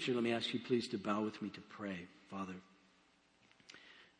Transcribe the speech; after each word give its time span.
scripture, 0.00 0.14
let 0.14 0.24
me 0.24 0.32
ask 0.32 0.54
you 0.54 0.60
please 0.60 0.88
to 0.88 0.96
bow 0.96 1.20
with 1.20 1.42
me 1.42 1.50
to 1.50 1.60
pray, 1.60 2.06
Father. 2.30 2.54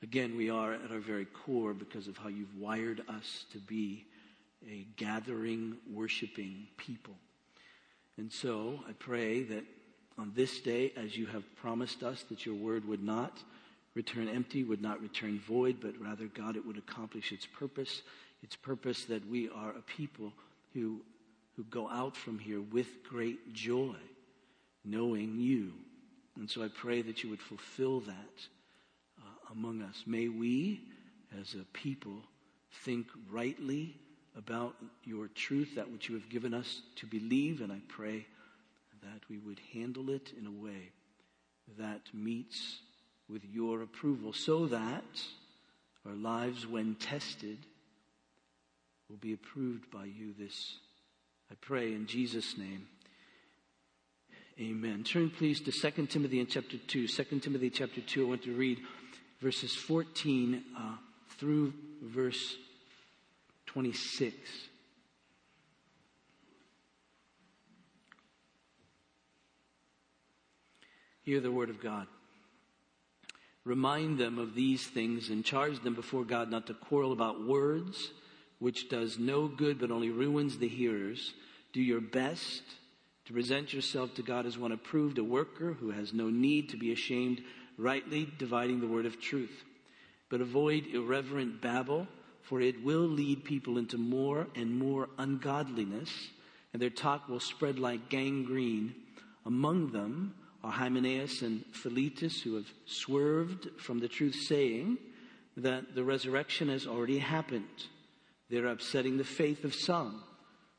Again, 0.03 0.37
we 0.37 0.51
are 0.51 0.75
at 0.75 0.91
our 0.91 0.99
very 0.99 1.25
core 1.25 1.73
because 1.73 2.07
of 2.07 2.19
how 2.19 2.29
you've 2.29 2.55
wired 2.59 3.01
us 3.09 3.47
to 3.53 3.59
be 3.59 4.05
a 4.69 4.87
gathering, 4.99 5.79
worshiping 5.91 6.67
people. 6.77 7.15
And 8.19 8.31
so 8.31 8.81
I 8.87 8.93
pray 8.93 9.43
that 9.45 9.65
on 10.19 10.33
this 10.35 10.61
day, 10.61 10.93
as 10.99 11.17
you 11.17 11.25
have 11.25 11.45
promised 11.57 12.03
us, 12.03 12.25
that 12.25 12.45
your 12.45 12.57
word 12.57 12.85
would 12.87 13.03
not 13.03 13.39
return 13.95 14.29
empty, 14.29 14.65
would 14.65 14.83
not 14.83 15.01
return 15.01 15.41
void, 15.41 15.79
but 15.81 15.99
rather, 15.99 16.27
God, 16.27 16.57
it 16.57 16.67
would 16.67 16.77
accomplish 16.77 17.33
its 17.33 17.47
purpose. 17.47 18.03
Its 18.43 18.55
purpose 18.55 19.07
that 19.07 19.27
we 19.31 19.49
are 19.49 19.71
a 19.71 19.81
people 19.81 20.35
who, 20.75 21.01
who 21.57 21.65
go 21.65 21.89
out 21.89 22.19
from 22.19 22.39
here 22.39 22.61
with 22.61 23.03
great 23.09 23.55
joy, 23.55 23.97
knowing 24.85 25.39
you. 25.39 25.73
And 26.37 26.49
so 26.49 26.63
I 26.63 26.69
pray 26.69 27.03
that 27.03 27.23
you 27.23 27.31
would 27.31 27.43
fulfill 27.43 28.01
that 28.01 28.49
uh, 29.19 29.53
among 29.53 29.83
us. 29.83 30.05
May 30.07 30.29
we, 30.29 30.81
as 31.39 31.55
a 31.55 31.65
people, 31.73 32.23
think 32.85 33.07
rightly 33.31 33.97
about 34.37 34.77
your 35.05 35.29
truth, 35.29 35.75
that 35.75 35.91
which 35.91 36.09
you 36.09 36.15
have 36.15 36.29
given 36.31 36.55
us 36.55 36.83
to 36.97 37.07
believe, 37.07 37.61
and 37.61 37.73
I 37.73 37.81
pray 37.89 38.27
that 39.03 39.29
we 39.29 39.39
would 39.39 39.61
handle 39.73 40.11
it 40.11 40.33
in 40.39 40.47
a 40.47 40.51
way 40.51 40.93
that 41.79 42.01
meets 42.13 42.79
with 43.29 43.45
your 43.45 43.83
approval 43.83 44.33
so 44.33 44.67
that 44.67 45.23
our 46.07 46.15
lives, 46.15 46.67
when 46.67 46.95
tested, 46.95 47.59
will 49.09 49.17
be 49.17 49.33
approved 49.33 49.91
by 49.91 50.05
you. 50.05 50.33
This 50.39 50.77
I 51.51 51.55
pray 51.61 51.93
in 51.93 52.07
Jesus' 52.07 52.57
name. 52.57 52.87
Amen. 54.61 55.05
Turn 55.05 55.31
please 55.31 55.59
to 55.63 55.73
2 55.73 56.07
Timothy 56.07 56.39
in 56.39 56.47
chapter 56.47 56.77
2. 56.77 57.09
2 57.09 57.25
Timothy 57.41 57.71
chapter 57.71 58.03
2, 58.03 58.27
I 58.27 58.29
want 58.29 58.43
to 58.43 58.53
read 58.53 58.79
verses 59.41 59.75
14 59.75 60.63
uh, 60.77 60.97
through 61.39 61.73
verse 62.03 62.57
26. 63.65 64.37
Hear 71.23 71.41
the 71.41 71.51
word 71.51 71.71
of 71.71 71.81
God. 71.81 72.07
Remind 73.65 74.19
them 74.19 74.39
of 74.39 74.55
these 74.55 74.87
things 74.87 75.31
and 75.31 75.43
charge 75.43 75.83
them 75.83 75.95
before 75.95 76.25
God 76.25 76.51
not 76.51 76.67
to 76.67 76.75
quarrel 76.75 77.13
about 77.13 77.47
words, 77.47 78.11
which 78.59 78.91
does 78.91 79.19
no 79.19 79.49
good 79.49 79.81
but 79.81 79.91
only 79.91 80.11
ruins 80.11 80.59
the 80.59 80.69
hearers. 80.69 81.33
Do 81.73 81.81
your 81.81 82.03
best 82.03 82.63
to 83.31 83.35
present 83.35 83.73
yourself 83.73 84.13
to 84.13 84.23
God 84.23 84.45
as 84.45 84.59
one 84.59 84.73
approved, 84.73 85.17
a 85.17 85.23
worker 85.23 85.75
who 85.75 85.93
has 85.93 86.13
no 86.13 86.29
need 86.29 86.69
to 86.71 86.77
be 86.77 86.91
ashamed, 86.91 87.41
rightly 87.79 88.29
dividing 88.39 88.81
the 88.81 88.89
word 88.89 89.07
of 89.07 89.21
truth. 89.21 89.63
But 90.29 90.41
avoid 90.41 90.89
irreverent 90.93 91.61
babble, 91.61 92.09
for 92.43 92.61
it 92.61 92.83
will 92.83 93.07
lead 93.07 93.45
people 93.45 93.79
into 93.79 93.99
more 93.99 94.49
and 94.57 94.77
more 94.77 95.09
ungodliness, 95.17 96.11
and 96.73 96.83
their 96.83 96.91
talk 96.91 97.29
will 97.29 97.39
spread 97.39 97.79
like 97.79 98.09
gangrene. 98.09 98.97
Among 99.47 99.93
them, 99.93 100.35
are 100.65 100.73
Hymenaeus 100.73 101.43
and 101.43 101.65
Philetus, 101.71 102.43
who 102.43 102.57
have 102.57 102.73
swerved 102.85 103.69
from 103.79 104.01
the 104.01 104.09
truth, 104.09 104.35
saying 104.35 104.99
that 105.57 105.95
the 105.95 106.03
resurrection 106.03 106.69
has 106.69 106.85
already 106.85 107.19
happened. 107.19 107.87
They're 108.51 108.67
upsetting 108.67 109.19
the 109.19 109.25
faith 109.25 109.63
of 109.63 109.73
some. 109.73 110.25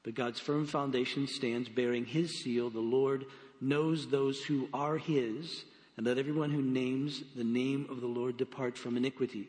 But 0.04 0.16
God's 0.16 0.40
firm 0.40 0.66
foundation 0.66 1.28
stands, 1.28 1.70
bearing 1.70 2.06
his 2.06 2.42
seal. 2.42 2.70
The 2.70 2.80
Lord 2.80 3.26
knows 3.60 4.08
those 4.08 4.44
who 4.44 4.68
are 4.74 4.98
his, 4.98 5.64
and 5.96 6.06
let 6.06 6.18
everyone 6.18 6.50
who 6.52 6.62
names 6.62 7.24
the 7.36 7.44
name 7.44 7.86
of 7.90 8.02
the 8.02 8.08
Lord 8.08 8.38
depart 8.38 8.78
from 8.78 8.98
iniquity. 8.98 9.48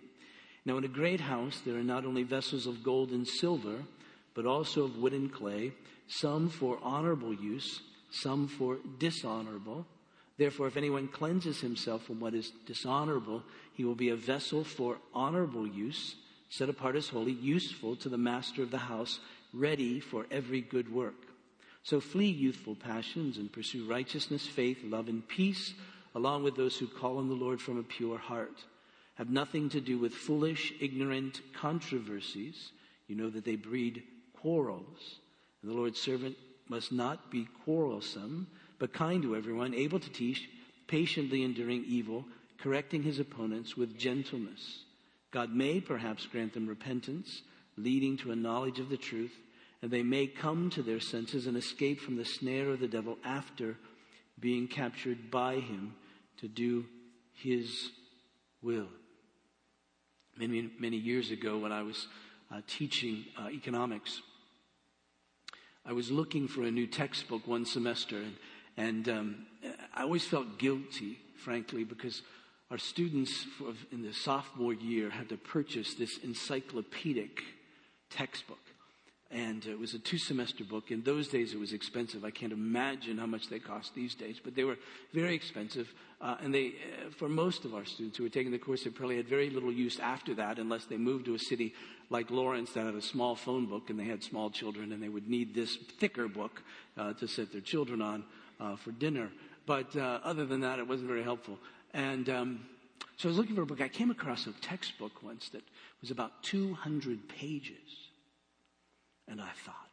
Now, 0.64 0.76
in 0.76 0.84
a 0.84 0.88
great 0.88 1.20
house, 1.20 1.60
there 1.64 1.76
are 1.76 1.82
not 1.82 2.04
only 2.04 2.22
vessels 2.22 2.66
of 2.66 2.84
gold 2.84 3.10
and 3.10 3.26
silver, 3.26 3.82
but 4.34 4.46
also 4.46 4.84
of 4.84 4.98
wood 4.98 5.12
and 5.12 5.32
clay, 5.32 5.72
some 6.06 6.48
for 6.48 6.78
honorable 6.82 7.32
use, 7.32 7.80
some 8.10 8.46
for 8.46 8.78
dishonorable. 8.98 9.86
Therefore, 10.38 10.66
if 10.66 10.76
anyone 10.76 11.08
cleanses 11.08 11.60
himself 11.60 12.04
from 12.04 12.20
what 12.20 12.34
is 12.34 12.52
dishonorable, 12.66 13.42
he 13.74 13.84
will 13.84 13.94
be 13.94 14.10
a 14.10 14.16
vessel 14.16 14.64
for 14.64 14.98
honorable 15.14 15.66
use, 15.66 16.14
set 16.50 16.68
apart 16.68 16.96
as 16.96 17.08
holy, 17.08 17.32
useful 17.32 17.96
to 17.96 18.08
the 18.08 18.18
master 18.18 18.62
of 18.62 18.70
the 18.70 18.78
house, 18.78 19.18
ready 19.52 20.00
for 20.00 20.26
every 20.30 20.60
good 20.60 20.92
work. 20.92 21.14
So 21.82 22.00
flee 22.00 22.30
youthful 22.30 22.76
passions 22.76 23.38
and 23.38 23.52
pursue 23.52 23.88
righteousness, 23.88 24.46
faith, 24.46 24.78
love, 24.84 25.08
and 25.08 25.26
peace, 25.26 25.74
along 26.14 26.44
with 26.44 26.56
those 26.56 26.76
who 26.76 26.86
call 26.86 27.18
on 27.18 27.28
the 27.28 27.34
Lord 27.34 27.60
from 27.60 27.78
a 27.78 27.82
pure 27.82 28.18
heart. 28.18 28.64
Have 29.16 29.30
nothing 29.30 29.68
to 29.70 29.80
do 29.80 29.98
with 29.98 30.14
foolish, 30.14 30.72
ignorant 30.80 31.40
controversies. 31.54 32.72
You 33.08 33.16
know 33.16 33.30
that 33.30 33.44
they 33.44 33.56
breed 33.56 34.04
quarrels. 34.40 35.18
And 35.60 35.70
the 35.70 35.76
Lord's 35.76 36.00
servant 36.00 36.36
must 36.68 36.92
not 36.92 37.30
be 37.30 37.48
quarrelsome 37.64 38.46
but 38.82 38.92
kind 38.92 39.22
to 39.22 39.36
everyone, 39.36 39.74
able 39.74 40.00
to 40.00 40.10
teach, 40.10 40.50
patiently 40.88 41.44
enduring 41.44 41.84
evil, 41.86 42.24
correcting 42.58 43.04
his 43.04 43.20
opponents 43.20 43.76
with 43.76 43.96
gentleness. 43.96 44.82
God 45.30 45.54
may 45.54 45.80
perhaps 45.80 46.26
grant 46.26 46.52
them 46.52 46.66
repentance, 46.66 47.42
leading 47.76 48.16
to 48.16 48.32
a 48.32 48.36
knowledge 48.36 48.80
of 48.80 48.88
the 48.88 48.96
truth, 48.96 49.30
and 49.82 49.90
they 49.90 50.02
may 50.02 50.26
come 50.26 50.70
to 50.70 50.82
their 50.82 51.00
senses 51.00 51.46
and 51.46 51.56
escape 51.56 52.00
from 52.00 52.16
the 52.16 52.24
snare 52.24 52.70
of 52.70 52.80
the 52.80 52.88
devil 52.88 53.18
after 53.24 53.76
being 54.38 54.68
captured 54.68 55.30
by 55.30 55.56
him 55.56 55.94
to 56.38 56.48
do 56.48 56.86
his 57.34 57.90
will. 58.62 58.88
Many, 60.38 60.70
many 60.78 60.96
years 60.96 61.30
ago, 61.30 61.58
when 61.58 61.72
I 61.72 61.82
was 61.82 62.06
uh, 62.50 62.60
teaching 62.66 63.26
uh, 63.38 63.50
economics, 63.50 64.22
I 65.84 65.92
was 65.92 66.10
looking 66.10 66.48
for 66.48 66.62
a 66.62 66.70
new 66.70 66.86
textbook 66.86 67.46
one 67.46 67.66
semester, 67.66 68.16
and 68.16 68.36
and 68.76 69.08
um, 69.08 69.46
I 69.94 70.02
always 70.02 70.24
felt 70.24 70.58
guilty, 70.58 71.18
frankly, 71.36 71.84
because 71.84 72.22
our 72.70 72.78
students 72.78 73.46
in 73.90 74.02
the 74.02 74.14
sophomore 74.14 74.72
year 74.72 75.10
had 75.10 75.28
to 75.28 75.36
purchase 75.36 75.94
this 75.94 76.18
encyclopedic 76.18 77.42
textbook. 78.08 78.58
And 79.32 79.64
it 79.64 79.78
was 79.78 79.94
a 79.94 79.98
two 79.98 80.18
semester 80.18 80.62
book. 80.62 80.90
In 80.90 81.02
those 81.02 81.28
days, 81.28 81.54
it 81.54 81.58
was 81.58 81.72
expensive. 81.72 82.22
I 82.22 82.30
can't 82.30 82.52
imagine 82.52 83.16
how 83.16 83.24
much 83.24 83.48
they 83.48 83.58
cost 83.58 83.94
these 83.94 84.14
days, 84.14 84.38
but 84.42 84.54
they 84.54 84.64
were 84.64 84.76
very 85.14 85.34
expensive. 85.34 85.88
Uh, 86.20 86.36
and 86.42 86.54
they, 86.54 86.66
uh, 86.68 87.10
for 87.18 87.30
most 87.30 87.64
of 87.64 87.74
our 87.74 87.86
students 87.86 88.18
who 88.18 88.24
were 88.24 88.28
taking 88.28 88.52
the 88.52 88.58
course, 88.58 88.84
they 88.84 88.90
probably 88.90 89.16
had 89.16 89.26
very 89.26 89.48
little 89.48 89.72
use 89.72 89.98
after 89.98 90.34
that 90.34 90.58
unless 90.58 90.84
they 90.84 90.98
moved 90.98 91.24
to 91.24 91.34
a 91.34 91.38
city 91.38 91.72
like 92.10 92.30
Lawrence 92.30 92.72
that 92.74 92.84
had 92.84 92.94
a 92.94 93.00
small 93.00 93.34
phone 93.34 93.64
book 93.64 93.88
and 93.88 93.98
they 93.98 94.04
had 94.04 94.22
small 94.22 94.50
children 94.50 94.92
and 94.92 95.02
they 95.02 95.08
would 95.08 95.28
need 95.28 95.54
this 95.54 95.78
thicker 95.98 96.28
book 96.28 96.62
uh, 96.98 97.14
to 97.14 97.26
set 97.26 97.50
their 97.52 97.62
children 97.62 98.02
on 98.02 98.24
uh, 98.60 98.76
for 98.76 98.92
dinner. 98.92 99.30
But 99.64 99.96
uh, 99.96 100.20
other 100.22 100.44
than 100.44 100.60
that, 100.60 100.78
it 100.78 100.86
wasn't 100.86 101.08
very 101.08 101.22
helpful. 101.22 101.58
And 101.94 102.28
um, 102.28 102.66
so 103.16 103.28
I 103.28 103.30
was 103.30 103.38
looking 103.38 103.56
for 103.56 103.62
a 103.62 103.66
book. 103.66 103.80
I 103.80 103.88
came 103.88 104.10
across 104.10 104.46
a 104.46 104.52
textbook 104.60 105.22
once 105.22 105.48
that 105.50 105.62
was 106.02 106.10
about 106.10 106.42
200 106.42 107.28
pages. 107.28 108.01
And 109.32 109.40
I 109.40 109.50
thought, 109.64 109.88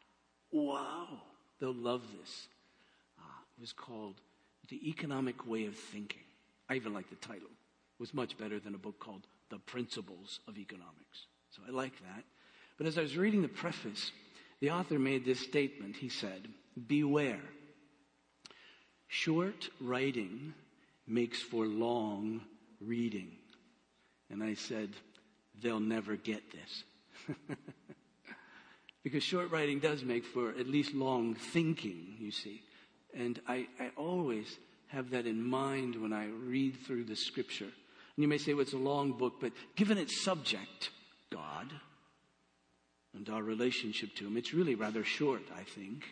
wow, 0.52 1.08
they'll 1.60 1.74
love 1.74 2.04
this. 2.20 2.48
Uh, 3.18 3.24
it 3.58 3.62
was 3.62 3.72
called 3.72 4.16
The 4.68 4.90
Economic 4.90 5.48
Way 5.48 5.66
of 5.66 5.76
Thinking. 5.76 6.24
I 6.70 6.76
even 6.76 6.94
like 6.94 7.10
the 7.10 7.16
title. 7.16 7.48
It 7.48 8.00
was 8.00 8.14
much 8.14 8.38
better 8.38 8.60
than 8.60 8.76
a 8.76 8.78
book 8.78 9.00
called 9.00 9.26
The 9.50 9.60
Principles 9.60 10.42
of 10.46 10.58
Economics. 10.58 11.28
So 11.52 11.62
I 11.66 11.72
like 11.72 11.98
that. 12.02 12.26
But 12.78 12.88
as 12.88 12.98
I 12.98 13.02
was 13.02 13.16
reading 13.16 13.42
the 13.42 13.48
preface, 13.48 14.12
the 14.60 14.72
author 14.72 15.00
made 15.00 15.24
this 15.24 15.40
statement. 15.40 15.96
He 15.96 16.10
said, 16.10 16.50
Beware 16.88 17.40
Short 19.08 19.70
writing 19.80 20.54
makes 21.08 21.42
for 21.42 21.66
long 21.66 22.42
reading. 22.82 23.32
And 24.30 24.44
I 24.44 24.54
said, 24.54 24.90
they'll 25.62 25.80
never 25.80 26.18
get 26.18 26.44
this. 26.52 27.38
because 29.10 29.24
short 29.24 29.50
writing 29.50 29.80
does 29.80 30.04
make 30.04 30.24
for 30.24 30.50
at 30.50 30.68
least 30.68 30.94
long 30.94 31.34
thinking, 31.34 32.16
you 32.20 32.30
see. 32.30 32.62
And 33.16 33.42
I, 33.48 33.66
I 33.80 33.90
always 33.98 34.60
have 34.90 35.10
that 35.10 35.26
in 35.26 35.44
mind 35.44 36.00
when 36.00 36.14
I 36.14 36.28
read 36.28 36.78
through 36.86 37.06
the 37.06 37.16
scripture. 37.16 37.66
And 37.66 38.24
you 38.24 38.28
may 38.28 38.38
say, 38.38 38.54
well, 38.54 38.62
it's 38.62 38.74
a 38.74 38.78
long 38.78 39.14
book, 39.14 39.36
but 39.42 39.52
given 39.76 39.98
its 39.98 40.22
subject, 40.22 40.92
God, 41.32 41.72
and 43.16 43.28
our 43.30 43.42
relationship 43.42 44.14
to 44.18 44.28
Him, 44.28 44.38
it's 44.38 44.54
really 44.54 44.76
rather 44.76 45.04
short, 45.04 45.42
I 45.58 45.64
think. 45.64 46.04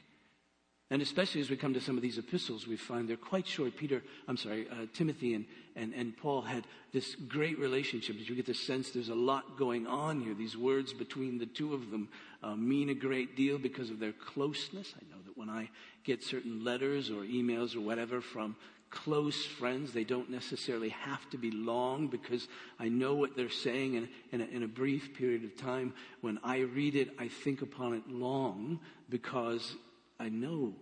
And 0.89 1.01
especially 1.01 1.41
as 1.41 1.49
we 1.49 1.57
come 1.57 1.73
to 1.73 1.81
some 1.81 1.97
of 1.97 2.01
these 2.01 2.17
epistles, 2.17 2.65
we 2.65 2.77
find 2.77 3.09
they're 3.09 3.17
quite 3.17 3.45
short. 3.45 3.75
Peter, 3.75 4.01
I'm 4.27 4.37
sorry, 4.37 4.67
uh, 4.69 4.85
Timothy 4.93 5.33
and, 5.33 5.45
and, 5.75 5.93
and 5.93 6.15
Paul 6.15 6.41
had 6.41 6.63
this 6.93 7.15
great 7.15 7.59
relationship. 7.59 8.15
You 8.17 8.35
get 8.35 8.45
the 8.45 8.53
sense 8.53 8.91
there's 8.91 9.09
a 9.09 9.15
lot 9.15 9.57
going 9.57 9.85
on 9.85 10.21
here. 10.21 10.33
These 10.33 10.55
words 10.55 10.93
between 10.93 11.39
the 11.39 11.45
two 11.45 11.73
of 11.73 11.91
them 11.91 12.07
uh, 12.41 12.55
mean 12.55 12.87
a 12.89 12.93
great 12.93 13.35
deal 13.35 13.57
because 13.57 13.89
of 13.89 13.99
their 13.99 14.13
closeness. 14.13 14.93
I 14.95 15.03
know 15.11 15.21
that 15.25 15.37
when 15.37 15.49
I 15.49 15.69
get 16.05 16.23
certain 16.23 16.63
letters 16.63 17.09
or 17.09 17.23
emails 17.23 17.75
or 17.75 17.81
whatever 17.81 18.21
from 18.21 18.55
close 18.89 19.45
friends. 19.45 19.91
They 19.91 20.03
don't 20.03 20.29
necessarily 20.29 20.89
have 20.89 21.29
to 21.31 21.37
be 21.37 21.51
long 21.51 22.07
because 22.07 22.47
I 22.79 22.87
know 22.87 23.15
what 23.15 23.35
they're 23.35 23.49
saying 23.49 23.95
in, 23.95 24.09
in, 24.31 24.41
a, 24.41 24.45
in 24.45 24.63
a 24.63 24.67
brief 24.67 25.13
period 25.13 25.43
of 25.43 25.57
time. 25.57 25.93
When 26.21 26.39
I 26.43 26.59
read 26.59 26.95
it, 26.95 27.09
I 27.19 27.27
think 27.27 27.61
upon 27.61 27.93
it 27.95 28.07
long 28.07 28.79
because 29.09 29.75
I 30.19 30.29
know 30.29 30.73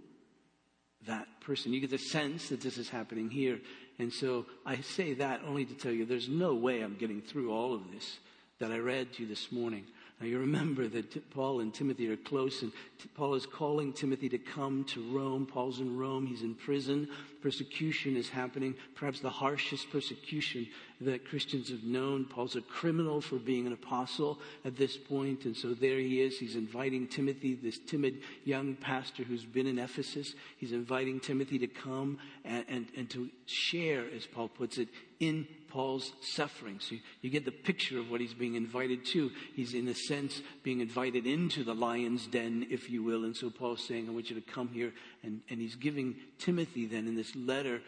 that 1.07 1.27
person. 1.41 1.73
You 1.73 1.79
get 1.79 1.91
the 1.91 1.97
sense 1.97 2.49
that 2.49 2.61
this 2.61 2.77
is 2.77 2.89
happening 2.89 3.29
here. 3.29 3.59
And 3.99 4.11
so 4.11 4.45
I 4.65 4.77
say 4.77 5.13
that 5.15 5.41
only 5.45 5.65
to 5.65 5.73
tell 5.73 5.91
you 5.91 6.05
there's 6.05 6.29
no 6.29 6.55
way 6.55 6.81
I'm 6.81 6.97
getting 6.97 7.21
through 7.21 7.51
all 7.53 7.73
of 7.73 7.91
this 7.91 8.17
that 8.59 8.71
I 8.71 8.77
read 8.77 9.13
to 9.13 9.23
you 9.23 9.27
this 9.27 9.51
morning. 9.51 9.85
Now 10.21 10.27
you 10.27 10.39
remember 10.39 10.87
that 10.87 11.29
Paul 11.31 11.59
and 11.59 11.73
Timothy 11.73 12.07
are 12.07 12.15
close, 12.15 12.61
and 12.61 12.71
Paul 13.15 13.35
is 13.35 13.45
calling 13.45 13.91
Timothy 13.91 14.29
to 14.29 14.37
come 14.37 14.85
to 14.85 15.01
Rome. 15.11 15.45
Paul's 15.45 15.81
in 15.81 15.97
Rome. 15.97 16.25
He's 16.25 16.41
in 16.41 16.55
prison. 16.55 17.09
Persecution 17.41 18.15
is 18.15 18.29
happening, 18.29 18.75
perhaps 18.95 19.19
the 19.19 19.29
harshest 19.29 19.91
persecution 19.91 20.67
that 21.01 21.27
Christians 21.27 21.69
have 21.69 21.83
known. 21.83 22.23
Paul's 22.23 22.55
a 22.55 22.61
criminal 22.61 23.19
for 23.19 23.35
being 23.35 23.67
an 23.67 23.73
apostle 23.73 24.39
at 24.63 24.77
this 24.77 24.95
point, 24.95 25.43
and 25.43 25.55
so 25.55 25.73
there 25.73 25.99
he 25.99 26.21
is. 26.21 26.39
He's 26.39 26.55
inviting 26.55 27.07
Timothy, 27.07 27.53
this 27.53 27.77
timid 27.77 28.21
young 28.45 28.75
pastor 28.75 29.23
who's 29.23 29.43
been 29.43 29.67
in 29.67 29.77
Ephesus. 29.77 30.33
He's 30.57 30.71
inviting 30.71 31.19
Timothy 31.19 31.59
to 31.59 31.67
come 31.67 32.19
and, 32.45 32.65
and, 32.69 32.87
and 32.95 33.09
to 33.09 33.29
share, 33.47 34.05
as 34.15 34.25
Paul 34.25 34.47
puts 34.47 34.77
it, 34.77 34.87
in 35.19 35.45
Paul's 35.75 36.13
suffering. 36.21 36.79
So 36.79 36.95
you 37.19 37.29
get 37.29 37.43
the 37.43 37.51
picture 37.51 37.99
of 37.99 38.09
what 38.09 38.21
he's 38.21 38.33
being 38.33 38.55
invited 38.55 39.03
to. 39.07 39.29
He's, 39.57 39.73
in 39.73 39.89
a 39.89 39.93
sense, 39.93 40.41
being 40.63 40.79
invited 40.79 41.27
into 41.27 41.65
the 41.65 41.75
lion's 41.75 42.27
den, 42.27 42.67
if 42.69 42.89
you 42.89 43.03
will. 43.03 43.25
And 43.25 43.35
so 43.35 43.49
Paul's 43.49 43.85
saying, 43.85 44.07
I 44.07 44.13
want 44.13 44.29
you 44.29 44.39
to 44.39 44.53
come 44.53 44.69
here. 44.69 44.93
And, 45.21 45.41
and 45.49 45.59
he's 45.59 45.75
giving 45.75 46.15
Timothy 46.39 46.85
then 46.85 47.07
in 47.07 47.15
this 47.17 47.35
letter, 47.35 47.81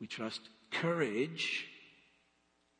we 0.00 0.06
trust, 0.06 0.40
courage, 0.70 1.66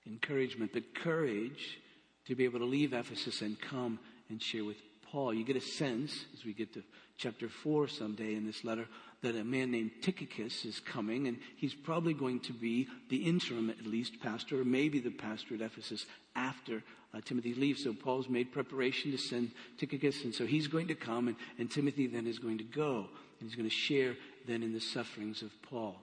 encouragement, 0.06 0.70
but 0.72 0.94
courage 0.94 1.78
to 2.26 2.34
be 2.34 2.44
able 2.44 2.60
to 2.60 2.64
leave 2.64 2.94
Ephesus 2.94 3.42
and 3.42 3.60
come 3.60 3.98
and 4.30 4.40
share 4.42 4.64
with 4.64 4.78
Paul. 5.10 5.34
You 5.34 5.44
get 5.44 5.56
a 5.56 5.60
sense, 5.60 6.24
as 6.32 6.42
we 6.46 6.54
get 6.54 6.72
to 6.72 6.82
chapter 7.18 7.50
4 7.50 7.86
someday 7.86 8.34
in 8.34 8.46
this 8.46 8.64
letter, 8.64 8.88
that 9.22 9.36
a 9.36 9.44
man 9.44 9.70
named 9.70 9.92
Tychicus 10.02 10.64
is 10.64 10.80
coming, 10.80 11.28
and 11.28 11.38
he's 11.56 11.74
probably 11.74 12.12
going 12.12 12.40
to 12.40 12.52
be 12.52 12.88
the 13.08 13.18
interim, 13.18 13.70
at 13.70 13.86
least, 13.86 14.20
pastor, 14.20 14.60
or 14.60 14.64
maybe 14.64 14.98
the 14.98 15.10
pastor 15.10 15.54
at 15.54 15.60
Ephesus 15.60 16.06
after 16.34 16.82
uh, 17.14 17.20
Timothy 17.24 17.54
leaves. 17.54 17.84
So 17.84 17.92
Paul's 17.92 18.28
made 18.28 18.52
preparation 18.52 19.12
to 19.12 19.18
send 19.18 19.52
Tychicus, 19.78 20.24
and 20.24 20.34
so 20.34 20.44
he's 20.44 20.66
going 20.66 20.88
to 20.88 20.94
come, 20.94 21.28
and, 21.28 21.36
and 21.58 21.70
Timothy 21.70 22.06
then 22.06 22.26
is 22.26 22.38
going 22.38 22.58
to 22.58 22.64
go, 22.64 23.06
and 23.38 23.48
he's 23.48 23.54
going 23.54 23.68
to 23.68 23.74
share 23.74 24.16
then 24.46 24.62
in 24.62 24.72
the 24.72 24.80
sufferings 24.80 25.42
of 25.42 25.50
Paul. 25.62 25.96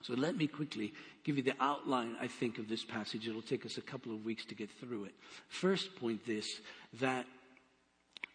So 0.00 0.14
let 0.14 0.36
me 0.36 0.46
quickly 0.46 0.92
give 1.22 1.36
you 1.36 1.42
the 1.42 1.54
outline, 1.60 2.16
I 2.20 2.26
think, 2.26 2.58
of 2.58 2.68
this 2.68 2.82
passage. 2.82 3.28
It'll 3.28 3.42
take 3.42 3.64
us 3.64 3.78
a 3.78 3.82
couple 3.82 4.12
of 4.12 4.24
weeks 4.24 4.44
to 4.46 4.54
get 4.54 4.70
through 4.80 5.04
it. 5.04 5.14
First 5.48 5.94
point 5.96 6.26
this, 6.26 6.60
that 7.00 7.26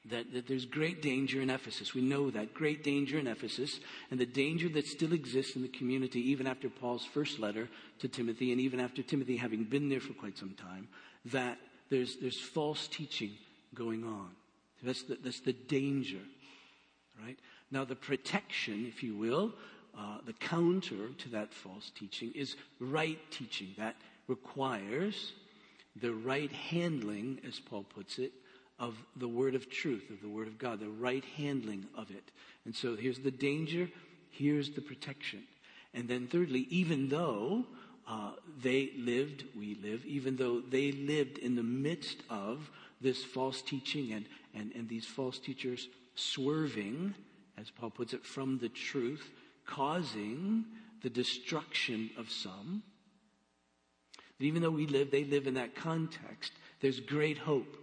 that, 0.10 0.34
that 0.34 0.48
there's 0.48 0.66
great 0.66 1.02
danger 1.02 1.42
in 1.42 1.50
Ephesus. 1.50 1.94
We 1.94 2.02
know 2.02 2.30
that. 2.32 2.54
Great 2.54 2.84
danger 2.84 3.18
in 3.18 3.28
Ephesus, 3.28 3.80
and 4.12 4.20
the 4.20 4.26
danger 4.26 4.70
that 4.70 4.88
still 4.88 5.14
exists 5.14 5.56
in 5.56 5.62
the 5.62 5.68
community 5.68 6.20
even 6.32 6.48
after 6.48 6.70
Paul's 6.70 7.06
first 7.06 7.40
letter 7.40 7.70
to 8.00 8.08
Timothy, 8.08 8.52
and 8.52 8.62
even 8.62 8.80
after 8.80 9.02
Timothy 9.02 9.38
having 9.38 9.64
been 9.64 9.90
there 9.90 10.00
for 10.00 10.14
quite 10.14 10.38
some 10.38 10.56
time, 10.56 10.88
that 11.26 11.58
there's, 11.90 12.18
there's 12.18 12.40
false 12.40 12.88
teaching 12.88 13.32
going 13.74 14.04
on. 14.04 14.30
That's 14.84 15.04
the, 15.04 15.18
that's 15.24 15.42
the 15.42 15.54
danger, 15.54 16.22
right? 17.24 17.38
Now, 17.72 17.84
the 17.84 17.96
protection, 17.96 18.86
if 18.88 19.04
you 19.04 19.16
will, 19.16 19.54
uh, 19.98 20.20
the 20.26 20.34
counter 20.34 21.10
to 21.18 21.30
that 21.30 21.54
false 21.54 21.92
teaching 21.98 22.32
is 22.36 22.56
right 22.80 23.20
teaching. 23.32 23.74
That 23.78 23.96
requires 24.28 25.34
the 25.96 26.14
right 26.14 26.52
handling, 26.52 27.40
as 27.48 27.60
Paul 27.60 27.84
puts 27.84 28.20
it, 28.20 28.32
of 28.80 28.96
the 29.16 29.28
word 29.28 29.56
of 29.56 29.70
truth, 29.70 30.10
of 30.10 30.22
the 30.22 30.30
word 30.30 30.48
of 30.48 30.58
God, 30.58 30.80
the 30.80 30.90
right 30.90 31.24
handling 31.36 31.86
of 31.96 32.12
it. 32.12 32.32
And 32.66 32.76
so 32.76 32.96
here's 32.96 33.20
the 33.20 33.32
danger, 33.32 33.90
here's 34.30 34.72
the 34.72 34.82
protection. 34.82 35.44
And 35.94 36.08
then 36.08 36.28
thirdly, 36.28 36.68
even 36.70 37.10
though 37.10 37.66
uh, 38.08 38.32
they 38.62 38.92
lived, 38.98 39.46
we 39.58 39.76
live, 39.76 40.06
even 40.06 40.36
though 40.36 40.62
they 40.62 40.92
lived 40.92 41.40
in 41.40 41.56
the 41.56 41.64
midst 41.64 42.18
of 42.30 42.70
this 43.02 43.24
false 43.24 43.62
teaching 43.62 44.14
and, 44.14 44.26
and, 44.54 44.72
and 44.76 44.88
these 44.88 45.06
false 45.06 45.40
teachers 45.40 45.88
swerving, 46.16 47.14
as 47.58 47.70
Paul 47.72 47.90
puts 47.90 48.14
it, 48.14 48.26
from 48.26 48.60
the 48.60 48.70
truth, 48.70 49.32
causing 49.66 50.66
the 51.02 51.10
destruction 51.10 52.12
of 52.18 52.30
some. 52.32 52.84
Even 54.40 54.62
though 54.62 54.70
we 54.70 54.86
live, 54.86 55.10
they 55.10 55.24
live 55.24 55.48
in 55.48 55.56
that 55.56 55.76
context, 55.76 56.52
there's 56.80 57.00
great 57.00 57.40
hope 57.40 57.76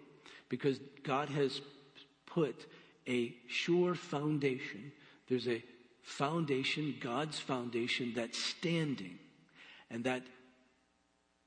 because 0.48 0.78
God 1.02 1.28
has 1.28 1.60
put 2.26 2.66
a 3.08 3.34
sure 3.48 3.94
foundation. 3.94 4.92
There's 5.28 5.48
a 5.48 5.62
foundation, 6.02 6.96
God's 7.00 7.38
foundation, 7.38 8.12
that's 8.14 8.42
standing. 8.42 9.18
And 9.90 10.04
that 10.04 10.22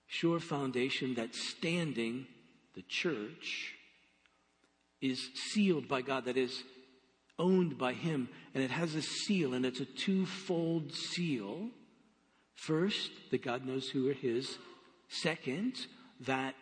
sure 0.07 0.39
foundation 0.39 1.13
that's 1.15 1.49
standing, 1.49 2.27
the 2.75 2.81
church, 2.83 3.73
is 5.01 5.29
sealed 5.51 5.87
by 5.87 6.01
God, 6.01 6.25
that 6.25 6.37
is 6.37 6.63
owned 7.37 7.77
by 7.77 7.93
Him. 7.93 8.29
And 8.53 8.63
it 8.63 8.71
has 8.71 8.95
a 8.95 9.01
seal, 9.01 9.53
and 9.53 9.65
it's 9.65 9.79
a 9.79 9.85
twofold 9.85 10.93
seal. 10.93 11.69
First, 12.55 13.11
that 13.31 13.43
God 13.43 13.65
knows 13.65 13.89
who 13.89 14.09
are 14.09 14.13
His. 14.13 14.57
Second, 15.09 15.75
that 16.21 16.55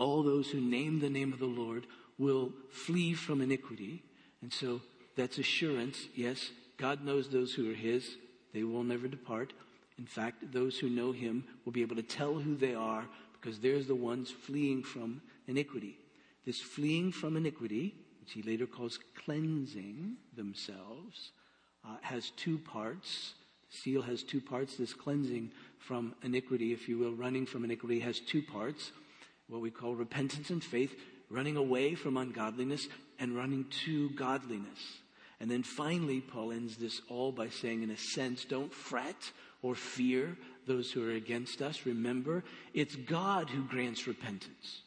all 0.00 0.22
those 0.22 0.48
who 0.50 0.60
name 0.60 0.98
the 0.98 1.10
name 1.10 1.32
of 1.32 1.38
the 1.38 1.44
Lord 1.44 1.86
will 2.18 2.52
flee 2.70 3.14
from 3.14 3.40
iniquity. 3.40 4.02
And 4.42 4.52
so 4.52 4.80
that's 5.14 5.38
assurance. 5.38 6.08
Yes, 6.16 6.50
God 6.78 7.04
knows 7.04 7.28
those 7.28 7.52
who 7.52 7.70
are 7.70 7.74
His. 7.74 8.16
They 8.52 8.64
will 8.64 8.82
never 8.82 9.06
depart. 9.06 9.52
In 9.98 10.06
fact, 10.06 10.52
those 10.52 10.78
who 10.78 10.88
know 10.88 11.12
Him 11.12 11.44
will 11.64 11.72
be 11.72 11.82
able 11.82 11.96
to 11.96 12.02
tell 12.02 12.34
who 12.34 12.56
they 12.56 12.74
are 12.74 13.04
because 13.40 13.60
they're 13.60 13.82
the 13.82 13.94
ones 13.94 14.30
fleeing 14.30 14.82
from 14.82 15.20
iniquity. 15.46 15.98
This 16.46 16.60
fleeing 16.60 17.12
from 17.12 17.36
iniquity, 17.36 17.94
which 18.20 18.32
he 18.32 18.42
later 18.42 18.66
calls 18.66 18.98
cleansing 19.24 20.16
themselves, 20.34 21.32
uh, 21.86 21.96
has 22.00 22.30
two 22.30 22.58
parts. 22.58 23.34
The 23.70 23.76
seal 23.76 24.02
has 24.02 24.22
two 24.22 24.40
parts. 24.40 24.76
This 24.76 24.94
cleansing 24.94 25.50
from 25.78 26.14
iniquity, 26.22 26.72
if 26.72 26.88
you 26.88 26.98
will, 26.98 27.12
running 27.12 27.44
from 27.44 27.64
iniquity, 27.64 28.00
has 28.00 28.20
two 28.20 28.42
parts 28.42 28.92
what 29.50 29.60
we 29.60 29.70
call 29.70 29.94
repentance 29.94 30.50
and 30.50 30.62
faith, 30.62 30.94
running 31.28 31.56
away 31.56 31.94
from 31.94 32.16
ungodliness 32.16 32.88
and 33.18 33.36
running 33.36 33.66
to 33.84 34.10
godliness. 34.10 34.78
And 35.40 35.50
then 35.50 35.62
finally, 35.62 36.20
Paul 36.20 36.52
ends 36.52 36.76
this 36.76 37.00
all 37.08 37.32
by 37.32 37.48
saying, 37.48 37.82
in 37.82 37.90
a 37.90 37.96
sense, 37.96 38.44
don't 38.44 38.72
fret 38.72 39.32
or 39.62 39.74
fear 39.74 40.36
those 40.66 40.92
who 40.92 41.06
are 41.06 41.12
against 41.12 41.62
us. 41.62 41.86
Remember, 41.86 42.44
it's 42.74 42.94
God 42.94 43.50
who 43.50 43.64
grants 43.64 44.06
repentance. 44.06 44.82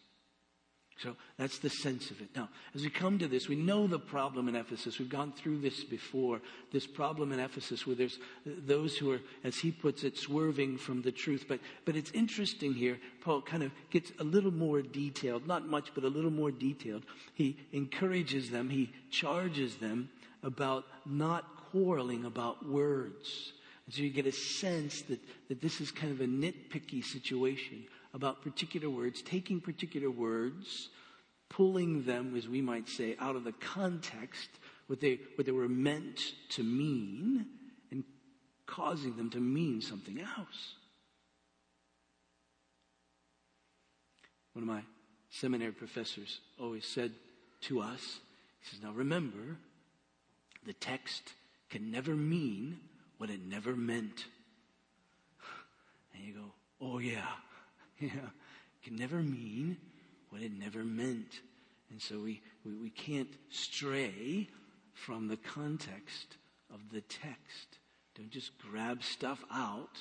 So 1.03 1.17
that's 1.38 1.60
the 1.60 1.69
sense 1.69 2.12
of 2.12 2.22
it. 2.22 2.29
Now, 2.33 2.48
as 2.74 2.81
we 2.81 2.89
come 2.89 3.19
to 3.19 3.27
this, 3.27 3.50
we 3.50 3.57
know 3.57 3.88
the 3.88 4.00
problem 4.00 4.48
in 4.48 4.55
Ephesus. 4.55 5.00
We've 5.00 5.10
gone 5.10 5.33
through 5.33 5.60
this 5.60 5.83
before. 5.83 6.39
This 6.72 6.88
problem 6.88 7.33
in 7.33 7.41
Ephesus 7.41 7.86
where 7.86 7.98
there's 7.98 8.19
those 8.45 8.95
who 8.95 9.12
are, 9.12 9.19
as 9.43 9.57
he 9.57 9.69
puts 9.69 10.05
it, 10.05 10.17
swerving 10.17 10.77
from 10.77 11.01
the 11.01 11.12
truth. 11.12 11.43
But, 11.45 11.60
but 11.83 11.98
it's 11.98 12.12
interesting 12.12 12.74
here. 12.74 12.98
Paul 13.19 13.41
kind 13.41 13.63
of 13.63 13.74
gets 13.89 14.13
a 14.19 14.24
little 14.24 14.53
more 14.53 14.81
detailed, 14.81 15.45
not 15.45 15.67
much, 15.67 15.93
but 15.93 16.05
a 16.05 16.07
little 16.07 16.31
more 16.31 16.51
detailed. 16.51 17.03
He 17.33 17.57
encourages 17.74 18.50
them, 18.50 18.69
he 18.69 18.93
charges 19.12 19.75
them 19.75 20.10
about 20.41 20.86
not 21.05 21.43
quarreling 21.72 22.24
about 22.24 22.65
words. 22.65 23.51
And 23.88 23.93
so 23.93 24.03
you 24.03 24.10
get 24.10 24.25
a 24.25 24.31
sense 24.31 25.01
that, 25.03 25.19
that 25.50 25.62
this 25.62 25.81
is 25.81 25.91
kind 25.91 26.13
of 26.13 26.22
a 26.22 26.27
nitpicky 26.27 27.03
situation 27.03 27.83
about 28.13 28.41
particular 28.41 28.89
words, 28.89 29.22
taking 29.22 29.60
particular 29.60 30.12
words, 30.12 30.89
pulling 31.50 32.03
them, 32.03 32.36
as 32.36 32.48
we 32.48 32.62
might 32.62 32.88
say, 32.88 33.15
out 33.20 33.36
of 33.36 33.43
the 33.43 33.51
context, 33.53 34.50
what 34.88 35.00
they, 35.01 35.20
what 35.36 35.46
they 35.46 35.51
were 35.51 35.67
meant 35.67 36.20
to 36.50 36.63
mean, 36.63 37.46
and 37.91 38.03
causing 38.65 39.15
them 39.17 39.29
to 39.32 39.39
mean 39.39 39.82
something 39.82 40.20
else. 40.20 40.75
One 44.53 44.63
of 44.63 44.67
my 44.67 44.82
seminary 45.32 45.72
professors 45.72 46.39
always 46.60 46.86
said 46.86 47.12
to 47.62 47.82
us, 47.82 48.20
he 48.62 48.70
says, 48.70 48.84
Now 48.84 48.91
remember, 48.91 49.58
the 50.65 50.74
text 50.74 51.34
can 51.70 51.91
never 51.91 52.15
mean 52.15 52.77
what 53.17 53.32
it 53.32 53.39
never 53.43 53.75
meant. 53.75 54.25
And 56.13 56.24
you 56.24 56.34
go, 56.34 56.51
Oh, 56.79 57.00
yeah, 57.00 57.25
yeah, 58.00 58.10
It 58.10 58.84
can 58.84 58.96
never 58.96 59.22
mean 59.22 59.78
what 60.30 60.42
it 60.42 60.52
never 60.52 60.84
meant. 60.84 61.42
And 61.90 62.02
so 62.02 62.20
we, 62.20 62.42
we, 62.66 62.74
we 62.74 62.90
can't 62.90 63.30
stray 63.50 64.48
from 64.94 65.28
the 65.28 65.38
context 65.38 66.38
of 66.74 66.80
the 66.92 67.02
text. 67.02 67.78
Don't 68.16 68.32
just 68.32 68.58
grab 68.58 69.04
stuff 69.04 69.44
out, 69.52 69.98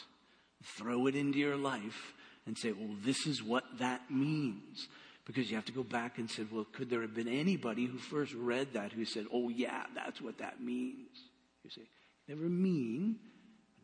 throw 0.65 1.07
it 1.07 1.15
into 1.15 1.39
your 1.39 1.57
life, 1.57 2.15
and 2.47 2.57
say, 2.57 2.73
well, 2.73 2.97
this 3.05 3.27
is 3.27 3.43
what 3.43 3.65
that 3.79 4.11
means. 4.11 4.89
Because 5.25 5.51
you 5.51 5.57
have 5.57 5.67
to 5.67 5.73
go 5.73 5.85
back 5.85 6.19
and 6.19 6.29
say, 6.29 6.45
well, 6.51 6.67
could 6.73 6.91
there 6.91 7.03
have 7.03 7.15
been 7.15 7.29
anybody 7.29 7.87
who 7.87 7.99
first 7.99 8.35
read 8.35 8.73
that 8.73 8.93
who 8.93 9.05
said, 9.05 9.27
oh, 9.33 9.49
yeah, 9.49 9.85
that's 9.95 10.21
what 10.21 10.39
that 10.39 10.61
means? 10.61 11.09
You 11.63 11.71
say, 11.71 11.83
never 12.27 12.49
mean, 12.49 13.17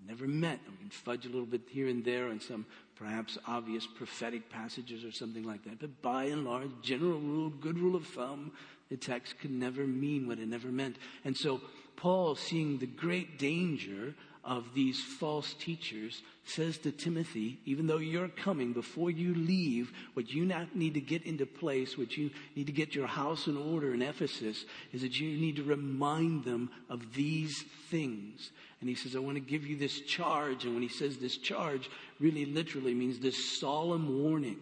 never 0.07 0.27
meant. 0.27 0.61
We 0.71 0.77
can 0.77 0.91
fudge 0.91 1.27
a 1.27 1.29
little 1.29 1.47
bit 1.47 1.63
here 1.69 1.89
and 1.89 2.05
there 2.05 2.29
on 2.29 2.41
some 2.41 2.67
perhaps 2.97 3.39
obvious 3.47 3.87
prophetic 3.87 4.51
passages 4.51 5.05
or 5.05 5.13
something 5.13 5.45
like 5.45 5.65
that. 5.65 5.79
But 5.81 6.03
by 6.03 6.25
and 6.25 6.45
large, 6.45 6.71
general 6.83 7.19
rule, 7.19 7.51
good 7.51 7.79
rule 7.79 7.97
of 7.97 8.07
thumb, 8.07 8.53
the 8.91 8.97
text 8.97 9.39
could 9.39 9.51
never 9.51 9.87
mean 9.87 10.27
what 10.27 10.39
it 10.39 10.49
never 10.49 10.69
meant. 10.69 10.97
And 11.25 11.37
so 11.37 11.61
Paul, 11.97 12.35
seeing 12.35 12.79
the 12.79 12.87
great 12.87 13.39
danger 13.39 14.15
of 14.45 14.73
these 14.75 14.99
false 15.01 15.53
teachers 15.55 16.23
says 16.45 16.79
to 16.79 16.91
Timothy, 16.91 17.59
even 17.67 17.87
though 17.87 17.99
you're 17.99 18.29
coming, 18.29 18.73
before 18.73 19.11
you 19.11 19.35
leave, 19.35 19.93
what 20.15 20.31
you 20.31 20.51
need 20.75 20.95
to 20.95 21.01
get 21.01 21.25
into 21.25 21.45
place, 21.45 21.99
what 21.99 22.17
you 22.17 22.31
need 22.57 22.67
to 22.67 22.73
get 22.73 22.95
your 22.95 23.07
house 23.07 23.47
in 23.47 23.57
order 23.57 23.93
in 23.93 24.01
Ephesus, 24.01 24.65
is 24.93 25.03
that 25.03 25.21
you 25.21 25.39
need 25.39 25.57
to 25.57 25.63
remind 25.63 26.45
them 26.45 26.71
of 26.89 27.15
these 27.15 27.65
things. 27.91 28.51
And 28.81 28.89
he 28.89 28.95
says, 28.95 29.17
I 29.17 29.19
want 29.19 29.37
to 29.37 29.41
give 29.41 29.67
you 29.67 29.77
this 29.77 30.01
charge. 30.01 30.65
And 30.65 30.75
when 30.75 30.83
he 30.83 30.89
says 30.89 31.19
this 31.19 31.37
charge, 31.37 31.91
really 32.21 32.45
literally 32.45 32.95
means 32.95 33.19
this 33.19 33.59
solemn 33.59 34.23
warning. 34.23 34.59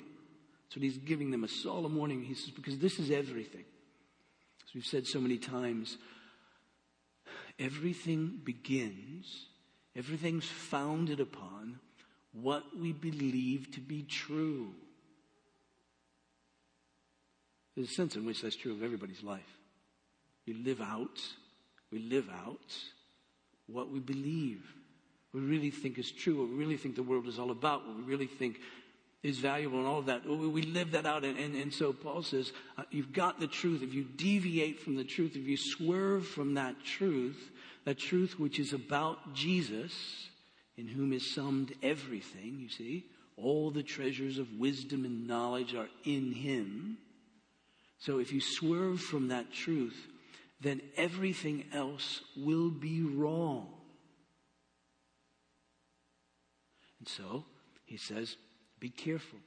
So 0.71 0.81
he's 0.81 0.99
giving 0.99 1.31
them 1.31 1.45
a 1.45 1.49
solemn 1.49 1.97
warning. 1.97 2.23
He 2.23 2.35
says, 2.35 2.51
because 2.51 2.79
this 2.79 2.99
is 2.99 3.11
everything. 3.11 3.65
As 4.67 4.75
we've 4.75 4.87
said 4.87 5.07
so 5.07 5.21
many 5.21 5.37
times, 5.37 5.99
everything 7.59 8.41
begins 8.43 9.47
Everything's 9.97 10.45
founded 10.45 11.21
upon 11.21 11.79
what 12.33 12.65
we 12.79 12.93
believe 12.93 13.71
to 13.73 13.81
be 13.81 14.03
true. 14.03 14.75
There's 17.75 17.89
a 17.89 17.95
sense 17.95 18.15
in 18.15 18.27
which 18.27 18.43
that's 18.43 18.57
true 18.57 18.73
of 18.73 18.83
everybody's 18.83 19.23
life. 19.23 19.59
We 20.47 20.53
live 20.53 20.83
out, 20.83 21.21
we 21.91 21.99
live 21.99 22.29
out 22.29 22.77
what 23.67 23.91
we 23.91 24.01
believe. 24.01 24.63
We 25.33 25.41
really 25.41 25.71
think 25.71 25.99
is 25.99 26.11
true, 26.11 26.41
what 26.41 26.49
we 26.49 26.55
really 26.57 26.77
think 26.77 26.97
the 26.97 27.03
world 27.03 27.27
is 27.27 27.39
all 27.39 27.51
about, 27.51 27.87
what 27.87 27.97
we 27.97 28.03
really 28.03 28.27
think 28.27 28.59
is 29.23 29.39
valuable 29.39 29.79
and 29.79 29.87
all 29.87 29.99
of 29.99 30.07
that. 30.07 30.27
We 30.27 30.63
live 30.63 30.93
that 30.93 31.05
out. 31.05 31.25
And, 31.25 31.39
and, 31.39 31.55
and 31.55 31.73
so 31.73 31.93
Paul 31.93 32.23
says, 32.23 32.53
uh, 32.79 32.85
you've 32.91 33.13
got 33.13 33.41
the 33.41 33.47
truth. 33.47 33.83
If 33.83 33.93
you 33.93 34.05
deviate 34.05 34.81
from 34.81 34.97
the 34.97 35.05
truth, 35.05 35.37
if 35.37 35.47
you 35.47 35.57
swerve 35.57 36.27
from 36.27 36.55
that 36.55 36.77
truth, 36.85 37.51
that 37.85 37.99
truth 37.99 38.39
which 38.39 38.59
is 38.59 38.73
about 38.73 39.35
Jesus, 39.35 40.29
in 40.77 40.87
whom 40.87 41.13
is 41.13 41.35
summed 41.35 41.75
everything, 41.83 42.59
you 42.61 42.69
see. 42.69 43.07
All 43.37 43.71
the 43.71 43.83
treasures 43.83 44.39
of 44.39 44.59
wisdom 44.59 45.05
and 45.05 45.27
knowledge 45.27 45.75
are 45.75 45.89
in 46.05 46.33
him. 46.33 46.99
So 47.99 48.19
if 48.19 48.33
you 48.33 48.41
swerve 48.41 49.01
from 49.01 49.29
that 49.29 49.53
truth, 49.53 49.97
then 50.67 50.81
everything 50.97 51.65
else 51.73 52.23
will 52.37 52.71
be 52.71 53.03
wrong. 53.03 53.69
And 56.99 57.09
so 57.09 57.45
he 57.85 57.97
says, 57.97 58.37
be 58.81 58.91
careful 58.91 59.39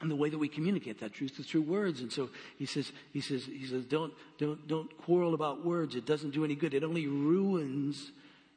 and 0.00 0.10
the 0.10 0.16
way 0.16 0.30
that 0.30 0.38
we 0.38 0.48
communicate 0.48 1.00
that 1.00 1.12
truth 1.12 1.38
is 1.38 1.46
through 1.46 1.62
words. 1.62 2.00
And 2.00 2.10
so 2.10 2.30
he 2.58 2.64
says, 2.64 2.90
he 3.12 3.20
says, 3.20 3.44
he 3.44 3.66
says, 3.66 3.84
don't, 3.84 4.12
don't, 4.38 4.66
don't 4.66 4.96
quarrel 4.98 5.34
about 5.34 5.64
words. 5.64 5.94
It 5.94 6.06
doesn't 6.06 6.30
do 6.30 6.44
any 6.44 6.54
good. 6.54 6.72
It 6.72 6.84
only 6.84 7.06
ruins 7.06 8.10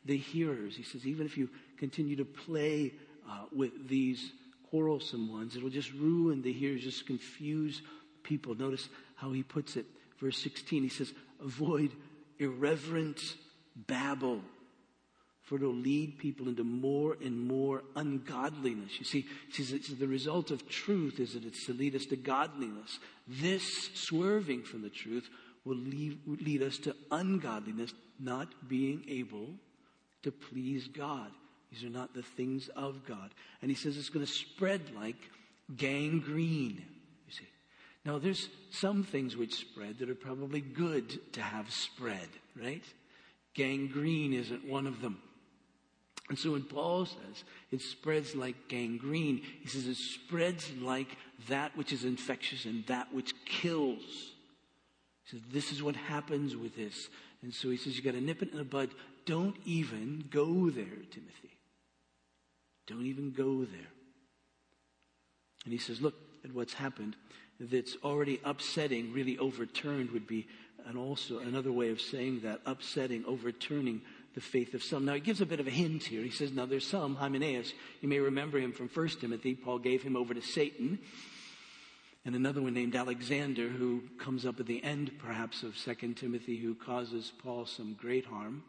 the 0.06 0.18
hearers. 0.18 0.78
He 0.78 0.84
says, 0.84 1.06
even 1.06 1.26
if 1.26 1.38
you 1.38 1.50
continue 1.78 2.16
to 2.16 2.26
play 2.26 2.94
uh, 3.30 3.44
with 3.54 3.90
these 3.90 4.32
quarrelsome 4.70 5.32
ones, 5.32 5.58
it'll 5.58 5.70
just 5.70 5.92
ruin 5.94 6.42
the 6.42 6.54
hearers, 6.54 6.82
just 6.82 7.06
confuse 7.06 7.82
people. 8.24 8.56
Notice 8.56 8.88
how 9.16 9.34
he 9.34 9.44
puts 9.44 9.76
it. 9.76 9.86
Verse 10.22 10.38
16, 10.38 10.84
he 10.84 10.90
says, 10.90 11.14
avoid 11.44 11.92
irreverent 12.40 13.20
babble 13.76 14.42
for 15.44 15.56
it'll 15.58 15.74
lead 15.74 16.18
people 16.18 16.48
into 16.48 16.64
more 16.64 17.18
and 17.22 17.38
more 17.38 17.84
ungodliness. 17.98 18.98
You 18.98 19.06
see, 19.06 19.26
the 20.00 20.08
result 20.08 20.52
of 20.52 20.70
truth 20.70 21.20
is 21.20 21.34
that 21.34 21.46
it's 21.46 21.66
to 21.66 21.74
lead 21.74 21.96
us 21.96 22.06
to 22.06 22.16
godliness. 22.16 22.98
This 23.28 23.64
swerving 23.94 24.64
from 24.64 24.84
the 24.84 24.90
truth 24.90 25.30
will 25.66 25.78
lead, 25.78 26.18
lead 26.26 26.64
us 26.64 26.78
to 26.80 26.96
ungodliness, 27.12 27.94
not 28.20 28.48
being 28.70 29.04
able 29.10 29.50
to 30.24 30.32
please 30.32 30.88
God. 30.88 31.30
These 31.72 31.84
are 31.84 31.90
not 31.90 32.14
the 32.14 32.24
things 32.24 32.70
of 32.70 33.06
God. 33.06 33.32
And 33.62 33.70
he 33.70 33.76
says 33.76 33.98
it's 33.98 34.10
going 34.10 34.26
to 34.26 34.32
spread 34.32 34.82
like 34.96 35.18
gangrene. 35.76 36.86
Now, 38.06 38.20
there's 38.20 38.50
some 38.70 39.04
things 39.04 39.38
which 39.38 39.56
spread 39.56 40.00
that 40.00 40.10
are 40.10 40.16
probably 40.16 40.60
good 40.60 41.34
to 41.34 41.42
have 41.42 41.72
spread, 41.72 42.28
right? 42.62 42.84
Gangrene 43.54 44.34
isn't 44.34 44.68
one 44.68 44.88
of 44.88 45.02
them. 45.02 45.20
And 46.30 46.40
so 46.40 46.52
when 46.52 46.64
Paul 46.64 47.06
says 47.06 47.44
it 47.72 47.82
spreads 47.82 48.36
like 48.36 48.68
gangrene, 48.68 49.42
he 49.62 49.68
says 49.68 49.88
it 49.88 49.98
spreads 49.98 50.72
like 50.82 51.18
that 51.48 51.76
which 51.78 51.92
is 51.92 52.06
infectious 52.06 52.66
and 52.66 52.86
that 52.88 53.14
which 53.14 53.34
kills. 53.46 54.02
He 55.26 55.32
says 55.32 55.42
this 55.52 55.72
is 55.72 55.84
what 55.84 55.96
happens 55.96 56.56
with 56.56 56.76
this. 56.76 57.10
And 57.42 57.54
so 57.54 57.70
he 57.70 57.78
says 57.78 57.96
you've 57.96 58.06
got 58.06 58.14
to 58.14 58.22
nip 58.22 58.42
it 58.42 58.52
in 58.52 58.58
the 58.58 58.64
bud. 58.64 58.90
Don't 59.26 59.56
even 59.66 60.26
go 60.30 60.70
there, 60.70 60.86
Timothy. 61.12 61.58
Don't 62.88 63.06
even 63.06 63.32
go 63.32 63.60
there. 63.66 63.92
And 65.66 65.72
he 65.72 65.78
says, 65.78 66.02
look 66.02 66.16
at 66.44 66.54
what's 66.54 66.74
happened. 66.74 67.16
That's 67.60 67.96
already 68.04 68.40
upsetting, 68.44 69.14
really 69.14 69.38
overturned 69.38 70.12
would 70.12 70.28
be, 70.28 70.48
and 70.86 70.98
also 70.98 71.40
another 71.40 71.72
way 71.72 71.90
of 71.90 72.02
saying 72.02 72.42
that, 72.42 72.62
upsetting, 72.66 73.24
overturning 73.26 74.02
the 74.34 74.42
faith 74.42 74.74
of 74.74 74.84
some. 74.84 75.06
Now, 75.06 75.14
he 75.14 75.20
gives 75.20 75.42
a 75.42 75.46
bit 75.46 75.60
of 75.60 75.68
a 75.68 75.72
hint 75.72 76.04
here. 76.04 76.24
He 76.24 76.32
says, 76.32 76.52
Now 76.52 76.66
there's 76.66 76.88
some, 76.88 77.16
Hymenaeus, 77.16 77.74
you 78.02 78.10
may 78.10 78.20
remember 78.20 78.58
him 78.60 78.74
from 78.74 78.90
1 78.90 79.08
Timothy. 79.22 79.54
Paul 79.54 79.80
gave 79.80 80.02
him 80.02 80.16
over 80.16 80.34
to 80.34 80.42
Satan. 80.42 81.00
And 82.26 82.36
another 82.36 82.62
one 82.62 82.74
named 82.74 82.96
Alexander, 82.96 83.68
who 83.68 84.04
comes 84.18 84.46
up 84.46 84.60
at 84.60 84.66
the 84.66 84.84
end, 84.84 85.12
perhaps, 85.20 85.62
of 85.62 85.78
2 85.78 86.14
Timothy, 86.14 86.58
who 86.58 86.74
causes 86.74 87.32
Paul 87.44 87.66
some 87.66 87.94
great 87.94 88.26
harm. 88.26 88.64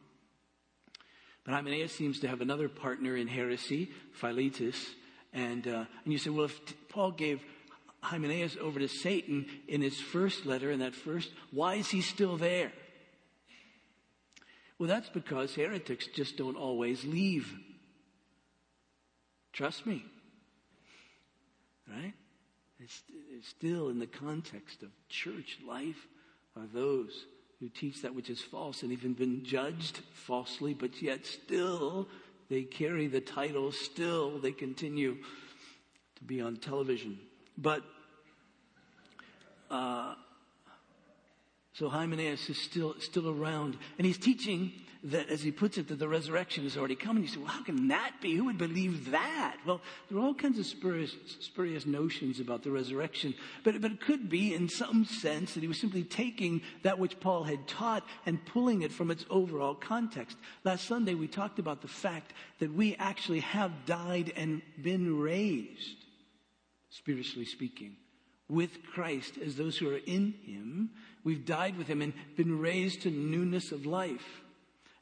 But 1.44 1.54
Hymenaeus 1.54 1.94
seems 1.94 2.20
to 2.20 2.28
have 2.28 2.40
another 2.40 2.68
partner 2.68 3.16
in 3.16 3.28
heresy, 3.28 3.90
Philetus. 4.12 4.94
And, 5.32 5.66
uh, 5.68 5.84
and 6.04 6.12
you 6.12 6.18
say, 6.18 6.30
well, 6.30 6.46
if 6.46 6.88
Paul 6.88 7.12
gave 7.12 7.42
Hymenaeus 8.04 8.56
over 8.60 8.78
to 8.78 8.88
Satan 8.88 9.46
in 9.66 9.80
his 9.80 10.00
first 10.00 10.46
letter, 10.46 10.70
in 10.70 10.80
that 10.80 10.94
first, 10.94 11.30
why 11.50 11.74
is 11.74 11.88
he 11.88 12.00
still 12.00 12.36
there? 12.36 12.72
Well, 14.78 14.88
that's 14.88 15.08
because 15.08 15.54
heretics 15.54 16.06
just 16.08 16.36
don't 16.36 16.56
always 16.56 17.04
leave. 17.04 17.52
Trust 19.52 19.86
me. 19.86 20.04
Right? 21.88 22.14
It's, 22.80 23.02
it's 23.30 23.48
still 23.48 23.88
in 23.88 23.98
the 23.98 24.06
context 24.06 24.82
of 24.82 24.90
church 25.08 25.58
life 25.66 26.06
are 26.56 26.66
those 26.72 27.26
who 27.60 27.68
teach 27.68 28.02
that 28.02 28.14
which 28.14 28.30
is 28.30 28.40
false 28.40 28.82
and 28.82 28.92
even 28.92 29.14
been 29.14 29.44
judged 29.44 30.00
falsely, 30.12 30.74
but 30.74 31.00
yet 31.00 31.24
still 31.24 32.08
they 32.50 32.62
carry 32.62 33.06
the 33.06 33.20
title, 33.20 33.72
still 33.72 34.38
they 34.38 34.52
continue 34.52 35.16
to 36.16 36.24
be 36.24 36.40
on 36.40 36.56
television. 36.56 37.18
But 37.56 37.82
uh, 39.70 40.14
so 41.74 41.88
Hymenaeus 41.88 42.48
is 42.48 42.58
still, 42.58 42.94
still 43.00 43.28
around. 43.28 43.76
And 43.98 44.06
he's 44.06 44.18
teaching 44.18 44.72
that, 45.04 45.28
as 45.28 45.42
he 45.42 45.50
puts 45.50 45.76
it, 45.76 45.88
that 45.88 45.98
the 45.98 46.08
resurrection 46.08 46.64
is 46.64 46.76
already 46.76 46.94
coming. 46.94 47.24
You 47.24 47.28
say, 47.28 47.38
well, 47.38 47.48
how 47.48 47.62
can 47.62 47.88
that 47.88 48.12
be? 48.22 48.34
Who 48.36 48.44
would 48.44 48.58
believe 48.58 49.10
that? 49.10 49.56
Well, 49.66 49.82
there 50.08 50.18
are 50.18 50.22
all 50.22 50.34
kinds 50.34 50.58
of 50.58 50.66
spurious, 50.66 51.14
spurious 51.40 51.84
notions 51.84 52.40
about 52.40 52.62
the 52.62 52.70
resurrection. 52.70 53.34
But, 53.64 53.80
but 53.82 53.90
it 53.90 54.00
could 54.00 54.30
be, 54.30 54.54
in 54.54 54.68
some 54.68 55.04
sense, 55.04 55.54
that 55.54 55.60
he 55.60 55.68
was 55.68 55.80
simply 55.80 56.04
taking 56.04 56.62
that 56.84 56.98
which 56.98 57.20
Paul 57.20 57.42
had 57.42 57.66
taught 57.66 58.06
and 58.24 58.44
pulling 58.46 58.82
it 58.82 58.92
from 58.92 59.10
its 59.10 59.26
overall 59.28 59.74
context. 59.74 60.38
Last 60.62 60.86
Sunday, 60.86 61.14
we 61.14 61.26
talked 61.26 61.58
about 61.58 61.82
the 61.82 61.88
fact 61.88 62.32
that 62.60 62.72
we 62.72 62.94
actually 62.96 63.40
have 63.40 63.72
died 63.84 64.32
and 64.36 64.62
been 64.80 65.18
raised, 65.18 65.96
spiritually 66.88 67.46
speaking, 67.46 67.96
with 68.48 68.82
Christ 68.82 69.38
as 69.44 69.56
those 69.56 69.78
who 69.78 69.90
are 69.90 70.00
in 70.06 70.34
him 70.44 70.90
We've 71.24 71.44
died 71.44 71.78
with 71.78 71.88
him 71.88 72.02
and 72.02 72.12
been 72.36 72.58
raised 72.58 73.02
to 73.02 73.10
newness 73.10 73.72
of 73.72 73.86
life. 73.86 74.42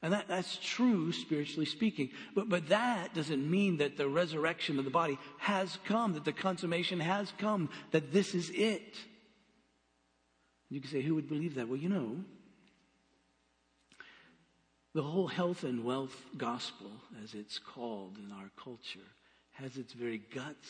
And 0.00 0.12
that, 0.12 0.28
that's 0.28 0.56
true, 0.62 1.12
spiritually 1.12 1.66
speaking. 1.66 2.10
But, 2.34 2.48
but 2.48 2.68
that 2.68 3.12
doesn't 3.14 3.48
mean 3.48 3.76
that 3.78 3.96
the 3.96 4.08
resurrection 4.08 4.78
of 4.78 4.84
the 4.84 4.90
body 4.90 5.18
has 5.38 5.78
come, 5.84 6.14
that 6.14 6.24
the 6.24 6.32
consummation 6.32 7.00
has 7.00 7.32
come, 7.38 7.68
that 7.90 8.12
this 8.12 8.34
is 8.34 8.50
it. 8.50 8.96
You 10.70 10.80
can 10.80 10.90
say, 10.90 11.02
who 11.02 11.16
would 11.16 11.28
believe 11.28 11.56
that? 11.56 11.68
Well, 11.68 11.78
you 11.78 11.88
know, 11.88 12.16
The 14.94 15.02
whole 15.02 15.28
health 15.28 15.64
and 15.64 15.84
wealth 15.84 16.16
gospel, 16.36 16.90
as 17.22 17.34
it's 17.34 17.58
called 17.58 18.18
in 18.18 18.30
our 18.32 18.50
culture, 18.62 19.08
has 19.52 19.76
its 19.76 19.92
very 19.92 20.18
guts 20.18 20.68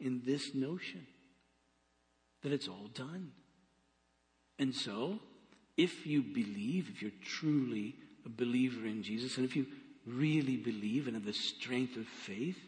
in 0.00 0.22
this 0.24 0.54
notion 0.54 1.06
that 2.42 2.52
it's 2.52 2.68
all 2.68 2.88
done. 2.94 3.32
And 4.58 4.74
so, 4.74 5.18
if 5.76 6.06
you 6.06 6.22
believe, 6.22 6.90
if 6.90 7.02
you're 7.02 7.10
truly 7.24 7.94
a 8.24 8.28
believer 8.28 8.86
in 8.86 9.02
Jesus, 9.02 9.36
and 9.36 9.44
if 9.44 9.56
you 9.56 9.66
really 10.06 10.56
believe 10.56 11.06
and 11.06 11.16
have 11.16 11.24
the 11.24 11.32
strength 11.32 11.96
of 11.96 12.06
faith, 12.06 12.58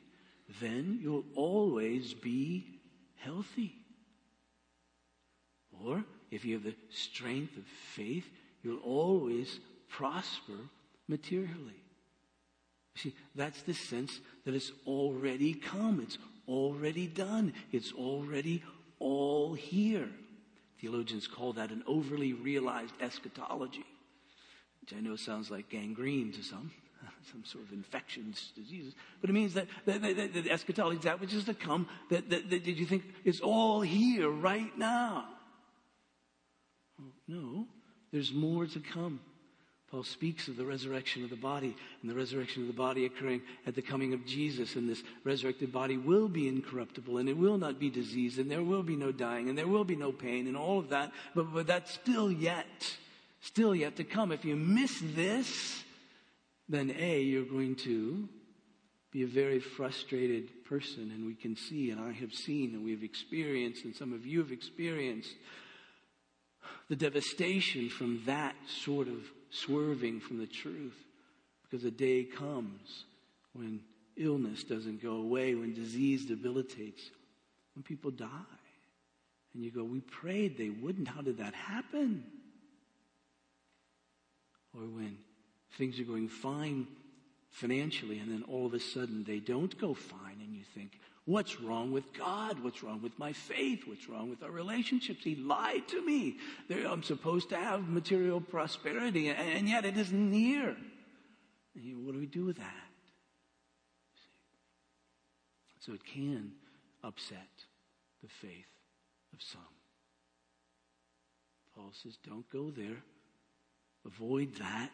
then 0.61 0.99
you'll 1.03 1.25
always 1.35 2.15
be 2.15 2.67
healthy. 3.17 3.75
Or 5.85 6.05
if 6.31 6.45
you 6.45 6.55
have 6.55 6.65
the 6.65 6.77
strength 6.91 7.57
of 7.57 7.65
faith, 7.95 8.27
you'll 8.63 8.79
always 8.79 9.61
prosper 9.89 10.59
materially. 11.09 11.83
See, 12.97 13.15
that's 13.35 13.63
the 13.63 13.75
sense 13.75 14.21
that 14.45 14.55
it's 14.55 14.73
already 14.87 15.55
come. 15.55 16.01
It's 16.01 16.19
already 16.47 17.07
done. 17.07 17.53
It's 17.73 17.93
already 17.93 18.63
all 19.05 19.53
here. 19.53 20.09
Theologians 20.81 21.29
call 21.29 21.53
that 21.53 21.71
an 21.71 21.85
overly 21.87 22.33
realized 22.33 22.95
eschatology, 23.01 23.85
which 24.81 24.95
I 24.97 25.01
know 25.01 25.15
sounds 25.15 25.51
like 25.51 25.69
gangrene 25.69 26.33
to 26.33 26.43
some, 26.43 26.73
some 27.31 27.45
sort 27.45 27.65
of 27.65 27.73
infections, 27.73 28.51
diseases. 28.57 28.95
But 29.21 29.31
it 29.31 29.35
means 29.35 29.55
that, 29.55 29.67
that, 29.85 30.01
that, 30.01 30.35
that 30.35 30.47
eschatology 30.49 30.99
is 30.99 31.05
that 31.05 31.21
which 31.21 31.35
is 31.35 31.45
to 31.45 31.55
come, 31.55 31.87
that, 32.11 32.31
that, 32.31 32.49
that 32.49 32.65
did 32.65 32.79
you 32.79 32.87
think 32.87 33.05
it's 33.25 33.41
all 33.41 33.83
here 33.83 34.31
right 34.31 34.77
now? 34.77 35.29
No, 37.29 37.67
there's 38.11 38.33
more 38.33 38.67
to 38.67 38.81
come. 38.81 39.21
Paul 39.95 40.03
speaks 40.03 40.49
of 40.49 40.57
the 40.57 40.65
resurrection 40.65 41.23
of 41.23 41.31
the 41.31 41.37
body 41.37 41.73
and 42.03 42.11
the 42.11 42.17
resurrection 42.17 42.63
of 42.63 42.67
the 42.67 42.75
body 42.75 43.07
occurring 43.07 43.43
at 43.65 43.77
the 43.77 43.81
coming 43.81 44.13
of 44.13 44.27
Jesus. 44.27 44.75
And 44.75 44.91
this 44.91 45.05
resurrected 45.23 45.73
body 45.73 45.97
will 45.97 46.27
be 46.27 46.49
incorruptible 46.49 47.19
and 47.19 47.29
it 47.29 47.37
will 47.37 47.59
not 47.59 47.79
be 47.79 47.91
diseased 47.91 48.41
and 48.41 48.51
there 48.51 48.65
will 48.65 48.83
be 48.83 48.97
no 48.97 49.13
dying 49.13 49.49
and 49.49 49.57
there 49.57 49.69
will 49.69 49.85
be 49.85 49.95
no 49.95 50.11
pain 50.11 50.49
and 50.49 50.57
all 50.57 50.81
of 50.81 50.89
that. 50.89 51.13
But, 51.37 51.55
but 51.55 51.69
that's 51.69 51.93
still 51.93 52.33
yet, 52.33 52.67
still 53.41 53.73
yet 53.73 53.95
to 53.95 54.03
come. 54.03 54.33
If 54.33 54.45
you 54.45 54.57
miss 54.57 55.01
this, 55.15 55.85
then 56.69 56.93
A, 56.99 57.21
you're 57.21 57.45
going 57.45 57.77
to 57.85 58.29
be 59.13 59.23
a 59.23 59.29
very 59.29 59.61
frustrated 59.61 60.65
person. 60.65 61.13
And 61.15 61.25
we 61.25 61.37
can 61.37 61.55
see, 61.55 61.93
and 61.93 62.01
I 62.01 62.11
have 62.11 62.35
seen, 62.35 62.75
and 62.75 62.85
we 62.85 62.91
have 62.91 63.05
experienced, 63.05 63.85
and 63.85 63.95
some 63.95 64.13
of 64.13 64.27
you 64.27 64.41
have 64.41 64.51
experienced 64.51 65.37
the 66.89 66.97
devastation 66.97 67.89
from 67.89 68.23
that 68.27 68.57
sort 68.67 69.07
of 69.07 69.19
swerving 69.55 70.21
from 70.21 70.39
the 70.39 70.47
truth. 70.47 70.97
Because 71.63 71.85
a 71.85 71.91
day 71.91 72.25
comes 72.25 73.05
when 73.53 73.81
illness 74.17 74.65
doesn't 74.65 75.03
go 75.03 75.13
away, 75.13 75.55
when 75.55 75.75
disease 75.75 76.25
debilitates, 76.25 77.03
when 77.75 77.83
people 77.83 78.11
die. 78.11 78.29
And 79.55 79.65
you 79.65 79.71
go, 79.71 79.85
We 79.85 80.01
prayed 80.01 80.59
they 80.59 80.71
wouldn't. 80.71 81.09
How 81.09 81.23
did 81.23 81.39
that 81.39 81.55
happen? 81.55 82.25
Or 84.75 84.83
when 84.83 85.17
things 85.79 86.01
are 86.01 86.05
going 86.05 86.29
fine 86.29 86.87
financially 87.51 88.19
and 88.19 88.31
then 88.31 88.45
all 88.49 88.67
of 88.67 88.75
a 88.75 88.81
sudden 88.81 89.25
they 89.25 89.39
don't 89.39 89.79
go 89.81 89.95
fine 89.95 90.39
and 90.41 90.55
you 90.55 90.65
think, 90.75 90.99
What's 91.27 91.59
wrong 91.59 91.91
with 91.91 92.13
God? 92.13 92.63
What's 92.63 92.83
wrong 92.83 93.01
with 93.01 93.19
my 93.19 93.33
faith? 93.33 93.87
What's 93.87 94.09
wrong 94.09 94.29
with 94.29 94.43
our 94.43 94.51
relationships? 94.51 95.25
He 95.25 95.35
lied 95.35 95.89
to 95.89 96.05
me. 96.05 96.37
I'm 96.71 97.03
supposed 97.03 97.49
to 97.49 97.57
have 97.57 97.89
material 97.89 98.43
prosperity, 98.43 99.31
and 99.31 99.67
yet 99.67 99.87
it 99.87 99.97
isn't 99.97 100.33
here. 100.33 100.77
what 101.75 102.13
do 102.13 102.21
we 102.21 102.27
do 102.27 102.45
with 102.45 102.59
that? 102.59 102.91
So 105.81 105.93
it 105.93 106.05
can 106.05 106.53
upset 107.03 107.49
the 108.23 108.29
faith 108.29 108.67
of 109.33 109.43
some. 109.43 109.61
Paul 111.75 111.91
says, 112.03 112.19
don't 112.27 112.49
go 112.51 112.71
there. 112.71 113.03
Avoid 114.07 114.55
that. 114.57 114.93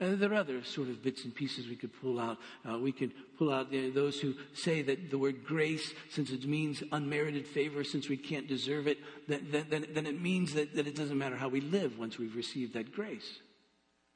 And 0.00 0.18
there 0.18 0.32
are 0.32 0.36
other 0.36 0.64
sort 0.64 0.88
of 0.88 1.02
bits 1.02 1.24
and 1.24 1.34
pieces 1.34 1.68
we 1.68 1.76
could 1.76 1.92
pull 2.00 2.18
out. 2.18 2.38
Uh, 2.68 2.78
we 2.78 2.90
can 2.90 3.12
pull 3.38 3.52
out 3.52 3.72
you 3.72 3.82
know, 3.82 3.90
those 3.90 4.18
who 4.20 4.34
say 4.52 4.82
that 4.82 5.10
the 5.10 5.18
word 5.18 5.44
grace, 5.44 5.92
since 6.10 6.30
it 6.30 6.46
means 6.46 6.82
unmerited 6.90 7.46
favor, 7.46 7.84
since 7.84 8.08
we 8.08 8.16
can't 8.16 8.48
deserve 8.48 8.88
it, 8.88 8.98
then, 9.28 9.46
then, 9.50 9.86
then 9.92 10.06
it 10.06 10.20
means 10.20 10.54
that, 10.54 10.74
that 10.74 10.86
it 10.86 10.96
doesn't 10.96 11.18
matter 11.18 11.36
how 11.36 11.48
we 11.48 11.60
live 11.60 11.98
once 11.98 12.18
we've 12.18 12.34
received 12.34 12.74
that 12.74 12.92
grace. 12.92 13.38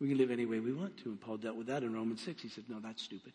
We 0.00 0.08
can 0.08 0.18
live 0.18 0.30
any 0.30 0.46
way 0.46 0.60
we 0.60 0.72
want 0.72 0.96
to. 0.98 1.10
And 1.10 1.20
Paul 1.20 1.36
dealt 1.36 1.56
with 1.56 1.68
that 1.68 1.82
in 1.82 1.94
Romans 1.94 2.22
6. 2.22 2.42
He 2.42 2.48
said, 2.48 2.64
no, 2.68 2.80
that's 2.80 3.02
stupid. 3.02 3.32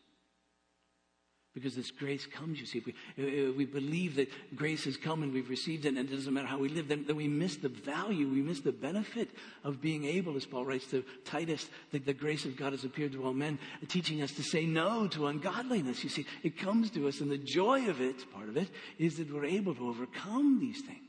Because 1.54 1.76
this 1.76 1.92
grace 1.92 2.26
comes, 2.26 2.60
you 2.60 2.66
see. 2.66 2.80
If 2.80 2.86
we, 2.88 2.96
if 3.16 3.56
we 3.56 3.66
believe 3.66 4.16
that 4.16 4.30
grace 4.56 4.86
has 4.86 4.98
come 4.98 5.22
and 5.22 5.32
we've 5.32 5.50
received 5.50 5.86
it 5.86 5.90
and 5.90 6.00
it 6.00 6.12
doesn't 6.12 6.34
matter 6.34 6.48
how 6.48 6.58
we 6.58 6.70
live, 6.70 6.88
then, 6.88 7.06
then 7.06 7.16
we 7.16 7.28
miss 7.28 7.58
the 7.58 7.70
value, 7.70 8.28
we 8.28 8.42
miss 8.42 8.62
the 8.62 8.72
benefit 8.72 9.30
of 9.64 9.80
being 9.80 10.06
able, 10.06 10.36
as 10.36 10.48
Paul 10.48 10.66
writes 10.66 10.88
to 10.88 11.04
Titus, 11.26 11.70
that 11.92 12.08
the 12.08 12.14
grace 12.14 12.46
of 12.46 12.58
God 12.58 12.74
has 12.74 12.86
appeared 12.86 13.12
to 13.12 13.24
all 13.24 13.34
men, 13.34 13.60
teaching 13.88 14.24
us 14.24 14.32
to 14.32 14.44
say 14.44 14.66
no 14.66 15.08
to 15.10 15.28
ungodliness. 15.28 16.04
You 16.04 16.10
see, 16.10 16.26
it 16.42 16.58
comes 16.58 16.90
to 16.92 17.08
us 17.08 17.22
and 17.22 17.30
the 17.30 17.38
joy 17.38 17.88
of 17.88 18.02
it, 18.02 18.32
part 18.34 18.50
of 18.50 18.58
it, 18.58 18.70
is 18.98 19.18
that 19.18 19.32
we're 19.32 19.46
able 19.46 19.76
to 19.76 19.90
overcome 19.90 20.60
these 20.60 20.82
things. 20.82 21.00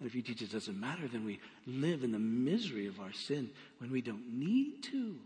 And 0.00 0.08
if 0.08 0.14
you 0.14 0.22
teach 0.22 0.42
it 0.42 0.50
doesn't 0.50 0.80
matter, 0.80 1.06
then 1.06 1.24
we 1.24 1.38
live 1.66 2.02
in 2.02 2.10
the 2.10 2.18
misery 2.18 2.88
of 2.88 2.98
our 2.98 3.12
sin 3.12 3.50
when 3.78 3.92
we 3.92 4.00
don't 4.00 4.32
need 4.32 4.82
to. 4.90 5.20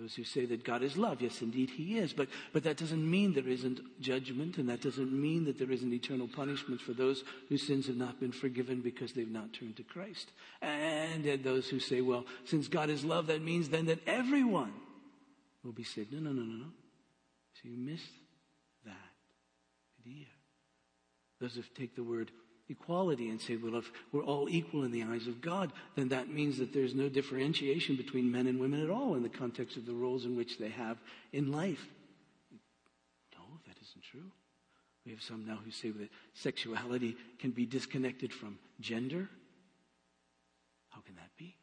Those 0.00 0.14
who 0.14 0.24
say 0.24 0.46
that 0.46 0.64
God 0.64 0.82
is 0.82 0.96
love, 0.96 1.20
yes, 1.20 1.42
indeed 1.42 1.68
He 1.68 1.98
is. 1.98 2.14
But, 2.14 2.28
but 2.54 2.64
that 2.64 2.78
doesn't 2.78 3.10
mean 3.10 3.34
there 3.34 3.46
isn't 3.46 3.80
judgment, 4.00 4.56
and 4.56 4.66
that 4.70 4.80
doesn't 4.80 5.12
mean 5.12 5.44
that 5.44 5.58
there 5.58 5.70
isn't 5.70 5.92
eternal 5.92 6.26
punishment 6.26 6.80
for 6.80 6.94
those 6.94 7.22
whose 7.50 7.66
sins 7.66 7.86
have 7.86 7.96
not 7.96 8.18
been 8.18 8.32
forgiven 8.32 8.80
because 8.80 9.12
they've 9.12 9.30
not 9.30 9.52
turned 9.52 9.76
to 9.76 9.82
Christ. 9.82 10.30
And, 10.62 11.24
those 11.44 11.68
who 11.68 11.80
say, 11.80 12.00
well, 12.00 12.24
since 12.46 12.66
God 12.66 12.88
is 12.88 13.04
love, 13.04 13.26
that 13.26 13.42
means 13.42 13.68
then 13.68 13.86
that 13.86 14.00
everyone 14.06 14.72
will 15.62 15.72
be 15.72 15.84
saved. 15.84 16.14
No, 16.14 16.20
no, 16.20 16.30
no, 16.30 16.42
no, 16.42 16.64
no. 16.64 16.70
So 17.54 17.68
you 17.68 17.76
missed 17.76 18.12
that 18.86 18.96
idea. 20.06 20.26
Those 21.42 21.56
who 21.56 21.62
take 21.74 21.94
the 21.94 22.02
word 22.02 22.30
equality 22.70 23.28
and 23.28 23.40
say, 23.40 23.56
well, 23.56 23.76
if 23.76 23.90
we're 24.12 24.24
all 24.24 24.48
equal 24.48 24.84
in 24.84 24.92
the 24.92 25.02
eyes 25.02 25.26
of 25.26 25.40
God, 25.40 25.72
then 25.96 26.08
that 26.08 26.28
means 26.28 26.58
that 26.58 26.72
there's 26.72 26.94
no 26.94 27.08
differentiation 27.08 27.96
between 27.96 28.30
men 28.30 28.46
and 28.46 28.60
women 28.60 28.82
at 28.82 28.90
all 28.90 29.14
in 29.16 29.22
the 29.22 29.28
context 29.28 29.76
of 29.76 29.84
the 29.84 29.92
roles 29.92 30.24
in 30.24 30.36
which 30.36 30.58
they 30.58 30.68
have 30.68 30.98
in 31.32 31.50
life. 31.50 31.84
No, 33.36 33.44
that 33.66 33.76
isn't 33.82 34.04
true. 34.04 34.30
We 35.04 35.12
have 35.12 35.22
some 35.22 35.46
now 35.46 35.58
who 35.64 35.70
say 35.70 35.90
that 35.90 36.10
sexuality 36.34 37.16
can 37.38 37.50
be 37.50 37.66
disconnected 37.66 38.32
from 38.32 38.58
gender. 38.80 39.28
How 40.90 41.00
can 41.00 41.16
that 41.16 41.30
be? 41.36 41.56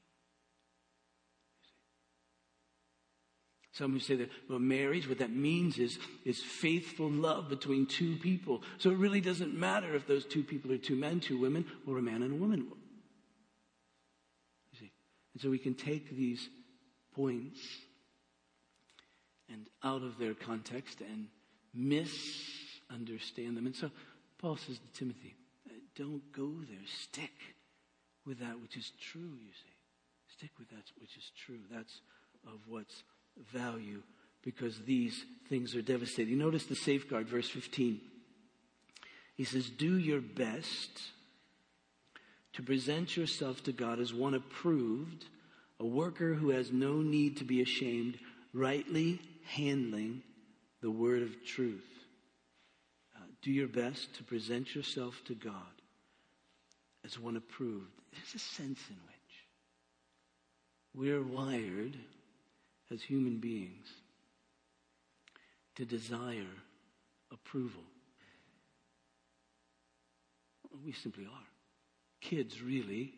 Some 3.78 3.92
who 3.92 4.00
say 4.00 4.16
that, 4.16 4.32
well, 4.50 4.58
marriage, 4.58 5.08
what 5.08 5.20
that 5.20 5.30
means 5.30 5.78
is, 5.78 6.00
is 6.26 6.42
faithful 6.42 7.12
love 7.12 7.48
between 7.48 7.86
two 7.86 8.16
people. 8.16 8.64
So 8.80 8.90
it 8.90 8.98
really 8.98 9.22
doesn't 9.22 9.54
matter 9.54 9.96
if 9.96 10.08
those 10.08 10.26
two 10.26 10.42
people 10.42 10.72
are 10.72 10.80
two 10.80 10.96
men, 10.96 11.20
two 11.20 11.40
women, 11.40 11.64
or 11.86 12.00
a 12.00 12.02
man 12.02 12.24
and 12.24 12.34
a 12.34 12.36
woman. 12.36 12.66
You 14.72 14.80
see? 14.80 14.92
And 15.34 15.42
so 15.44 15.52
we 15.52 15.60
can 15.60 15.76
take 15.76 16.10
these 16.10 16.50
points 17.16 17.60
and 19.48 19.68
out 19.84 20.02
of 20.02 20.18
their 20.18 20.34
context 20.34 21.02
and 21.02 21.28
misunderstand 21.72 23.58
them. 23.58 23.68
And 23.68 23.76
so 23.76 23.92
Paul 24.40 24.58
says 24.58 24.80
to 24.80 25.00
Timothy, 25.00 25.36
uh, 25.70 25.74
don't 25.96 26.24
go 26.32 26.52
there. 26.68 26.80
Stick 26.88 27.56
with 28.26 28.40
that 28.40 28.60
which 28.60 28.76
is 28.76 28.92
true, 29.00 29.22
you 29.22 29.54
see. 29.54 29.76
Stick 30.36 30.52
with 30.58 30.70
that 30.70 30.92
which 31.00 31.16
is 31.16 31.32
true. 31.46 31.60
That's 31.72 32.02
of 32.48 32.60
what's 32.68 33.04
value 33.54 34.02
because 34.44 34.80
these 34.86 35.26
things 35.50 35.76
are 35.76 35.82
devastating. 35.82 36.38
Notice 36.38 36.66
the 36.66 36.76
safeguard, 36.76 37.28
verse 37.28 37.50
15. 37.50 38.00
He 39.36 39.44
says, 39.44 39.70
Do 39.70 39.98
your 39.98 40.22
best 40.22 41.02
to 42.54 42.64
present 42.64 43.16
yourself 43.16 43.64
to 43.64 43.72
God 43.72 44.00
as 44.00 44.14
one 44.14 44.34
approved, 44.34 45.26
a 45.80 45.86
worker 45.86 46.34
who 46.34 46.50
has 46.50 46.72
no 46.72 47.02
need 47.02 47.38
to 47.38 47.44
be 47.44 47.62
ashamed, 47.62 48.18
rightly 48.54 49.22
handling 49.46 50.24
the 50.82 50.92
word 50.92 51.22
of 51.22 51.46
truth. 51.46 51.86
Uh, 53.16 53.26
do 53.42 53.52
your 53.52 53.68
best 53.68 54.16
to 54.16 54.24
present 54.24 54.74
yourself 54.74 55.22
to 55.26 55.36
God 55.36 55.54
as 57.06 57.20
one 57.20 57.38
approved. 57.38 57.92
There's 58.12 58.36
a 58.36 58.40
sense 58.40 58.80
in 58.90 58.96
which 59.06 59.18
we're 60.96 61.24
wired 61.24 61.96
as 62.92 63.02
human 63.02 63.38
beings 63.38 63.88
to 65.76 65.86
desire 65.86 66.46
approval. 67.32 67.84
We 70.86 70.92
simply 70.92 71.26
are. 71.26 71.48
Kids 72.22 72.62
really, 72.62 73.14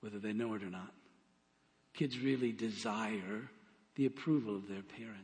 whether 0.00 0.18
they 0.18 0.32
know 0.32 0.54
it 0.54 0.62
or 0.62 0.70
not, 0.70 0.92
kids 1.94 2.18
really 2.18 2.52
desire 2.52 3.48
the 3.94 4.06
approval 4.06 4.56
of 4.56 4.68
their 4.68 4.82
parents. 4.82 5.20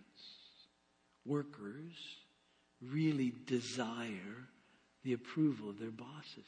Workers 1.27 1.95
really 2.81 3.33
desire 3.47 4.47
the 5.05 5.13
approval 5.13 5.69
of 5.69 5.79
their 5.79 5.91
bosses. 5.91 6.47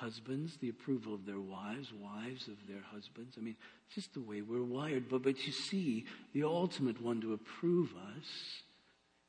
Husbands, 0.00 0.56
the 0.56 0.70
approval 0.70 1.14
of 1.14 1.26
their 1.26 1.40
wives, 1.40 1.92
wives 1.92 2.48
of 2.48 2.56
their 2.66 2.80
husbands. 2.90 3.36
I 3.36 3.42
mean, 3.42 3.56
it's 3.86 3.94
just 3.94 4.14
the 4.14 4.20
way 4.20 4.40
we're 4.40 4.62
wired. 4.62 5.10
But, 5.10 5.22
but 5.22 5.46
you 5.46 5.52
see, 5.52 6.06
the 6.32 6.44
ultimate 6.44 7.02
one 7.02 7.20
to 7.20 7.34
approve 7.34 7.90
us 8.16 8.62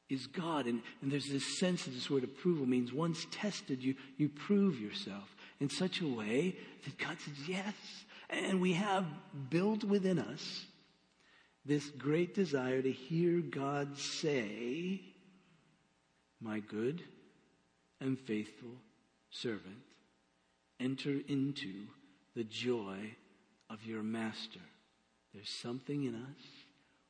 is 0.10 0.27
God. 0.27 0.67
And, 0.67 0.81
and 1.01 1.12
there's 1.12 1.29
this 1.29 1.60
sense 1.60 1.84
that 1.84 1.91
this 1.91 2.10
word 2.10 2.23
approval 2.23 2.65
means 2.65 2.93
once 2.93 3.27
tested, 3.31 3.84
you, 3.84 3.95
you 4.17 4.29
prove 4.29 4.79
yourself 4.79 5.36
in 5.60 5.69
such 5.69 5.99
a 5.99 6.07
way 6.07 6.55
that 6.86 6.97
God 6.97 7.17
says, 7.19 7.49
yes. 7.49 7.73
And 8.29 8.62
we 8.62 8.71
have 8.71 9.05
built 9.49 9.84
within 9.84 10.19
us 10.19 10.65
this 11.65 11.89
great 11.89 12.34
desire 12.34 12.81
to 12.81 12.91
hear 12.91 13.41
God 13.41 13.97
say, 13.97 15.01
My 16.39 16.60
good 16.60 17.03
and 17.99 18.17
faithful 18.17 18.71
servant, 19.29 19.77
enter 20.82 21.20
into 21.28 21.72
the 22.36 22.44
joy 22.44 23.15
of 23.70 23.86
your 23.86 24.04
master. 24.04 24.60
There's 25.34 25.50
something 25.50 26.04
in 26.04 26.15
us 26.15 26.46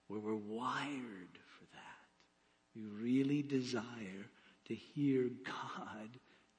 where 0.08 0.20
we're 0.20 0.36
wired 0.36 1.40
for 1.58 1.66
that. 1.74 2.76
We 2.76 2.84
really 2.84 3.42
desire 3.42 4.28
to 4.68 4.76
hear 4.76 5.30
God 5.46 6.10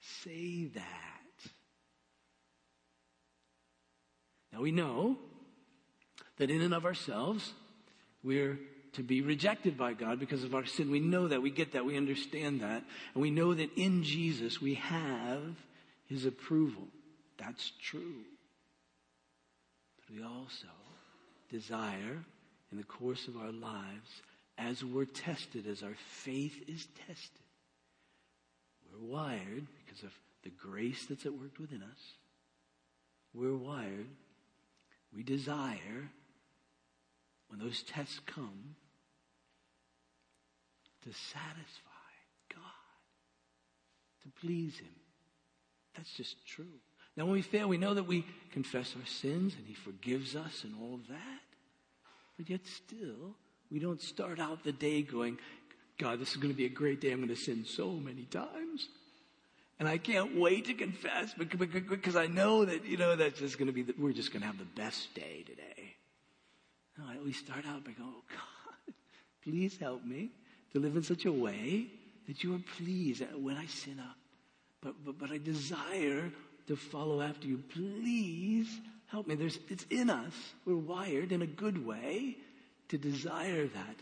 say 0.01 0.67
that. 0.75 0.83
Now 4.53 4.61
we 4.61 4.73
know 4.73 5.17
that 6.39 6.51
in 6.51 6.61
and 6.61 6.75
of 6.75 6.85
ourselves, 6.85 7.53
we're 8.23 8.59
to 8.95 9.03
be 9.03 9.23
rejected 9.23 9.79
by 9.79 9.95
God 9.95 10.21
because 10.21 10.45
of 10.45 10.55
our 10.55 10.67
sin. 10.67 10.91
We 10.91 11.01
know 11.01 11.29
that. 11.29 11.41
We 11.41 11.51
get 11.51 11.73
that. 11.73 11.85
We 11.87 11.97
understand 11.97 12.61
that. 12.61 12.85
And 13.15 13.23
we 13.23 13.31
know 13.31 13.55
that 13.55 13.71
in 13.77 14.03
Jesus 14.03 14.61
we 14.61 14.75
have 14.75 15.57
his 16.07 16.27
approval. 16.27 16.89
That's 17.45 17.73
true. 17.83 18.23
But 19.97 20.17
we 20.17 20.23
also 20.23 20.69
desire 21.51 22.25
in 22.71 22.79
the 22.79 22.85
course 22.85 23.27
of 23.27 23.37
our 23.37 23.51
lives, 23.51 24.23
as 24.57 24.85
we're 24.85 25.07
tested, 25.07 25.67
as 25.67 25.83
our 25.83 25.97
faith 26.07 26.63
is 26.69 26.87
tested, 27.07 27.41
we're 28.91 29.07
wired 29.07 29.67
because 29.85 30.05
of 30.05 30.13
the 30.45 30.51
grace 30.51 31.07
that's 31.07 31.27
at 31.27 31.33
work 31.33 31.59
within 31.59 31.83
us. 31.83 32.01
We're 33.35 33.57
wired. 33.57 34.09
We 35.15 35.23
desire 35.23 36.11
when 37.49 37.59
those 37.59 37.83
tests 37.83 38.21
come 38.25 38.77
to 41.03 41.09
satisfy 41.09 42.13
God, 42.55 42.63
to 44.23 44.29
please 44.41 44.79
Him. 44.79 44.95
That's 45.97 46.13
just 46.15 46.47
true. 46.47 46.79
Now, 47.17 47.25
when 47.25 47.35
we 47.35 47.43
fail, 47.43 47.69
we 47.69 47.79
know 47.79 47.95
that 47.95 48.05
we 48.05 48.25
confess 48.53 48.95
our 48.99 49.07
sins 49.07 49.55
and 49.57 49.67
He 49.67 49.75
forgives 49.75 50.35
us 50.35 50.65
and 50.65 50.75
all 50.81 50.95
of 50.95 51.09
that. 51.09 51.41
But 52.39 52.49
yet, 52.49 52.61
still, 52.67 53.37
we 53.71 53.79
don't 53.79 54.01
start 54.01 54.41
out 54.41 54.65
the 54.65 54.73
day 54.73 55.03
going, 55.03 55.39
God, 55.99 56.21
this 56.21 56.31
is 56.31 56.37
going 56.37 56.53
to 56.53 56.57
be 56.57 56.65
a 56.65 56.71
great 56.71 57.01
day. 57.01 57.13
I'm 57.13 57.19
going 57.19 57.29
to 57.29 57.37
sin 57.37 57.65
so 57.67 57.91
many 57.93 58.25
times. 58.25 58.89
And 59.79 59.89
I 59.89 59.99
can't 59.99 60.37
wait 60.37 60.67
to 60.67 60.75
confess 60.75 61.35
because 61.35 62.17
I 62.17 62.27
know 62.27 62.65
that, 62.65 62.85
you 62.85 62.97
know, 62.97 63.17
that's 63.17 63.39
just 63.39 63.59
going 63.59 63.67
to 63.67 63.73
be, 63.73 63.83
the, 63.83 63.95
we're 63.99 64.13
just 64.13 64.33
going 64.33 64.43
to 64.43 64.47
have 64.47 64.59
the 64.59 64.65
best 64.65 65.13
day 65.15 65.45
today. 65.47 65.97
No, 66.97 67.05
always 67.19 67.39
start 67.39 67.67
out 67.67 67.85
by 67.85 67.93
going, 67.93 68.11
oh 68.15 68.23
God, 68.29 68.95
please 69.43 69.77
help 69.79 70.05
me 70.05 70.31
to 70.73 70.79
live 70.79 70.97
in 70.97 71.03
such 71.03 71.25
a 71.25 71.33
way 71.33 71.89
that 72.29 72.45
you 72.45 72.55
are 72.55 72.61
pleased 72.79 73.23
when 73.37 73.57
I 73.57 73.67
sin 73.67 73.99
up. 73.99 74.17
But, 74.83 75.05
but, 75.05 75.19
but 75.19 75.31
I 75.31 75.39
desire 75.39 76.33
to 76.67 76.77
follow 76.77 77.21
after 77.21 77.47
you. 77.47 77.63
Please 77.73 78.69
help 79.07 79.27
me. 79.27 79.35
There's, 79.35 79.59
it's 79.69 79.87
in 79.91 80.11
us. 80.11 80.33
We're 80.65 80.77
wired 80.77 81.33
in 81.33 81.43
a 81.43 81.47
good 81.47 81.85
way 81.85 82.37
to 82.89 82.99
desire 82.99 83.67
that 83.67 83.97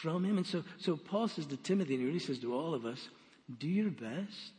from 0.00 0.24
him. 0.24 0.36
And 0.36 0.46
so, 0.46 0.64
so 0.78 0.96
Paul 0.96 1.28
says 1.28 1.46
to 1.46 1.56
Timothy, 1.56 1.94
and 1.94 2.02
he 2.02 2.06
really 2.06 2.18
says 2.20 2.38
to 2.40 2.54
all 2.54 2.74
of 2.74 2.84
us, 2.84 3.08
do 3.58 3.68
your 3.68 3.90
best 3.90 4.52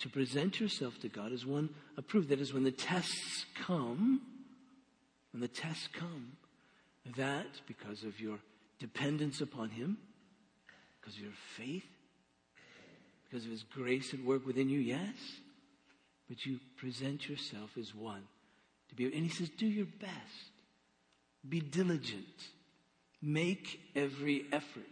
to 0.00 0.08
present 0.08 0.60
yourself 0.60 0.98
to 1.00 1.08
God 1.08 1.32
as 1.32 1.44
one 1.44 1.70
approved. 1.96 2.28
That 2.28 2.40
is, 2.40 2.54
when 2.54 2.64
the 2.64 2.70
tests 2.70 3.44
come, 3.66 4.20
when 5.32 5.40
the 5.40 5.48
tests 5.48 5.88
come, 5.92 6.32
that 7.16 7.46
because 7.66 8.04
of 8.04 8.20
your 8.20 8.38
dependence 8.78 9.40
upon 9.40 9.70
Him, 9.70 9.98
because 11.00 11.16
of 11.16 11.22
your 11.22 11.32
faith, 11.56 11.86
because 13.24 13.44
of 13.44 13.50
His 13.50 13.64
grace 13.64 14.14
at 14.14 14.22
work 14.22 14.46
within 14.46 14.68
you, 14.68 14.78
yes, 14.78 15.16
but 16.28 16.44
you 16.44 16.60
present 16.76 17.28
yourself 17.28 17.70
as 17.78 17.94
one 17.94 18.22
to 18.88 18.94
be. 18.94 19.04
And 19.04 19.24
He 19.24 19.28
says, 19.28 19.48
do 19.50 19.66
your 19.66 19.86
best, 19.86 20.52
be 21.48 21.60
diligent, 21.60 22.26
make 23.22 23.80
every 23.96 24.46
effort. 24.52 24.82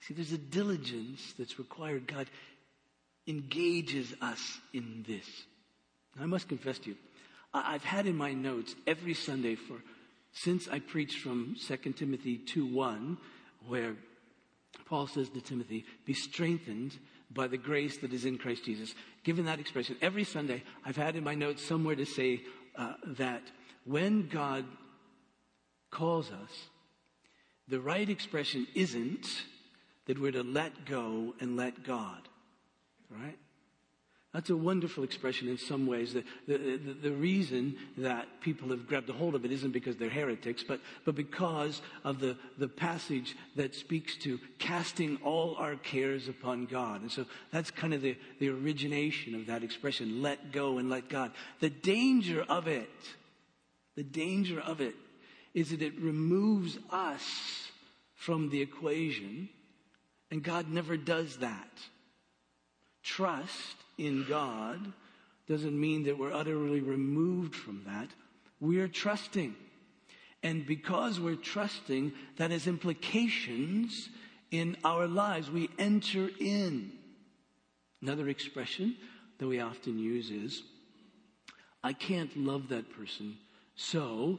See, 0.00 0.14
there's 0.14 0.32
a 0.32 0.38
diligence 0.38 1.34
that's 1.38 1.58
required. 1.58 2.06
God 2.06 2.28
engages 3.26 4.14
us 4.20 4.58
in 4.72 5.04
this. 5.06 5.26
I 6.20 6.26
must 6.26 6.48
confess 6.48 6.78
to 6.80 6.90
you, 6.90 6.96
I've 7.52 7.84
had 7.84 8.06
in 8.06 8.16
my 8.16 8.32
notes 8.32 8.74
every 8.86 9.14
Sunday 9.14 9.54
for 9.54 9.76
since 10.32 10.68
I 10.68 10.78
preached 10.78 11.18
from 11.20 11.56
2 11.66 11.76
Timothy 11.92 12.38
2 12.38 12.66
1, 12.66 13.18
where 13.66 13.96
Paul 14.86 15.06
says 15.06 15.28
to 15.30 15.40
Timothy, 15.40 15.84
Be 16.04 16.14
strengthened 16.14 16.92
by 17.30 17.46
the 17.46 17.58
grace 17.58 17.98
that 17.98 18.12
is 18.12 18.24
in 18.24 18.38
Christ 18.38 18.64
Jesus. 18.64 18.94
Given 19.22 19.44
that 19.46 19.60
expression, 19.60 19.96
every 20.00 20.24
Sunday 20.24 20.62
I've 20.84 20.96
had 20.96 21.16
in 21.16 21.24
my 21.24 21.34
notes 21.34 21.62
somewhere 21.62 21.96
to 21.96 22.06
say 22.06 22.42
uh, 22.76 22.94
that 23.18 23.42
when 23.84 24.28
God 24.28 24.64
calls 25.90 26.30
us, 26.30 26.68
the 27.66 27.80
right 27.80 28.08
expression 28.08 28.66
isn't 28.74 29.26
that 30.06 30.18
we're 30.18 30.32
to 30.32 30.42
let 30.42 30.86
go 30.86 31.34
and 31.40 31.56
let 31.56 31.84
God. 31.84 32.28
Right? 33.10 33.38
That's 34.38 34.50
a 34.50 34.56
wonderful 34.56 35.02
expression 35.02 35.48
in 35.48 35.58
some 35.58 35.84
ways. 35.84 36.14
The, 36.14 36.22
the, 36.46 36.58
the, 36.58 36.92
the, 36.92 37.10
reason 37.10 37.74
that 37.96 38.40
people 38.40 38.68
have 38.68 38.86
grabbed 38.86 39.10
a 39.10 39.12
hold 39.12 39.34
of 39.34 39.44
it 39.44 39.50
isn't 39.50 39.72
because 39.72 39.96
they're 39.96 40.08
heretics, 40.08 40.62
but, 40.62 40.78
but 41.04 41.16
because 41.16 41.82
of 42.04 42.20
the, 42.20 42.36
the 42.56 42.68
passage 42.68 43.36
that 43.56 43.74
speaks 43.74 44.16
to 44.18 44.38
casting 44.60 45.18
all 45.24 45.56
our 45.56 45.74
cares 45.74 46.28
upon 46.28 46.66
God. 46.66 47.00
And 47.00 47.10
so 47.10 47.24
that's 47.50 47.72
kind 47.72 47.92
of 47.92 48.00
the, 48.00 48.16
the 48.38 48.50
origination 48.50 49.34
of 49.34 49.46
that 49.46 49.64
expression, 49.64 50.22
let 50.22 50.52
go 50.52 50.78
and 50.78 50.88
let 50.88 51.08
God. 51.08 51.32
The 51.58 51.70
danger 51.70 52.44
of 52.48 52.68
it, 52.68 52.88
the 53.96 54.04
danger 54.04 54.60
of 54.60 54.80
it 54.80 54.94
is 55.52 55.70
that 55.70 55.82
it 55.82 55.98
removes 55.98 56.78
us 56.92 57.24
from 58.14 58.50
the 58.50 58.62
equation, 58.62 59.48
and 60.30 60.44
God 60.44 60.68
never 60.68 60.96
does 60.96 61.38
that. 61.38 61.72
Trust 63.02 63.74
in 63.98 64.24
God 64.28 64.92
doesn't 65.48 65.78
mean 65.78 66.04
that 66.04 66.18
we're 66.18 66.32
utterly 66.32 66.80
removed 66.80 67.54
from 67.54 67.82
that. 67.86 68.08
We're 68.60 68.88
trusting. 68.88 69.54
And 70.42 70.66
because 70.66 71.18
we're 71.18 71.36
trusting, 71.36 72.12
that 72.36 72.50
has 72.50 72.66
implications 72.66 74.08
in 74.50 74.76
our 74.84 75.06
lives. 75.06 75.50
We 75.50 75.68
enter 75.78 76.30
in. 76.38 76.92
Another 78.00 78.28
expression 78.28 78.96
that 79.38 79.46
we 79.46 79.60
often 79.60 79.98
use 79.98 80.30
is, 80.30 80.62
I 81.82 81.92
can't 81.92 82.36
love 82.36 82.68
that 82.68 82.92
person, 82.92 83.38
so 83.74 84.38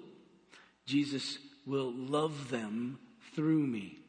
Jesus 0.86 1.38
will 1.66 1.94
love 1.94 2.50
them 2.50 3.00
through 3.36 3.66
me. 3.66 4.00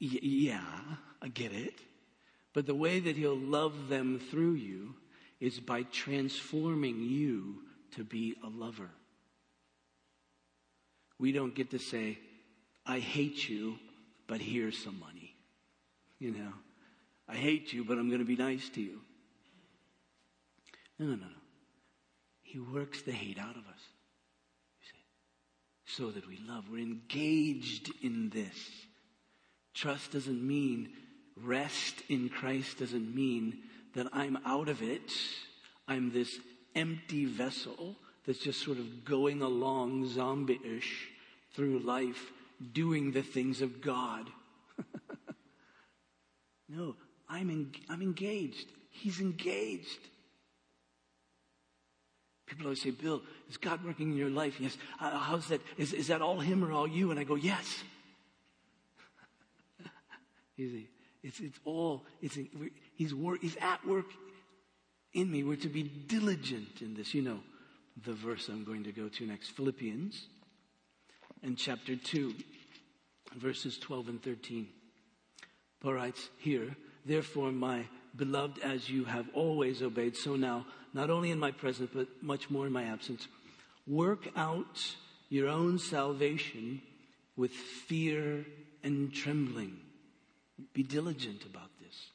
Y- 0.00 0.18
yeah, 0.22 0.80
I 1.22 1.28
get 1.28 1.52
it. 1.52 1.80
But 2.56 2.64
the 2.64 2.74
way 2.74 3.00
that 3.00 3.16
He'll 3.16 3.36
love 3.36 3.90
them 3.90 4.18
through 4.18 4.54
you 4.54 4.94
is 5.40 5.60
by 5.60 5.82
transforming 5.82 7.02
you 7.02 7.56
to 7.96 8.02
be 8.02 8.34
a 8.42 8.48
lover. 8.48 8.88
We 11.18 11.32
don't 11.32 11.54
get 11.54 11.72
to 11.72 11.78
say, 11.78 12.18
I 12.86 12.98
hate 13.00 13.46
you, 13.46 13.76
but 14.26 14.40
here's 14.40 14.78
some 14.78 14.98
money. 14.98 15.36
You 16.18 16.30
know, 16.30 16.52
I 17.28 17.34
hate 17.34 17.74
you, 17.74 17.84
but 17.84 17.98
I'm 17.98 18.08
going 18.08 18.20
to 18.20 18.24
be 18.24 18.36
nice 18.36 18.70
to 18.70 18.80
you. 18.80 19.02
No, 20.98 21.08
no, 21.08 21.16
no, 21.16 21.26
no. 21.26 21.42
He 22.42 22.58
works 22.58 23.02
the 23.02 23.12
hate 23.12 23.38
out 23.38 23.56
of 23.56 23.66
us. 23.66 23.82
So 25.84 26.10
that 26.10 26.26
we 26.26 26.38
love. 26.48 26.70
We're 26.70 26.78
engaged 26.78 27.92
in 28.02 28.30
this. 28.30 28.56
Trust 29.74 30.12
doesn't 30.12 30.42
mean 30.42 30.88
Rest 31.42 32.02
in 32.08 32.28
Christ 32.28 32.78
doesn't 32.78 33.14
mean 33.14 33.58
that 33.94 34.06
I'm 34.12 34.38
out 34.44 34.68
of 34.68 34.82
it. 34.82 35.12
I'm 35.86 36.12
this 36.12 36.38
empty 36.74 37.24
vessel 37.24 37.96
that's 38.26 38.38
just 38.38 38.62
sort 38.62 38.78
of 38.78 39.04
going 39.04 39.42
along 39.42 40.08
zombie 40.08 40.60
ish 40.64 41.08
through 41.54 41.78
life, 41.80 42.32
doing 42.72 43.12
the 43.12 43.22
things 43.22 43.62
of 43.62 43.80
God. 43.80 44.28
no, 46.68 46.96
I'm, 47.28 47.72
I'm 47.88 48.02
engaged. 48.02 48.66
He's 48.90 49.20
engaged. 49.20 50.00
People 52.46 52.66
always 52.66 52.82
say, 52.82 52.90
Bill, 52.90 53.22
is 53.50 53.56
God 53.56 53.84
working 53.84 54.12
in 54.12 54.16
your 54.16 54.30
life? 54.30 54.60
Yes. 54.60 54.76
Uh, 55.00 55.18
how's 55.18 55.48
that? 55.48 55.60
Is, 55.76 55.92
is 55.92 56.06
that 56.08 56.22
all 56.22 56.38
Him 56.38 56.64
or 56.64 56.72
all 56.72 56.86
you? 56.86 57.10
And 57.10 57.18
I 57.18 57.24
go, 57.24 57.34
yes. 57.34 57.82
see, 60.56 60.88
it's, 61.26 61.40
it's 61.40 61.58
all, 61.64 62.04
it's, 62.22 62.38
he's, 62.94 63.12
work, 63.12 63.40
he's 63.40 63.56
at 63.60 63.84
work 63.84 64.06
in 65.12 65.30
me. 65.30 65.42
We're 65.42 65.56
to 65.56 65.68
be 65.68 65.82
diligent 65.82 66.80
in 66.80 66.94
this. 66.94 67.14
You 67.14 67.22
know 67.22 67.40
the 68.04 68.12
verse 68.12 68.48
I'm 68.48 68.64
going 68.64 68.84
to 68.84 68.92
go 68.92 69.08
to 69.08 69.26
next 69.26 69.50
Philippians 69.50 70.26
and 71.42 71.58
chapter 71.58 71.96
2, 71.96 72.32
verses 73.36 73.76
12 73.78 74.08
and 74.08 74.22
13. 74.22 74.68
Paul 75.80 75.94
writes 75.94 76.28
here, 76.38 76.76
Therefore, 77.04 77.50
my 77.50 77.86
beloved, 78.14 78.60
as 78.60 78.88
you 78.88 79.04
have 79.04 79.26
always 79.34 79.82
obeyed, 79.82 80.16
so 80.16 80.36
now, 80.36 80.64
not 80.94 81.10
only 81.10 81.32
in 81.32 81.40
my 81.40 81.50
presence, 81.50 81.90
but 81.92 82.06
much 82.22 82.50
more 82.50 82.66
in 82.66 82.72
my 82.72 82.84
absence, 82.84 83.26
work 83.86 84.28
out 84.36 84.94
your 85.28 85.48
own 85.48 85.80
salvation 85.80 86.82
with 87.36 87.50
fear 87.50 88.46
and 88.84 89.12
trembling. 89.12 89.78
Be 90.72 90.82
diligent 90.82 91.44
about 91.44 91.70
this. 91.80 92.10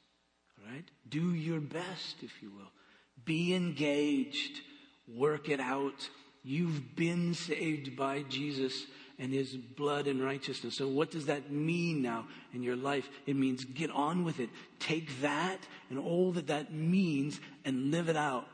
All 0.57 0.73
right? 0.73 0.85
Do 1.09 1.33
your 1.33 1.59
best, 1.59 2.17
if 2.21 2.41
you 2.41 2.51
will. 2.51 2.71
Be 3.25 3.53
engaged. 3.53 4.61
Work 5.07 5.49
it 5.49 5.59
out. 5.59 6.09
You've 6.43 6.95
been 6.95 7.33
saved 7.33 7.95
by 7.95 8.23
Jesus 8.23 8.85
and 9.19 9.31
his 9.31 9.55
blood 9.55 10.07
and 10.07 10.23
righteousness. 10.23 10.75
So 10.75 10.87
what 10.87 11.11
does 11.11 11.27
that 11.27 11.51
mean 11.51 12.01
now 12.01 12.25
in 12.53 12.63
your 12.63 12.75
life? 12.75 13.07
It 13.27 13.35
means 13.35 13.63
get 13.63 13.91
on 13.91 14.23
with 14.23 14.39
it. 14.39 14.49
Take 14.79 15.21
that 15.21 15.59
and 15.91 15.99
all 15.99 16.31
that 16.31 16.47
that 16.47 16.73
means 16.73 17.39
and 17.63 17.91
live 17.91 18.09
it 18.09 18.17
out. 18.17 18.47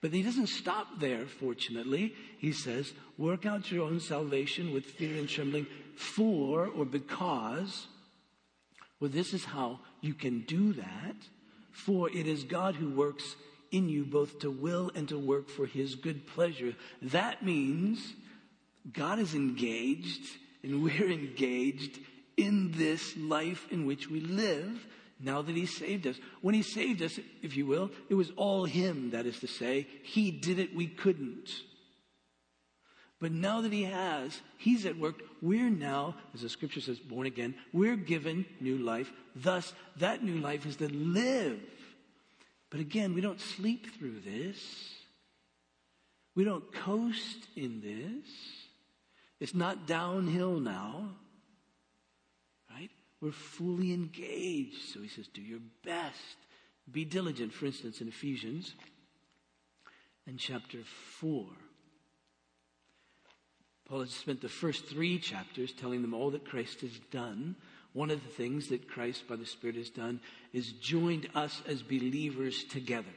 But 0.00 0.12
he 0.12 0.22
doesn't 0.22 0.48
stop 0.48 1.00
there, 1.00 1.26
fortunately. 1.26 2.14
He 2.38 2.52
says, 2.52 2.92
work 3.18 3.44
out 3.44 3.70
your 3.70 3.84
own 3.84 4.00
salvation 4.00 4.72
with 4.72 4.84
fear 4.84 5.18
and 5.18 5.28
trembling 5.28 5.66
for 5.96 6.66
or 6.66 6.84
because. 6.86 7.86
Well, 9.00 9.10
this 9.10 9.34
is 9.34 9.44
how 9.44 9.80
you 10.00 10.14
can 10.14 10.40
do 10.40 10.72
that. 10.74 11.16
For 11.72 12.08
it 12.08 12.26
is 12.26 12.44
God 12.44 12.76
who 12.76 12.90
works 12.90 13.36
in 13.72 13.88
you 13.88 14.04
both 14.04 14.38
to 14.40 14.50
will 14.50 14.90
and 14.94 15.08
to 15.08 15.18
work 15.18 15.48
for 15.48 15.66
his 15.66 15.96
good 15.96 16.26
pleasure. 16.26 16.74
That 17.02 17.44
means 17.44 18.14
God 18.92 19.18
is 19.18 19.34
engaged 19.34 20.22
and 20.62 20.82
we're 20.82 21.10
engaged 21.10 21.98
in 22.36 22.72
this 22.72 23.16
life 23.16 23.66
in 23.70 23.86
which 23.86 24.08
we 24.08 24.20
live 24.20 24.86
now 25.20 25.42
that 25.42 25.54
He 25.54 25.66
saved 25.66 26.06
us. 26.06 26.16
When 26.40 26.54
He 26.54 26.62
saved 26.62 27.02
us, 27.02 27.18
if 27.42 27.56
you 27.56 27.66
will, 27.66 27.90
it 28.08 28.14
was 28.14 28.30
all 28.36 28.64
Him, 28.64 29.10
that 29.10 29.26
is 29.26 29.38
to 29.40 29.46
say. 29.46 29.86
He 30.02 30.30
did 30.30 30.58
it, 30.58 30.74
we 30.74 30.86
couldn't. 30.86 31.50
But 33.20 33.32
now 33.32 33.60
that 33.60 33.72
He 33.72 33.84
has, 33.84 34.40
He's 34.58 34.86
at 34.86 34.98
work. 34.98 35.22
We're 35.40 35.70
now, 35.70 36.16
as 36.34 36.42
the 36.42 36.48
scripture 36.48 36.80
says, 36.80 36.98
born 36.98 37.26
again. 37.26 37.54
We're 37.72 37.96
given 37.96 38.46
new 38.60 38.78
life. 38.78 39.10
Thus, 39.36 39.72
that 39.98 40.22
new 40.22 40.38
life 40.38 40.66
is 40.66 40.76
to 40.76 40.88
live. 40.88 41.60
But 42.70 42.80
again, 42.80 43.14
we 43.14 43.20
don't 43.20 43.40
sleep 43.40 43.98
through 43.98 44.20
this. 44.20 44.58
We 46.34 46.44
don't 46.44 46.72
coast 46.72 47.46
in 47.54 47.80
this. 47.80 48.26
It's 49.38 49.54
not 49.54 49.86
downhill 49.86 50.58
now, 50.58 51.10
right? 52.70 52.90
We're 53.20 53.30
fully 53.30 53.92
engaged. 53.92 54.92
So 54.92 55.00
he 55.00 55.08
says, 55.08 55.28
do 55.28 55.42
your 55.42 55.60
best. 55.84 56.36
Be 56.90 57.04
diligent, 57.04 57.52
for 57.52 57.66
instance, 57.66 58.00
in 58.00 58.08
Ephesians 58.08 58.74
in 60.26 60.36
chapter 60.36 60.78
4. 61.18 61.46
Paul 63.88 64.00
has 64.00 64.10
spent 64.10 64.40
the 64.40 64.48
first 64.48 64.86
three 64.86 65.18
chapters 65.18 65.72
telling 65.72 66.02
them 66.02 66.14
all 66.14 66.30
that 66.30 66.48
Christ 66.48 66.80
has 66.80 66.98
done. 67.10 67.56
One 67.92 68.10
of 68.10 68.22
the 68.22 68.30
things 68.30 68.68
that 68.68 68.88
Christ 68.88 69.28
by 69.28 69.36
the 69.36 69.46
Spirit 69.46 69.76
has 69.76 69.90
done 69.90 70.20
is 70.52 70.72
joined 70.72 71.28
us 71.34 71.62
as 71.66 71.82
believers 71.82 72.64
together. 72.64 73.12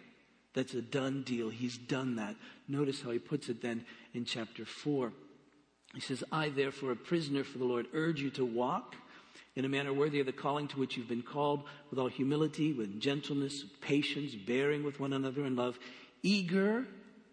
That's 0.53 0.73
a 0.73 0.81
done 0.81 1.23
deal. 1.23 1.49
He's 1.49 1.77
done 1.77 2.15
that. 2.17 2.35
Notice 2.67 3.01
how 3.01 3.11
he 3.11 3.19
puts 3.19 3.47
it 3.49 3.61
then 3.61 3.85
in 4.13 4.25
chapter 4.25 4.65
4. 4.65 5.13
He 5.93 6.01
says, 6.01 6.23
I, 6.31 6.49
therefore, 6.49 6.91
a 6.91 6.95
prisoner 6.95 7.43
for 7.43 7.57
the 7.59 7.65
Lord, 7.65 7.87
urge 7.93 8.21
you 8.21 8.29
to 8.31 8.45
walk 8.45 8.95
in 9.55 9.65
a 9.65 9.69
manner 9.69 9.93
worthy 9.93 10.19
of 10.19 10.25
the 10.27 10.31
calling 10.31 10.67
to 10.67 10.77
which 10.77 10.97
you've 10.97 11.07
been 11.07 11.23
called, 11.23 11.63
with 11.89 11.97
all 11.97 12.07
humility, 12.07 12.73
with 12.73 12.99
gentleness, 12.99 13.63
patience, 13.81 14.35
bearing 14.35 14.83
with 14.83 14.99
one 14.99 15.13
another 15.13 15.45
in 15.45 15.55
love, 15.55 15.79
eager, 16.21 16.85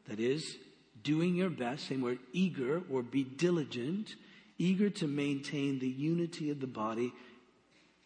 that 0.09 0.18
is, 0.18 0.57
doing 1.04 1.36
your 1.36 1.50
best, 1.50 1.86
same 1.86 2.00
word, 2.00 2.18
eager 2.32 2.82
or 2.90 3.02
be 3.02 3.22
diligent, 3.22 4.16
eager 4.58 4.90
to 4.90 5.06
maintain 5.06 5.78
the 5.78 5.88
unity 5.88 6.50
of 6.50 6.60
the 6.60 6.66
body, 6.66 7.12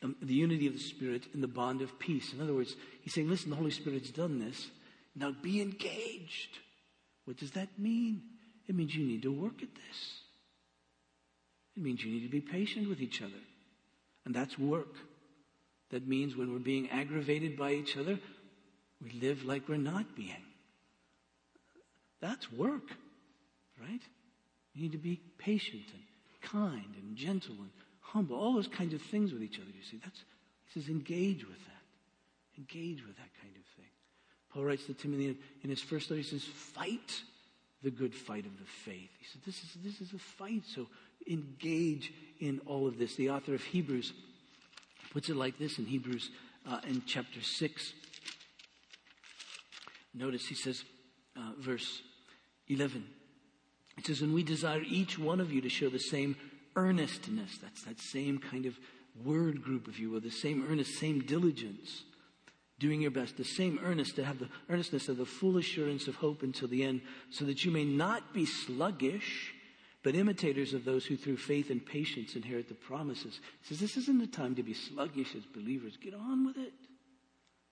um, 0.03 0.17
the 0.21 0.35
unity 0.35 0.67
of 0.67 0.75
the 0.75 0.79
Spirit 0.79 1.25
in 1.33 1.41
the 1.41 1.49
bond 1.49 1.81
of 1.81 1.99
peace. 1.99 2.33
In 2.33 2.41
other 2.41 2.55
words, 2.55 2.77
he's 3.01 3.15
saying, 3.15 3.29
listen, 3.29 3.51
the 3.51 3.57
Holy 3.57 3.71
Spirit's 3.71 4.11
done 4.11 4.39
this. 4.39 4.69
Now 5.15 5.33
be 5.43 5.63
engaged. 5.63 6.59
What 7.25 7.39
does 7.39 7.53
that 7.53 7.79
mean? 7.79 8.23
It 8.69 8.75
means 8.75 8.95
you 8.95 9.07
need 9.07 9.23
to 9.23 9.33
work 9.33 9.63
at 9.63 9.75
this. 9.75 10.21
It 11.77 11.83
means 11.83 12.05
you 12.05 12.11
need 12.11 12.25
to 12.25 12.31
be 12.31 12.41
patient 12.41 12.89
with 12.89 13.01
each 13.01 13.23
other. 13.23 13.41
And 14.25 14.35
that's 14.35 14.59
work. 14.59 14.95
That 15.91 16.07
means 16.07 16.37
when 16.37 16.53
we're 16.53 16.59
being 16.59 16.91
aggravated 16.91 17.57
by 17.57 17.73
each 17.73 17.97
other, 17.97 18.19
we 19.03 19.13
live 19.21 19.45
like 19.45 19.69
we're 19.69 19.77
not 19.77 20.15
being. 20.15 20.48
That's 22.21 22.51
work, 22.53 22.91
right? 23.81 24.01
You 24.75 24.83
need 24.83 24.93
to 24.93 24.99
be 24.99 25.21
patient 25.39 25.85
and 25.93 26.03
kind 26.41 26.95
and 26.97 27.17
gentle 27.17 27.55
and 27.59 27.71
humble, 28.01 28.37
all 28.37 28.55
those 28.55 28.69
kinds 28.69 28.95
of 28.95 29.03
things 29.03 29.33
with 29.33 29.43
each 29.43 29.59
other, 29.59 29.71
you 29.77 29.83
see. 29.83 29.99
That's, 30.03 30.25
he 30.73 30.81
says, 30.81 30.89
engage 30.89 31.47
with 31.47 31.59
that. 31.59 32.59
Engage 32.59 33.07
with 33.07 33.17
that 33.17 33.31
kind 33.41 33.55
of 33.55 33.65
thing. 33.77 33.91
Paul 34.53 34.65
writes 34.65 34.87
to 34.87 34.95
Timothy 34.95 35.37
in, 35.63 35.71
his 35.71 35.83
first 35.83 36.11
letter, 36.11 36.23
he 36.23 36.29
says, 36.29 36.45
fight 36.45 37.23
the 37.83 37.91
good 37.91 38.15
fight 38.15 38.47
of 38.47 38.59
the 38.59 38.65
faith. 38.65 39.11
He 39.19 39.27
said, 39.27 39.43
this 39.45 39.63
is, 39.63 39.77
this 39.85 40.01
is 40.01 40.15
a 40.15 40.19
fight, 40.19 40.63
so 40.67 40.87
engage 41.31 42.13
in 42.41 42.61
all 42.67 42.87
of 42.87 42.99
this. 42.99 43.15
The 43.15 43.31
author 43.31 43.55
of 43.55 43.63
Hebrews 43.63 44.13
puts 45.13 45.29
it 45.29 45.37
like 45.37 45.59
this 45.59 45.79
in 45.79 45.87
Hebrews 45.87 46.31
uh, 46.69 46.81
in 46.89 47.03
chapter 47.07 47.41
6. 47.41 47.93
Notice 50.15 50.47
he 50.47 50.55
says, 50.55 50.85
uh, 51.37 51.53
verse 51.59 52.03
11. 52.69 53.05
It 53.97 54.07
says, 54.07 54.23
And 54.23 54.35
we 54.35 54.43
desire 54.43 54.83
each 54.83 55.19
one 55.19 55.41
of 55.41 55.53
you 55.53 55.61
to 55.61 55.69
show 55.69 55.89
the 55.89 55.99
same 55.99 56.37
earnestness. 56.77 57.59
That's 57.63 57.83
that 57.85 58.01
same 58.01 58.39
kind 58.39 58.67
of 58.67 58.79
word 59.25 59.63
group, 59.63 59.89
if 59.89 59.99
you 59.99 60.11
will, 60.11 60.21
the 60.21 60.31
same 60.31 60.67
earnest, 60.71 60.99
same 60.99 61.21
diligence, 61.21 62.05
doing 62.79 63.01
your 63.01 63.11
best, 63.11 63.37
the 63.37 63.45
same 63.45 63.81
earnest 63.83 64.17
to 64.17 64.25
have 64.25 64.39
the 64.39 64.49
earnestness 64.69 65.09
of 65.09 65.17
the 65.17 65.27
full 65.27 65.57
assurance 65.57 66.07
of 66.07 66.15
hope 66.17 66.43
until 66.43 66.69
the 66.69 66.85
end, 66.85 67.01
so 67.31 67.45
that 67.45 67.65
you 67.65 67.71
may 67.71 67.85
not 67.85 68.33
be 68.33 68.47
sluggish 68.47 69.55
but 70.05 70.15
imitators 70.15 70.75
of 70.75 70.85
those 70.85 71.05
who 71.05 71.17
through 71.17 71.37
faith 71.37 71.71
and 71.71 71.85
patience 71.85 72.37
inherit 72.37 72.69
the 72.69 72.75
promises. 72.75 73.41
He 73.61 73.69
says, 73.69 73.81
This 73.81 73.97
isn't 73.97 74.19
the 74.19 74.27
time 74.27 74.55
to 74.55 74.63
be 74.63 74.75
sluggish 74.75 75.35
as 75.35 75.45
believers. 75.45 75.97
Get 75.97 76.15
on 76.15 76.47
with 76.47 76.57
it. 76.57 76.73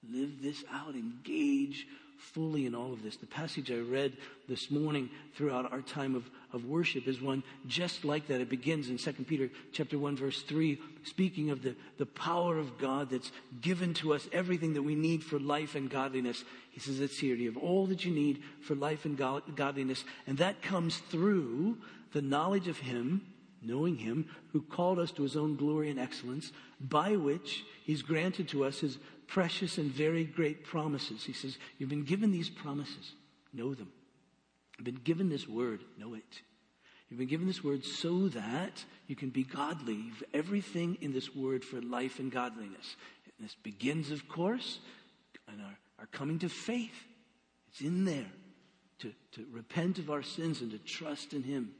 Live 0.08 0.42
this 0.42 0.64
out. 0.72 0.94
Engage 0.94 1.86
fully 2.18 2.66
in 2.66 2.74
all 2.74 2.92
of 2.92 3.02
this. 3.02 3.16
The 3.16 3.26
passage 3.26 3.70
I 3.70 3.76
read 3.76 4.16
this 4.48 4.70
morning 4.70 5.10
throughout 5.34 5.70
our 5.72 5.82
time 5.82 6.14
of, 6.14 6.28
of 6.52 6.64
worship 6.64 7.06
is 7.06 7.20
one 7.20 7.42
just 7.66 8.04
like 8.04 8.26
that. 8.28 8.40
It 8.40 8.48
begins 8.48 8.88
in 8.88 8.98
2 8.98 9.12
Peter 9.24 9.50
chapter 9.72 9.98
1 9.98 10.16
verse 10.16 10.42
3, 10.42 10.78
speaking 11.04 11.50
of 11.50 11.62
the, 11.62 11.74
the 11.98 12.06
power 12.06 12.58
of 12.58 12.78
God 12.78 13.10
that's 13.10 13.32
given 13.60 13.94
to 13.94 14.14
us 14.14 14.28
everything 14.32 14.74
that 14.74 14.82
we 14.82 14.94
need 14.94 15.22
for 15.22 15.38
life 15.38 15.74
and 15.74 15.90
godliness. 15.90 16.44
He 16.70 16.80
says 16.80 17.00
it's 17.00 17.18
here. 17.18 17.34
You 17.36 17.52
have 17.52 17.62
all 17.62 17.86
that 17.86 18.04
you 18.04 18.12
need 18.12 18.42
for 18.60 18.74
life 18.74 19.04
and 19.04 19.16
godliness. 19.16 20.04
And 20.26 20.38
that 20.38 20.62
comes 20.62 20.98
through 20.98 21.78
the 22.12 22.22
knowledge 22.22 22.68
of 22.68 22.78
Him, 22.78 23.22
knowing 23.62 23.96
Him, 23.96 24.28
who 24.52 24.60
called 24.62 24.98
us 24.98 25.10
to 25.12 25.22
His 25.22 25.36
own 25.36 25.56
glory 25.56 25.90
and 25.90 25.98
excellence, 25.98 26.52
by 26.80 27.16
which 27.16 27.64
He's 27.84 28.02
granted 28.02 28.48
to 28.48 28.64
us 28.64 28.80
His 28.80 28.98
precious 29.26 29.78
and 29.78 29.90
very 29.90 30.24
great 30.24 30.64
promises. 30.64 31.24
He 31.24 31.32
says, 31.32 31.58
You've 31.78 31.90
been 31.90 32.04
given 32.04 32.32
these 32.32 32.50
promises, 32.50 33.12
know 33.52 33.74
them. 33.74 33.90
You've 34.78 34.84
been 34.84 35.00
given 35.04 35.28
this 35.28 35.48
word, 35.48 35.80
know 35.98 36.14
it. 36.14 36.40
You've 37.08 37.18
been 37.18 37.28
given 37.28 37.46
this 37.46 37.62
word 37.62 37.84
so 37.84 38.28
that 38.28 38.84
you 39.06 39.14
can 39.14 39.30
be 39.30 39.44
godly. 39.44 40.12
Everything 40.34 40.98
in 41.00 41.12
this 41.12 41.34
word 41.34 41.64
for 41.64 41.80
life 41.80 42.18
and 42.18 42.32
godliness. 42.32 42.96
And 43.38 43.46
this 43.46 43.54
begins, 43.62 44.10
of 44.10 44.28
course, 44.28 44.80
in 45.52 45.60
our 45.60 45.78
our 45.98 46.06
coming 46.06 46.38
to 46.40 46.48
faith. 46.48 47.04
It's 47.70 47.80
in 47.80 48.04
there 48.04 48.26
to, 49.00 49.12
to 49.32 49.46
repent 49.50 49.98
of 49.98 50.10
our 50.10 50.22
sins 50.22 50.60
and 50.60 50.70
to 50.70 50.78
trust 50.78 51.32
in 51.32 51.42
Him. 51.42 51.72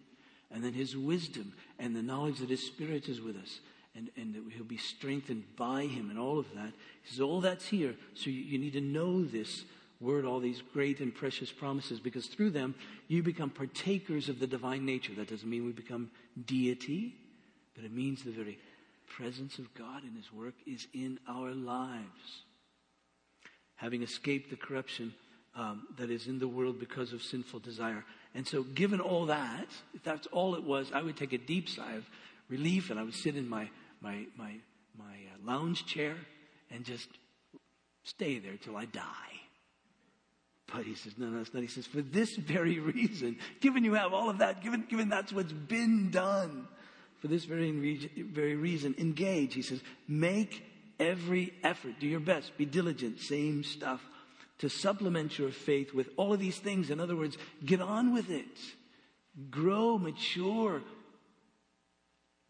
And 0.50 0.62
then 0.62 0.72
His 0.72 0.96
wisdom 0.96 1.54
and 1.78 1.94
the 1.94 2.02
knowledge 2.02 2.38
that 2.38 2.50
His 2.50 2.64
Spirit 2.64 3.09
is 3.09 3.20
with 3.20 3.37
us 3.37 3.61
and, 3.96 4.11
and 4.16 4.35
that 4.35 4.52
He'll 4.52 4.64
be 4.64 4.76
strengthened 4.76 5.44
by 5.56 5.87
Him 5.87 6.11
and 6.11 6.18
all 6.18 6.38
of 6.38 6.46
that. 6.54 6.72
He 7.02 7.11
says, 7.11 7.20
all 7.20 7.40
that's 7.40 7.66
here. 7.66 7.94
So 8.14 8.30
you, 8.30 8.42
you 8.42 8.59
need 8.59 8.74
to 8.74 8.80
know 8.80 9.24
this 9.24 9.64
word, 10.00 10.24
all 10.24 10.40
these 10.40 10.62
great 10.72 11.00
and 11.00 11.14
precious 11.14 11.50
promises, 11.50 12.00
because 12.00 12.26
through 12.26 12.50
them 12.50 12.74
you 13.09 13.22
become 13.22 13.50
partakers 13.50 14.28
of 14.28 14.38
the 14.38 14.46
divine 14.46 14.85
nature. 14.85 15.14
That 15.14 15.30
doesn't 15.30 15.48
mean 15.48 15.64
we 15.64 15.72
become 15.72 16.11
deity, 16.46 17.14
but 17.74 17.85
it 17.85 17.92
means 17.92 18.22
the 18.22 18.30
very 18.30 18.59
presence 19.09 19.59
of 19.59 19.72
God 19.74 20.02
and 20.02 20.16
His 20.16 20.32
work 20.32 20.54
is 20.66 20.87
in 20.92 21.18
our 21.28 21.52
lives. 21.52 22.42
Having 23.76 24.02
escaped 24.02 24.50
the 24.50 24.56
corruption 24.56 25.14
um, 25.54 25.87
that 25.98 26.11
is 26.11 26.26
in 26.26 26.38
the 26.38 26.48
world 26.48 26.78
because 26.78 27.12
of 27.12 27.22
sinful 27.22 27.61
desire. 27.61 28.04
And 28.35 28.46
so, 28.46 28.62
given 28.62 29.00
all 29.00 29.26
that, 29.26 29.66
if 29.94 30.02
that's 30.02 30.26
all 30.28 30.54
it 30.54 30.64
was, 30.64 30.90
I 30.92 31.02
would 31.02 31.16
take 31.16 31.32
a 31.32 31.38
deep 31.38 31.68
sigh 31.68 31.94
of 31.94 32.04
relief 32.48 32.90
and 32.90 33.00
I 33.00 33.02
would 33.02 33.14
sit 33.14 33.37
in 33.37 33.48
my, 33.48 33.68
my, 34.00 34.26
my, 34.37 34.54
my 34.98 35.04
uh, 35.04 35.44
lounge 35.44 35.87
chair 35.87 36.16
and 36.70 36.85
just 36.85 37.09
stay 38.04 38.38
there 38.38 38.56
till 38.56 38.76
I 38.76 38.85
die. 38.85 39.02
But 40.72 40.85
he 40.85 40.94
says, 40.94 41.14
no, 41.16 41.26
no, 41.26 41.38
that's 41.38 41.54
not. 41.54 41.62
He 41.62 41.68
says, 41.68 41.87
for 41.87 42.02
this 42.02 42.35
very 42.37 42.78
reason, 42.80 43.38
given 43.61 43.85
you 43.85 43.94
have 43.94 44.12
all 44.12 44.28
of 44.28 44.38
that, 44.38 44.62
given, 44.62 44.85
given 44.88 45.09
that's 45.09 45.32
what's 45.32 45.52
been 45.52 46.11
done, 46.11 46.66
for 47.20 47.28
this 47.28 47.44
very, 47.44 47.70
very 48.32 48.56
reason, 48.56 48.94
engage. 48.98 49.54
He 49.54 49.62
says, 49.62 49.80
make 50.09 50.64
every 50.98 51.52
effort. 51.62 51.94
Do 52.00 52.06
your 52.06 52.20
best. 52.20 52.56
Be 52.59 52.64
diligent. 52.64 53.20
Same 53.20 53.64
stuff. 53.64 54.00
To 54.59 54.68
supplement 54.68 55.38
your 55.38 55.50
faith 55.50 55.94
with 55.94 56.09
all 56.16 56.32
of 56.32 56.40
these 56.40 56.59
things. 56.59 56.90
In 56.90 57.00
other 57.00 57.16
words, 57.16 57.37
get 57.64 57.80
on 57.80 58.12
with 58.12 58.30
it. 58.30 58.46
Grow, 59.50 59.98
mature. 59.98 60.82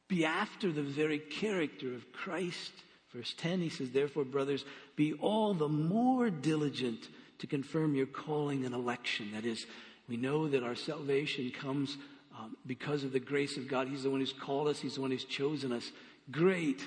Be 0.09 0.25
after 0.25 0.71
the 0.71 0.83
very 0.83 1.19
character 1.19 1.95
of 1.95 2.13
Christ. 2.13 2.73
Verse 3.13 3.35
10, 3.39 3.61
he 3.61 3.69
says, 3.69 3.91
Therefore, 3.91 4.25
brothers, 4.25 4.65
be 4.95 5.15
all 5.15 5.55
the 5.55 5.69
more 5.69 6.31
diligent 6.31 7.09
to 7.39 7.47
confirm 7.47 7.95
your 7.95 8.07
calling 8.07 8.65
and 8.65 8.75
election. 8.75 9.33
That 9.33 9.45
is, 9.45 9.67
we 10.09 10.17
know 10.17 10.49
that 10.49 10.63
our 10.63 10.75
salvation 10.75 11.51
comes 11.51 11.97
um, 12.39 12.57
because 12.67 13.05
of 13.05 13.13
the 13.13 13.21
grace 13.21 13.57
of 13.57 13.69
God. 13.69 13.89
He's 13.89 14.03
the 14.05 14.11
one 14.11 14.21
who's 14.21 14.33
called 14.33 14.69
us, 14.69 14.81
He's 14.81 14.97
the 14.97 15.01
one 15.01 15.11
who's 15.11 15.25
chosen 15.25 15.73
us. 15.73 15.91
Great. 16.31 16.85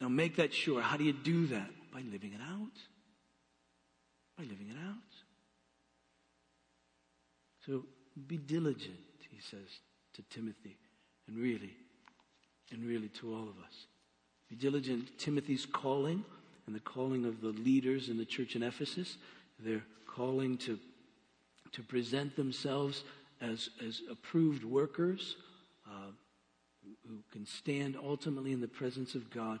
Now 0.00 0.08
make 0.08 0.36
that 0.36 0.52
sure. 0.52 0.80
How 0.80 0.96
do 0.96 1.04
you 1.04 1.12
do 1.12 1.46
that? 1.48 1.70
By 1.92 2.00
living 2.00 2.32
it 2.32 2.40
out. 2.40 2.76
By 4.36 4.44
living 4.44 4.68
it 4.70 4.76
out. 4.88 4.96
So 7.66 7.84
be 8.26 8.38
diligent, 8.38 8.96
he 9.30 9.40
says 9.40 9.68
to 10.14 10.22
Timothy, 10.22 10.78
and 11.30 11.42
really, 11.42 11.74
and 12.72 12.84
really 12.84 13.08
to 13.08 13.32
all 13.32 13.42
of 13.42 13.58
us. 13.64 13.86
Be 14.48 14.56
diligent. 14.56 15.16
Timothy's 15.18 15.66
calling 15.66 16.24
and 16.66 16.74
the 16.74 16.80
calling 16.80 17.24
of 17.24 17.40
the 17.40 17.48
leaders 17.48 18.08
in 18.08 18.18
the 18.18 18.24
church 18.24 18.56
in 18.56 18.62
Ephesus, 18.62 19.16
their 19.58 19.82
calling 20.06 20.56
to, 20.58 20.78
to 21.72 21.82
present 21.82 22.34
themselves 22.36 23.04
as, 23.40 23.70
as 23.84 24.02
approved 24.10 24.64
workers 24.64 25.36
uh, 25.86 26.10
who 27.06 27.18
can 27.32 27.46
stand 27.46 27.96
ultimately 28.02 28.52
in 28.52 28.60
the 28.60 28.68
presence 28.68 29.14
of 29.14 29.30
God 29.30 29.60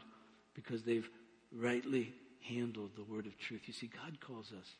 because 0.54 0.82
they've 0.82 1.08
rightly 1.56 2.12
handled 2.42 2.90
the 2.96 3.04
word 3.04 3.26
of 3.26 3.38
truth. 3.38 3.62
You 3.66 3.72
see, 3.72 3.88
God 3.88 4.18
calls 4.20 4.52
us 4.58 4.74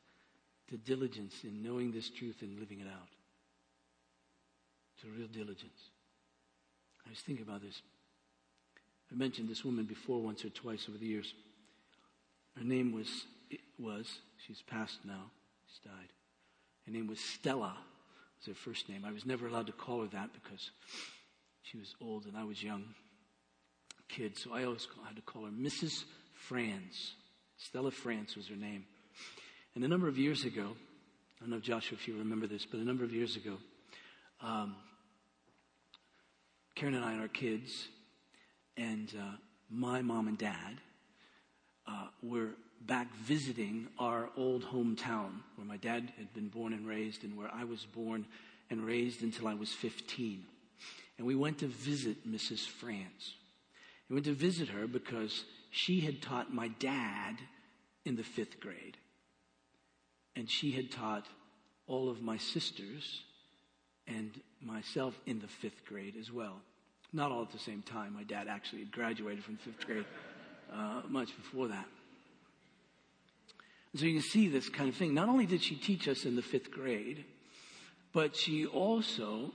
to 0.69 0.77
diligence 0.77 1.35
in 1.45 1.63
knowing 1.63 1.93
this 1.93 2.11
truth 2.11 2.43
and 2.43 2.59
living 2.59 2.81
it 2.81 2.87
out. 2.87 3.09
To 5.03 5.07
real 5.17 5.29
diligence. 5.29 5.91
I 7.11 7.13
was 7.13 7.19
thinking 7.19 7.45
about 7.45 7.61
this. 7.61 7.83
I 9.11 9.17
mentioned 9.17 9.49
this 9.49 9.65
woman 9.65 9.85
before 9.85 10.23
once 10.23 10.45
or 10.45 10.51
twice 10.51 10.87
over 10.89 10.97
the 10.97 11.07
years. 11.07 11.35
Her 12.57 12.63
name 12.63 12.93
was, 12.93 13.25
was 13.81 14.19
she's 14.47 14.63
passed 14.63 15.01
now, 15.05 15.25
she's 15.67 15.81
died. 15.81 16.13
Her 16.87 16.93
name 16.93 17.09
was 17.09 17.19
Stella 17.19 17.77
was 18.39 18.47
her 18.47 18.55
first 18.55 18.89
name. 18.89 19.05
I 19.05 19.11
was 19.11 19.27
never 19.27 19.49
allowed 19.49 19.67
to 19.67 19.73
call 19.73 20.03
her 20.03 20.07
that 20.13 20.31
because 20.33 20.71
she 21.63 21.79
was 21.79 21.97
old 22.01 22.27
and 22.27 22.37
I 22.37 22.45
was 22.45 22.63
young 22.63 22.85
kid. 24.09 24.39
So 24.39 24.55
I 24.55 24.63
always 24.63 24.87
had 25.05 25.17
to 25.17 25.23
call 25.23 25.47
her 25.47 25.51
Mrs. 25.51 26.05
Franz. 26.33 27.15
Stella 27.59 27.91
Franz 27.91 28.37
was 28.37 28.47
her 28.47 28.57
name. 28.57 28.85
And 29.75 29.83
a 29.83 29.89
number 29.89 30.07
of 30.07 30.17
years 30.17 30.45
ago, 30.45 30.77
I 31.39 31.41
don't 31.41 31.51
know, 31.51 31.59
Joshua, 31.59 31.99
if 32.01 32.07
you 32.07 32.17
remember 32.17 32.47
this, 32.47 32.67
but 32.67 32.79
a 32.79 32.85
number 32.85 33.03
of 33.03 33.13
years 33.13 33.35
ago, 33.35 33.57
um, 34.41 34.77
Karen 36.81 36.95
and 36.95 37.05
I 37.05 37.13
and 37.13 37.21
our 37.21 37.29
kids 37.29 37.89
and 38.79 39.13
uh, 39.15 39.37
my 39.69 40.01
mom 40.01 40.29
and 40.29 40.39
dad 40.39 40.81
uh, 41.87 42.07
were 42.23 42.53
back 42.81 43.15
visiting 43.17 43.87
our 43.99 44.31
old 44.35 44.65
hometown 44.65 45.43
where 45.57 45.67
my 45.67 45.77
dad 45.77 46.11
had 46.17 46.33
been 46.33 46.49
born 46.49 46.73
and 46.73 46.89
raised 46.89 47.23
and 47.23 47.37
where 47.37 47.51
I 47.53 47.65
was 47.65 47.85
born 47.85 48.25
and 48.71 48.83
raised 48.83 49.23
until 49.23 49.47
I 49.47 49.53
was 49.53 49.71
15. 49.75 50.43
And 51.19 51.27
we 51.27 51.35
went 51.37 51.59
to 51.59 51.67
visit 51.67 52.27
Mrs. 52.27 52.67
France. 52.67 53.35
We 54.09 54.15
went 54.15 54.25
to 54.25 54.33
visit 54.33 54.71
her 54.71 54.87
because 54.87 55.45
she 55.71 56.01
had 56.01 56.23
taught 56.23 56.55
my 56.55 56.69
dad 56.69 57.37
in 58.07 58.17
the 58.17 58.25
fifth 58.25 58.59
grade. 58.59 58.97
And 60.35 60.49
she 60.49 60.71
had 60.71 60.91
taught 60.91 61.27
all 61.87 62.09
of 62.09 62.23
my 62.23 62.39
sisters 62.39 63.21
and 64.07 64.31
myself 64.63 65.21
in 65.27 65.41
the 65.41 65.47
fifth 65.47 65.85
grade 65.85 66.15
as 66.19 66.33
well. 66.33 66.63
Not 67.13 67.33
all 67.33 67.43
at 67.43 67.53
the 67.53 67.59
same 67.59 67.83
time. 67.83 68.15
My 68.15 68.23
dad 68.23 68.47
actually 68.49 68.81
had 68.81 68.93
graduated 68.93 69.45
from 69.45 69.57
fifth 69.57 69.87
grade 69.87 70.05
uh, 70.73 71.03
much 71.09 71.37
before 71.37 71.69
that. 71.69 71.87
So 73.97 74.05
you 74.05 74.21
can 74.21 74.29
see 74.29 74.49
this 74.49 74.69
kind 74.69 74.89
of 74.89 74.95
thing. 74.95 75.15
Not 75.15 75.29
only 75.29 75.47
did 75.47 75.63
she 75.63 75.75
teach 75.75 76.07
us 76.07 76.25
in 76.25 76.37
the 76.37 76.43
fifth 76.43 76.71
grade, 76.71 77.25
but 78.13 78.37
she 78.37 78.67
also 78.67 79.53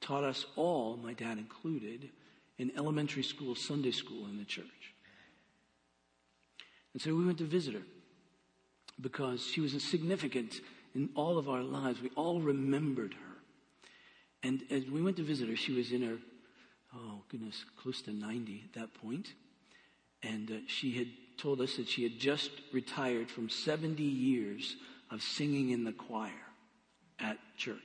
taught 0.00 0.24
us 0.24 0.46
all, 0.56 0.96
my 0.96 1.12
dad 1.12 1.38
included, 1.38 2.10
in 2.58 2.72
elementary 2.76 3.22
school, 3.22 3.54
Sunday 3.54 3.92
school 3.92 4.26
in 4.26 4.38
the 4.38 4.44
church. 4.44 4.64
And 6.92 7.00
so 7.00 7.14
we 7.14 7.24
went 7.24 7.38
to 7.38 7.44
visit 7.44 7.74
her 7.74 7.82
because 9.00 9.46
she 9.46 9.60
was 9.60 9.80
significant 9.82 10.60
in 10.94 11.10
all 11.14 11.38
of 11.38 11.48
our 11.48 11.62
lives. 11.62 12.00
We 12.02 12.10
all 12.16 12.40
remembered 12.40 13.14
her. 13.14 13.36
And 14.42 14.62
as 14.70 14.84
we 14.86 15.02
went 15.02 15.16
to 15.18 15.22
visit 15.22 15.48
her, 15.48 15.56
she 15.56 15.72
was 15.72 15.92
in 15.92 16.02
her, 16.02 16.16
oh 16.94 17.22
goodness, 17.28 17.64
close 17.80 18.02
to 18.02 18.12
90 18.12 18.64
at 18.64 18.80
that 18.80 18.94
point. 18.94 19.32
And 20.22 20.50
uh, 20.50 20.54
she 20.66 20.92
had 20.92 21.08
told 21.36 21.60
us 21.60 21.76
that 21.76 21.88
she 21.88 22.02
had 22.02 22.18
just 22.18 22.50
retired 22.72 23.30
from 23.30 23.48
70 23.48 24.02
years 24.02 24.76
of 25.10 25.22
singing 25.22 25.70
in 25.70 25.84
the 25.84 25.92
choir 25.92 26.30
at 27.18 27.38
church. 27.56 27.78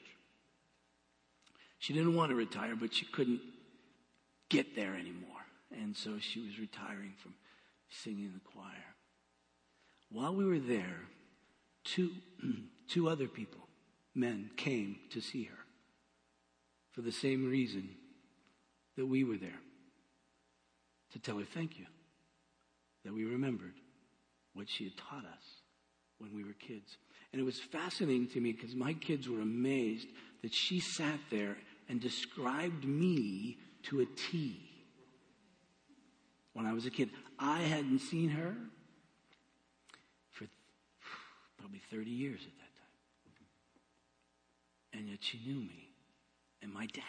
She 1.80 1.94
didn't 1.94 2.16
want 2.16 2.30
to 2.30 2.36
retire, 2.36 2.76
but 2.76 2.94
she 2.94 3.06
couldn't 3.06 3.42
get 4.50 4.76
there 4.76 4.96
anymore. 4.96 5.30
And 5.72 5.96
so 5.96 6.18
she 6.20 6.40
was 6.40 6.60
retiring 6.60 7.14
from 7.22 7.34
singing 7.90 8.26
in 8.26 8.34
the 8.34 8.52
choir. 8.52 8.96
While 10.10 10.36
we 10.36 10.46
were 10.46 10.60
there, 10.60 11.02
two, 11.84 12.12
two 12.90 13.10
other 13.10 13.28
people, 13.28 13.68
men, 14.16 14.52
came 14.56 14.98
to 15.12 15.22
see 15.22 15.44
her 15.44 15.58
for 16.92 17.02
the 17.02 17.12
same 17.12 17.50
reason 17.50 17.90
that 18.98 19.06
we 19.06 19.24
were 19.24 19.38
there 19.38 19.60
to 21.12 21.20
tell 21.20 21.38
her 21.38 21.46
thank 21.46 21.78
you 21.78 21.86
that 23.04 23.14
we 23.14 23.26
remembered 23.26 23.74
what 24.54 24.70
she 24.70 24.86
had 24.86 24.98
taught 24.98 25.26
us 25.26 25.44
when 26.20 26.34
we 26.34 26.44
were 26.44 26.54
kids. 26.54 26.98
And 27.32 27.42
it 27.42 27.46
was 27.46 27.60
fascinating 27.60 28.28
to 28.30 28.40
me 28.40 28.52
because 28.52 28.76
my 28.76 28.94
kids 28.94 29.28
were 29.28 29.42
amazed 29.42 30.08
that 30.42 30.54
she 30.54 30.80
sat 30.80 31.20
there 31.32 31.58
and 31.90 32.00
described 32.00 32.86
me 32.86 33.58
to 33.84 34.02
a 34.02 34.06
T 34.06 34.60
when 36.54 36.66
I 36.66 36.74
was 36.74 36.86
a 36.86 36.90
kid. 36.90 37.10
I 37.40 37.62
hadn't 37.62 38.00
seen 38.00 38.30
her 38.30 38.56
for 40.32 40.46
probably 41.58 41.82
30 41.92 42.10
years 42.10 42.40
at 42.42 42.56
that 42.58 42.74
time. 44.94 45.00
And 45.00 45.10
yet 45.10 45.20
she 45.22 45.40
knew 45.46 45.60
me 45.60 45.90
and 46.62 46.72
my 46.72 46.86
dad 46.86 47.04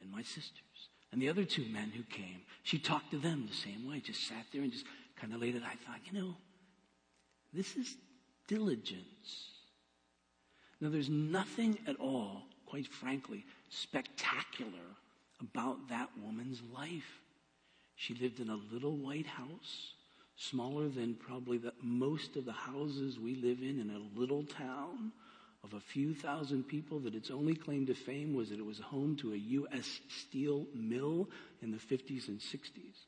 and 0.00 0.10
my 0.10 0.22
sisters 0.22 0.69
and 1.12 1.20
the 1.20 1.28
other 1.28 1.44
two 1.44 1.64
men 1.66 1.92
who 1.94 2.02
came. 2.04 2.42
She 2.62 2.78
talked 2.78 3.10
to 3.10 3.18
them 3.18 3.46
the 3.48 3.54
same 3.54 3.88
way, 3.88 4.00
just 4.00 4.26
sat 4.26 4.46
there 4.52 4.62
and 4.62 4.72
just 4.72 4.84
kind 5.16 5.32
of 5.34 5.40
laid 5.40 5.56
it. 5.56 5.62
I 5.64 5.74
thought, 5.86 6.00
you 6.04 6.20
know, 6.20 6.34
this 7.52 7.76
is 7.76 7.96
diligence. 8.46 9.48
Now, 10.80 10.88
there's 10.88 11.08
nothing 11.08 11.78
at 11.86 11.96
all, 11.96 12.42
quite 12.66 12.86
frankly, 12.86 13.44
spectacular 13.68 14.78
about 15.40 15.88
that 15.88 16.08
woman's 16.22 16.62
life. 16.74 17.20
She 17.96 18.14
lived 18.14 18.40
in 18.40 18.48
a 18.48 18.60
little 18.72 18.96
white 18.96 19.26
house, 19.26 19.94
smaller 20.36 20.88
than 20.88 21.14
probably 21.14 21.58
the, 21.58 21.72
most 21.82 22.36
of 22.36 22.44
the 22.44 22.52
houses 22.52 23.18
we 23.18 23.34
live 23.34 23.60
in 23.60 23.80
in 23.80 23.90
a 23.90 24.18
little 24.18 24.44
town 24.44 25.12
of 25.62 25.74
a 25.74 25.80
few 25.80 26.14
thousand 26.14 26.64
people 26.64 26.98
that 27.00 27.14
its 27.14 27.30
only 27.30 27.54
claim 27.54 27.86
to 27.86 27.94
fame 27.94 28.34
was 28.34 28.48
that 28.48 28.58
it 28.58 28.64
was 28.64 28.78
home 28.78 29.16
to 29.16 29.32
a 29.32 29.36
U.S. 29.36 30.00
steel 30.08 30.66
mill 30.74 31.28
in 31.62 31.70
the 31.70 31.78
50s 31.78 32.28
and 32.28 32.38
60s. 32.38 33.06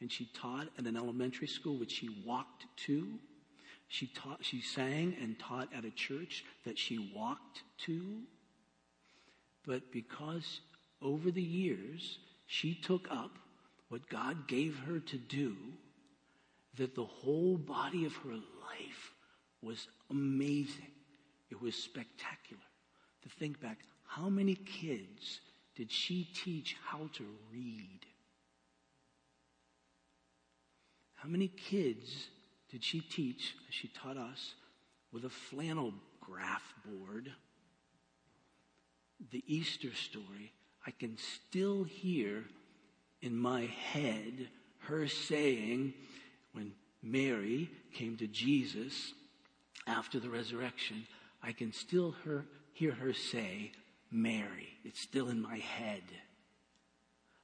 And 0.00 0.10
she 0.10 0.28
taught 0.34 0.68
at 0.78 0.86
an 0.86 0.96
elementary 0.96 1.46
school 1.46 1.76
which 1.76 1.92
she 1.92 2.08
walked 2.26 2.66
to. 2.86 3.06
She 3.86 4.08
taught, 4.08 4.44
she 4.44 4.60
sang 4.60 5.16
and 5.20 5.38
taught 5.38 5.68
at 5.76 5.84
a 5.84 5.90
church 5.90 6.44
that 6.64 6.76
she 6.76 7.12
walked 7.14 7.62
to. 7.86 8.22
But 9.64 9.92
because 9.92 10.60
over 11.00 11.30
the 11.30 11.42
years 11.42 12.18
she 12.46 12.74
took 12.74 13.06
up 13.10 13.30
what 13.90 14.08
God 14.08 14.48
gave 14.48 14.76
her 14.86 14.98
to 14.98 15.18
do, 15.18 15.56
that 16.78 16.96
the 16.96 17.04
whole 17.04 17.56
body 17.56 18.06
of 18.06 18.16
her 18.16 18.32
life 18.32 19.12
was 19.62 19.86
amazing. 20.10 20.90
It 21.52 21.60
was 21.60 21.76
spectacular. 21.76 22.62
To 23.24 23.28
think 23.28 23.60
back, 23.60 23.80
how 24.06 24.30
many 24.30 24.54
kids 24.54 25.42
did 25.76 25.92
she 25.92 26.26
teach 26.34 26.76
how 26.82 27.10
to 27.12 27.24
read? 27.52 28.00
How 31.14 31.28
many 31.28 31.48
kids 31.48 32.28
did 32.70 32.82
she 32.82 33.00
teach, 33.00 33.54
as 33.68 33.74
she 33.74 33.88
taught 33.88 34.16
us, 34.16 34.54
with 35.12 35.26
a 35.26 35.30
flannel 35.30 35.92
graph 36.22 36.72
board? 36.86 37.30
The 39.30 39.44
Easter 39.46 39.94
story, 39.94 40.54
I 40.86 40.90
can 40.90 41.18
still 41.18 41.84
hear 41.84 42.44
in 43.20 43.36
my 43.36 43.66
head 43.92 44.48
her 44.78 45.06
saying, 45.06 45.92
when 46.52 46.72
Mary 47.02 47.70
came 47.92 48.16
to 48.16 48.26
Jesus 48.26 49.12
after 49.86 50.18
the 50.18 50.30
resurrection, 50.30 51.06
I 51.42 51.52
can 51.52 51.72
still 51.72 52.14
her, 52.24 52.44
hear 52.72 52.92
her 52.92 53.12
say, 53.12 53.72
Mary. 54.10 54.68
It's 54.84 55.00
still 55.00 55.28
in 55.28 55.40
my 55.40 55.58
head. 55.58 56.02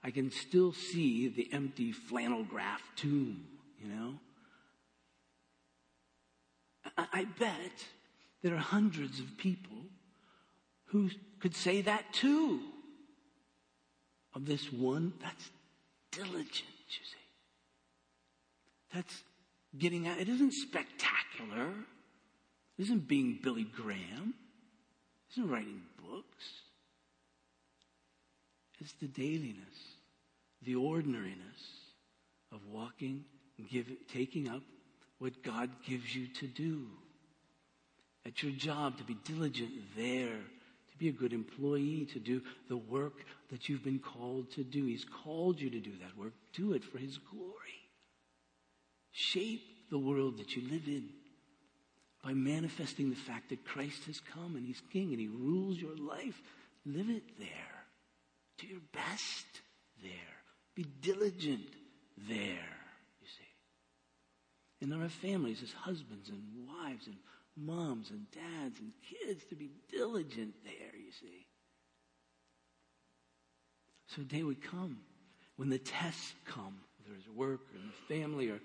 I 0.03 0.11
can 0.11 0.31
still 0.31 0.73
see 0.73 1.29
the 1.29 1.49
empty 1.53 1.93
flannel 1.93 2.45
graph 2.45 2.83
tomb, 2.95 3.45
you 3.83 3.89
know? 3.89 4.15
I, 6.97 7.07
I 7.13 7.25
bet 7.39 7.87
there 8.43 8.55
are 8.55 8.59
hundreds 8.59 9.19
of 9.19 9.37
people 9.37 9.77
who 10.87 11.11
could 11.41 11.55
say 11.55 11.83
that 11.83 12.13
too. 12.13 12.61
Of 14.35 14.47
this 14.47 14.73
one, 14.73 15.15
that's 15.21 15.51
diligent, 16.13 16.45
you 16.89 17.05
see. 17.05 17.19
That's 18.95 19.25
getting 19.77 20.07
out. 20.07 20.19
It 20.19 20.29
isn't 20.29 20.53
spectacular. 20.53 21.73
Isn't 22.79 23.09
being 23.09 23.41
Billy 23.43 23.65
Graham. 23.65 24.35
isn't 25.33 25.51
writing 25.51 25.83
books. 26.09 26.45
It's 28.81 28.93
the 28.95 29.09
dailiness, 29.09 29.97
the 30.63 30.77
ordinariness 30.77 31.61
of 32.53 32.61
walking 32.71 33.25
give, 33.71 33.89
taking 34.13 34.49
up 34.49 34.63
what 35.19 35.43
God 35.43 35.71
gives 35.85 36.15
you 36.15 36.29
to 36.29 36.47
do. 36.47 36.87
At 38.25 38.43
your 38.43 38.53
job, 38.53 38.99
to 38.99 39.05
be 39.05 39.17
diligent 39.25 39.73
there, 39.97 40.39
to 40.91 40.99
be 40.99 41.09
a 41.09 41.13
good 41.13 41.33
employee, 41.33 42.07
to 42.13 42.21
do 42.21 42.43
the 42.69 42.77
work 42.77 43.25
that 43.51 43.69
you've 43.69 43.83
been 43.83 43.99
called 43.99 44.53
to 44.53 44.63
do. 44.63 44.85
He's 44.85 45.05
called 45.05 45.61
you 45.61 45.71
to 45.71 45.81
do 45.81 45.93
that 46.01 46.17
work. 46.17 46.35
Do 46.53 46.75
it 46.75 46.85
for 46.85 46.99
His 46.99 47.19
glory. 47.19 47.55
Shape 49.11 49.63
the 49.91 49.99
world 49.99 50.39
that 50.39 50.55
you 50.55 50.63
live 50.63 50.87
in 50.87 51.09
by 52.29 52.35
manifesting 52.35 53.09
the 53.09 53.17
fact 53.17 53.49
that 53.49 53.65
Christ 53.65 54.05
has 54.05 54.21
come 54.21 54.55
and 54.55 54.67
He's 54.67 54.83
King 54.93 55.13
and 55.13 55.19
He 55.19 55.29
rules 55.29 55.79
your 55.79 55.97
life. 55.97 56.39
Live 56.85 57.09
it 57.09 57.23
there. 57.39 57.49
Do 58.59 58.67
your 58.67 58.83
best 58.93 59.47
there. 60.03 60.13
Be 60.75 60.85
diligent 61.01 61.65
there, 62.29 62.69
you 63.23 63.27
see. 63.27 64.83
And 64.83 64.93
there 64.93 65.03
are 65.03 65.09
families 65.09 65.63
as 65.63 65.73
husbands 65.73 66.29
and 66.29 66.43
wives 66.69 67.07
and 67.07 67.17
moms 67.57 68.11
and 68.11 68.27
dads 68.31 68.79
and 68.79 68.93
kids 69.09 69.45
to 69.49 69.57
be 69.57 69.71
diligent 69.91 70.53
there, 70.65 71.01
you 71.01 71.13
see. 71.23 71.47
So 74.09 74.21
a 74.21 74.25
day 74.27 74.43
would 74.43 74.63
come 74.63 74.99
when 75.57 75.71
the 75.71 75.79
tests 75.79 76.35
come, 76.45 76.77
whether 76.99 77.19
it's 77.19 77.29
work 77.35 77.61
or 77.73 77.81
in 77.81 77.87
the 77.87 78.15
family 78.15 78.51
or 78.51 78.61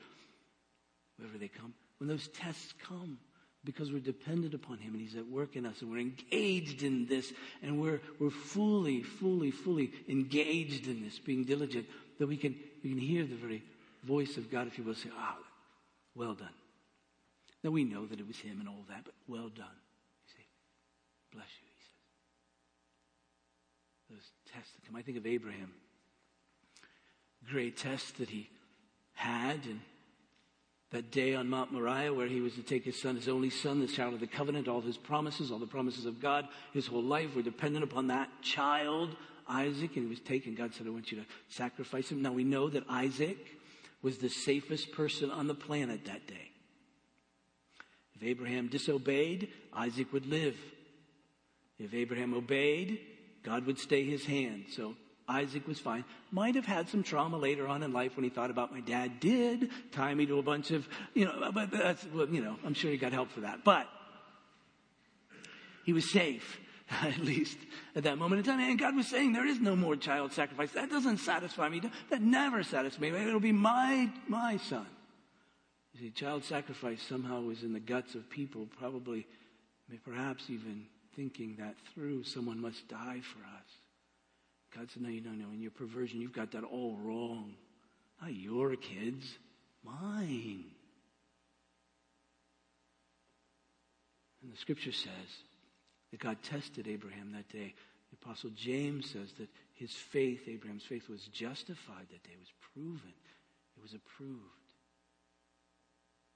wherever 1.16 1.38
they 1.38 1.48
come, 1.48 1.74
when 2.00 2.10
those 2.10 2.28
tests 2.28 2.74
come, 2.86 3.20
because 3.66 3.92
we're 3.92 4.00
dependent 4.00 4.54
upon 4.54 4.78
Him 4.78 4.94
and 4.94 5.02
He's 5.02 5.16
at 5.16 5.28
work 5.28 5.56
in 5.56 5.66
us 5.66 5.82
and 5.82 5.92
we're 5.92 6.00
engaged 6.00 6.84
in 6.84 7.06
this 7.06 7.32
and 7.62 7.80
we're, 7.82 8.02
we're 8.20 8.30
fully, 8.30 9.02
fully, 9.02 9.52
fully 9.52 9.92
engaged 10.08 10.88
in 10.88 11.04
this, 11.04 11.20
being 11.20 11.44
diligent, 11.44 11.86
that 12.20 12.28
we 12.28 12.38
can, 12.38 12.56
we 12.84 12.90
can 12.92 13.00
hear 13.00 13.26
the 13.26 13.36
very 13.36 13.64
voice 14.04 14.38
of 14.38 14.52
God, 14.52 14.68
if 14.68 14.78
you 14.78 14.84
will, 14.84 14.96
say, 14.96 15.10
ah, 15.18 15.36
oh, 15.38 15.44
well 16.16 16.34
done. 16.34 16.50
Now 17.64 17.72
we 17.72 17.84
know 17.84 18.06
that 18.06 18.20
it 18.20 18.28
was 18.28 18.38
Him 18.38 18.60
and 18.60 18.68
all 18.68 18.84
that, 18.90 19.06
but 19.06 19.14
well 19.28 19.50
done. 19.50 19.78
You 20.24 20.30
see, 20.36 20.46
bless 21.32 21.48
you, 21.48 21.68
He 21.70 21.80
says. 24.10 24.20
Those 24.20 24.32
tests 24.54 24.74
that 24.76 24.86
come. 24.86 24.96
I 24.98 25.02
think 25.02 25.18
of 25.18 25.26
Abraham. 25.26 25.72
Great 27.50 27.78
test 27.78 28.18
that 28.18 28.30
he 28.30 28.50
had 29.14 29.66
and 29.66 29.82
that 30.94 31.10
day 31.10 31.34
on 31.34 31.50
Mount 31.50 31.74
Moriah 31.74 32.14
where 32.14 32.28
he 32.28 32.40
was 32.40 32.54
to 32.54 32.62
take 32.62 32.86
his 32.86 33.02
son, 33.02 33.16
his 33.16 33.28
only 33.28 33.50
son, 33.50 33.80
the 33.80 33.88
child 33.88 34.14
of 34.14 34.20
the 34.20 34.28
covenant, 34.28 34.68
all 34.68 34.80
his 34.80 34.96
promises, 34.96 35.52
all 35.52 35.58
the 35.58 35.66
promises 35.66 36.06
of 36.06 36.22
God, 36.22 36.48
his 36.72 36.86
whole 36.86 37.04
life 37.04 37.36
were 37.36 37.42
dependent 37.42 37.84
upon 37.84 38.08
that 38.08 38.30
child, 38.44 39.16
Isaac, 39.50 39.96
and 39.96 40.06
he 40.06 40.10
was 40.10 40.20
taken. 40.20 40.54
God 40.54 40.74
said, 40.74 40.86
I 40.86 40.92
want 40.92 41.12
you 41.12 41.18
to 41.18 41.26
sacrifice 41.50 42.12
him. 42.12 42.22
Now 42.22 42.32
we 42.32 42.44
know 42.44 42.70
that 42.70 42.84
Isaac 42.88 43.38
was 44.04 44.20
the 44.20 44.30
safest 44.30 44.92
person 44.92 45.32
on 45.32 45.48
the 45.48 45.56
planet 45.56 46.06
that 46.06 46.28
day. 46.28 46.52
If 48.16 48.24
Abraham 48.24 48.68
disobeyed, 48.68 49.50
Isaac 49.74 50.14
would 50.14 50.28
live. 50.28 50.56
If 51.80 51.96
Abraham 51.96 52.36
obeyed, 52.36 53.00
God 53.42 53.66
would 53.66 53.80
stay 53.80 54.06
his 54.06 54.26
hand. 54.26 54.66
So 54.72 54.96
Isaac 55.28 55.68
was 55.68 55.80
fine. 55.80 56.04
Might 56.32 56.56
have 56.56 56.66
had 56.66 56.90
some 56.90 57.04
trauma 57.04 57.38
later 57.38 57.68
on 57.68 57.84
in 57.84 57.94
life 57.94 58.16
when 58.16 58.24
he 58.24 58.30
thought 58.30 58.50
about 58.50 58.74
my 58.74 58.82
dad 58.82 59.20
did 59.20 59.70
tie 59.92 60.14
me 60.14 60.26
to 60.26 60.40
a 60.40 60.44
bunch 60.44 60.72
of, 60.72 60.88
you 61.14 61.26
know, 61.26 61.52
but 61.54 61.72
that's, 61.72 62.06
you 62.32 62.42
know, 62.42 62.58
I'm 62.66 62.74
sure 62.74 62.92
he 62.92 62.98
got 62.98 63.14
help 63.14 63.32
for 63.32 63.42
that. 63.42 63.64
But 63.64 63.88
he 65.86 65.94
was 65.94 66.12
safe, 66.12 66.60
at 67.02 67.20
least 67.20 67.58
at 67.96 68.04
that 68.04 68.18
moment 68.18 68.40
in 68.40 68.46
time. 68.46 68.60
And 68.60 68.78
God 68.78 68.96
was 68.96 69.08
saying, 69.08 69.34
there 69.34 69.48
is 69.48 69.60
no 69.60 69.76
more 69.76 69.96
child 69.96 70.34
sacrifice. 70.34 70.72
That 70.72 70.90
doesn't 70.90 71.18
satisfy 71.18 71.70
me. 71.70 71.82
That 72.10 72.22
never 72.22 72.64
satisfies 72.64 73.00
me. 73.00 73.10
It'll 73.10 73.40
be 73.40 73.52
my, 73.52 74.10
my 74.28 74.58
son. 74.58 74.86
You 75.94 76.02
see, 76.02 76.10
child 76.10 76.44
sacrifice 76.44 77.02
somehow 77.02 77.42
was 77.42 77.64
in 77.64 77.74
the 77.74 77.80
guts 77.80 78.16
of 78.16 78.30
people, 78.30 78.68
probably, 78.80 79.28
perhaps 80.04 80.50
even 80.50 80.86
thinking 81.16 81.56
that 81.60 81.76
through, 81.94 82.24
someone 82.24 82.60
must 82.60 82.88
die 82.88 83.22
for 83.22 83.40
us. 83.40 83.63
God 84.76 84.90
said, 84.92 85.04
No, 85.04 85.10
you 85.10 85.22
don't 85.22 85.40
know. 85.40 85.52
In 85.54 85.62
your 85.62 85.72
perversion, 85.72 86.22
you've 86.22 86.34
got 86.34 86.52
that 86.52 86.64
all 86.64 86.98
wrong. 87.02 87.54
Not 88.22 88.34
your 88.34 88.76
kids, 88.76 89.26
mine. 89.84 90.66
And 94.42 94.52
the 94.52 94.58
scripture 94.58 94.92
says 94.92 95.12
that 96.12 96.20
God 96.20 96.38
tested 96.44 96.88
Abraham 96.88 97.32
that 97.34 97.50
day. 97.50 97.74
The 98.12 98.18
apostle 98.22 98.52
James 98.56 99.10
says 99.10 99.32
that 99.40 99.50
his 99.74 99.92
faith, 99.92 100.42
Abraham's 100.48 100.84
faith, 100.84 101.10
was 101.10 101.22
justified 101.28 102.08
that 102.12 102.24
day, 102.24 102.34
it 102.34 102.40
was 102.40 102.54
proven, 102.74 103.14
it 103.78 103.82
was 103.82 103.94
approved. 103.94 104.42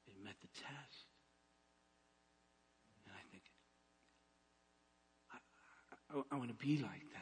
It 0.07 0.15
met 0.23 0.35
the 0.41 0.47
test. 0.47 1.05
And 3.05 3.13
I 3.13 3.21
think, 3.31 3.43
I, 5.31 5.37
I, 6.17 6.35
I 6.35 6.37
want 6.39 6.49
to 6.49 6.65
be 6.65 6.77
like 6.77 7.03
that. 7.13 7.16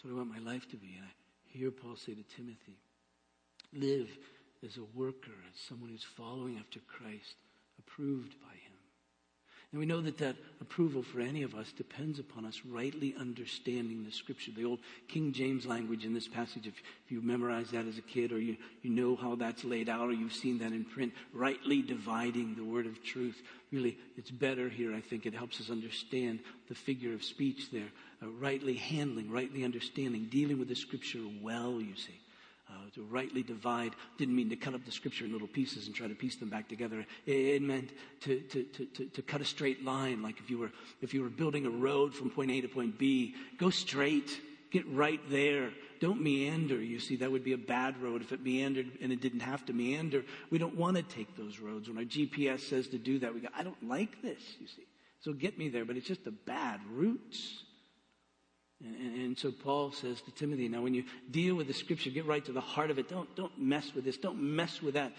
That's 0.00 0.14
what 0.14 0.18
I 0.18 0.24
want 0.24 0.42
my 0.42 0.50
life 0.50 0.66
to 0.70 0.78
be. 0.78 0.94
And 0.96 1.04
I 1.04 1.58
hear 1.58 1.70
Paul 1.70 1.94
say 1.94 2.14
to 2.14 2.22
Timothy, 2.34 2.78
live 3.74 4.08
as 4.64 4.78
a 4.78 4.98
worker, 4.98 5.36
as 5.52 5.60
someone 5.68 5.90
who's 5.90 6.06
following 6.16 6.56
after 6.56 6.80
Christ, 6.88 7.36
approved 7.78 8.34
by 8.40 8.54
him. 8.54 8.69
And 9.72 9.78
we 9.78 9.86
know 9.86 10.00
that 10.00 10.18
that 10.18 10.34
approval 10.60 11.00
for 11.00 11.20
any 11.20 11.44
of 11.44 11.54
us 11.54 11.70
depends 11.70 12.18
upon 12.18 12.44
us 12.44 12.60
rightly 12.68 13.14
understanding 13.16 14.04
the 14.04 14.10
scripture. 14.10 14.50
The 14.50 14.64
old 14.64 14.80
King 15.06 15.32
James 15.32 15.64
language 15.64 16.04
in 16.04 16.12
this 16.12 16.26
passage, 16.26 16.66
if, 16.66 16.74
you 17.08 17.22
memorized 17.22 17.70
that 17.72 17.86
as 17.86 17.96
a 17.96 18.02
kid 18.02 18.32
or 18.32 18.40
you, 18.40 18.56
you 18.82 18.90
know 18.90 19.14
how 19.14 19.36
that's 19.36 19.62
laid 19.62 19.88
out 19.88 20.08
or 20.08 20.12
you've 20.12 20.34
seen 20.34 20.58
that 20.58 20.72
in 20.72 20.84
print, 20.84 21.12
rightly 21.32 21.82
dividing 21.82 22.56
the 22.56 22.64
word 22.64 22.86
of 22.86 23.02
truth. 23.04 23.40
Really, 23.70 23.96
it's 24.16 24.32
better 24.32 24.68
here. 24.68 24.92
I 24.92 25.00
think 25.00 25.24
it 25.24 25.34
helps 25.34 25.60
us 25.60 25.70
understand 25.70 26.40
the 26.68 26.74
figure 26.74 27.14
of 27.14 27.22
speech 27.22 27.70
there. 27.70 27.90
Uh, 28.20 28.28
rightly 28.28 28.74
handling, 28.74 29.30
rightly 29.30 29.64
understanding, 29.64 30.26
dealing 30.30 30.58
with 30.58 30.68
the 30.68 30.74
scripture 30.74 31.20
well, 31.40 31.80
you 31.80 31.94
see. 31.94 32.18
Uh, 32.70 32.88
to 32.94 33.02
rightly 33.02 33.42
divide 33.42 33.92
didn't 34.16 34.36
mean 34.36 34.48
to 34.48 34.54
cut 34.54 34.74
up 34.74 34.84
the 34.84 34.92
scripture 34.92 35.24
in 35.24 35.32
little 35.32 35.48
pieces 35.48 35.86
and 35.86 35.94
try 35.94 36.06
to 36.06 36.14
piece 36.14 36.36
them 36.36 36.48
back 36.48 36.68
together. 36.68 37.04
It, 37.26 37.32
it 37.32 37.62
meant 37.62 37.90
to, 38.20 38.40
to, 38.40 38.62
to, 38.62 39.06
to, 39.06 39.22
cut 39.22 39.40
a 39.40 39.44
straight 39.44 39.84
line, 39.84 40.22
like 40.22 40.38
if 40.38 40.50
you 40.50 40.58
were 40.58 40.70
if 41.00 41.12
you 41.12 41.22
were 41.22 41.30
building 41.30 41.66
a 41.66 41.70
road 41.70 42.14
from 42.14 42.30
point 42.30 42.50
A 42.52 42.60
to 42.60 42.68
point 42.68 42.96
B, 42.96 43.34
go 43.58 43.70
straight, 43.70 44.40
get 44.70 44.86
right 44.88 45.20
there. 45.30 45.72
Don't 46.00 46.22
meander. 46.22 46.80
You 46.80 47.00
see, 47.00 47.16
that 47.16 47.32
would 47.32 47.42
be 47.42 47.54
a 47.54 47.58
bad 47.58 48.00
road 48.00 48.22
if 48.22 48.30
it 48.30 48.42
meandered 48.42 48.86
and 49.02 49.12
it 49.12 49.20
didn't 49.20 49.40
have 49.40 49.66
to 49.66 49.72
meander. 49.72 50.24
We 50.50 50.58
don't 50.58 50.76
want 50.76 50.96
to 50.96 51.02
take 51.02 51.36
those 51.36 51.58
roads. 51.58 51.88
When 51.88 51.98
our 51.98 52.04
GPS 52.04 52.60
says 52.60 52.88
to 52.88 52.98
do 52.98 53.18
that, 53.18 53.34
we 53.34 53.40
go, 53.40 53.48
I 53.56 53.64
don't 53.64 53.88
like 53.88 54.22
this, 54.22 54.40
you 54.60 54.68
see. 54.68 54.86
So 55.20 55.32
get 55.32 55.58
me 55.58 55.68
there, 55.68 55.84
but 55.84 55.96
it's 55.96 56.06
just 56.06 56.26
a 56.26 56.30
bad 56.30 56.80
route. 56.88 57.36
And, 58.82 59.14
and, 59.14 59.38
so 59.38 59.52
Paul 59.52 59.92
says 59.92 60.22
to 60.22 60.30
Timothy, 60.30 60.68
now 60.68 60.80
when 60.80 60.94
you 60.94 61.04
deal 61.30 61.54
with 61.54 61.66
the 61.66 61.74
scripture, 61.74 62.10
get 62.10 62.24
right 62.24 62.44
to 62.46 62.52
the 62.52 62.60
heart 62.62 62.90
of 62.90 62.98
it. 62.98 63.08
Don't, 63.08 63.34
don't 63.36 63.58
mess 63.58 63.94
with 63.94 64.04
this. 64.04 64.16
Don't 64.16 64.40
mess 64.40 64.80
with 64.80 64.94
that. 64.94 65.12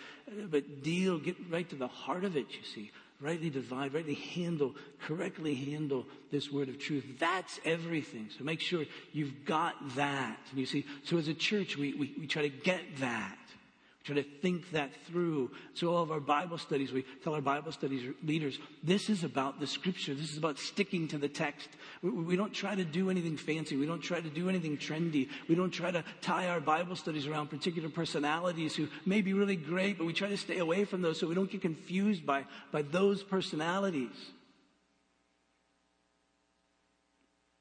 But 0.50 0.82
deal, 0.82 1.20
get 1.20 1.36
right 1.50 1.70
to 1.70 1.76
the 1.76 1.88
heart 1.88 2.24
of 2.24 2.36
it, 2.36 2.48
you 2.50 2.64
see. 2.64 2.92
Rightly 3.20 3.52
divide, 3.52 3.94
rightly 3.94 4.16
handle, 4.16 4.76
correctly 5.06 5.54
handle 5.54 6.08
this 6.32 6.52
word 6.52 6.70
of 6.70 6.80
truth. 6.80 7.06
That's 7.20 7.60
everything. 7.64 8.30
So 8.36 8.44
make 8.44 8.62
sure 8.62 8.86
you've 9.14 9.46
got 9.46 9.76
that. 9.96 10.40
And 10.50 10.60
you 10.60 10.66
see, 10.66 10.86
so 11.04 11.20
as 11.20 11.28
a 11.28 11.36
church, 11.36 11.78
we, 11.78 11.94
we, 11.94 12.16
we 12.20 12.26
try 12.26 12.42
to 12.42 12.50
get 12.50 12.82
that. 12.98 13.38
Try 14.04 14.16
to 14.16 14.24
think 14.24 14.72
that 14.72 14.90
through. 15.06 15.52
So 15.76 15.94
all 15.94 16.02
of 16.02 16.12
our 16.12 16.20
Bible 16.20 16.58
studies, 16.58 16.92
we 16.92 17.06
tell 17.24 17.36
our 17.36 17.42
Bible 17.42 17.72
studies 17.72 18.12
leaders, 18.24 18.58
this 18.82 19.10
is 19.12 19.24
about 19.24 19.60
the 19.60 19.68
scripture. 19.68 20.16
This 20.16 20.32
is 20.32 20.38
about 20.38 20.58
sticking 20.58 21.08
to 21.10 21.20
the 21.20 21.30
text. 21.30 21.70
We, 22.02 22.10
we, 22.10 22.36
don't 22.36 22.52
try 22.52 22.74
to 22.74 22.84
do 22.84 23.12
anything 23.12 23.38
fancy. 23.38 23.78
We 23.78 23.86
don't 23.86 24.02
try 24.02 24.20
to 24.20 24.30
do 24.30 24.50
anything 24.50 24.78
trendy. 24.78 25.30
We 25.48 25.54
don't 25.54 25.70
try 25.70 25.92
to 25.92 26.04
tie 26.20 26.48
our 26.48 26.60
Bible 26.60 26.96
studies 26.96 27.28
around 27.28 27.52
particular 27.52 27.90
personalities 27.90 28.76
who 28.76 28.88
may 29.06 29.22
be 29.22 29.34
really 29.34 29.56
great, 29.56 30.00
but 30.00 30.08
we 30.08 30.14
try 30.14 30.30
to 30.30 30.38
stay 30.38 30.58
away 30.58 30.84
from 30.86 31.04
those 31.04 31.20
so 31.20 31.28
we 31.28 31.36
don't 31.36 31.52
get 31.52 31.62
confused 31.62 32.26
by, 32.26 32.46
by 32.72 32.82
those 32.82 33.22
personalities. 33.22 34.32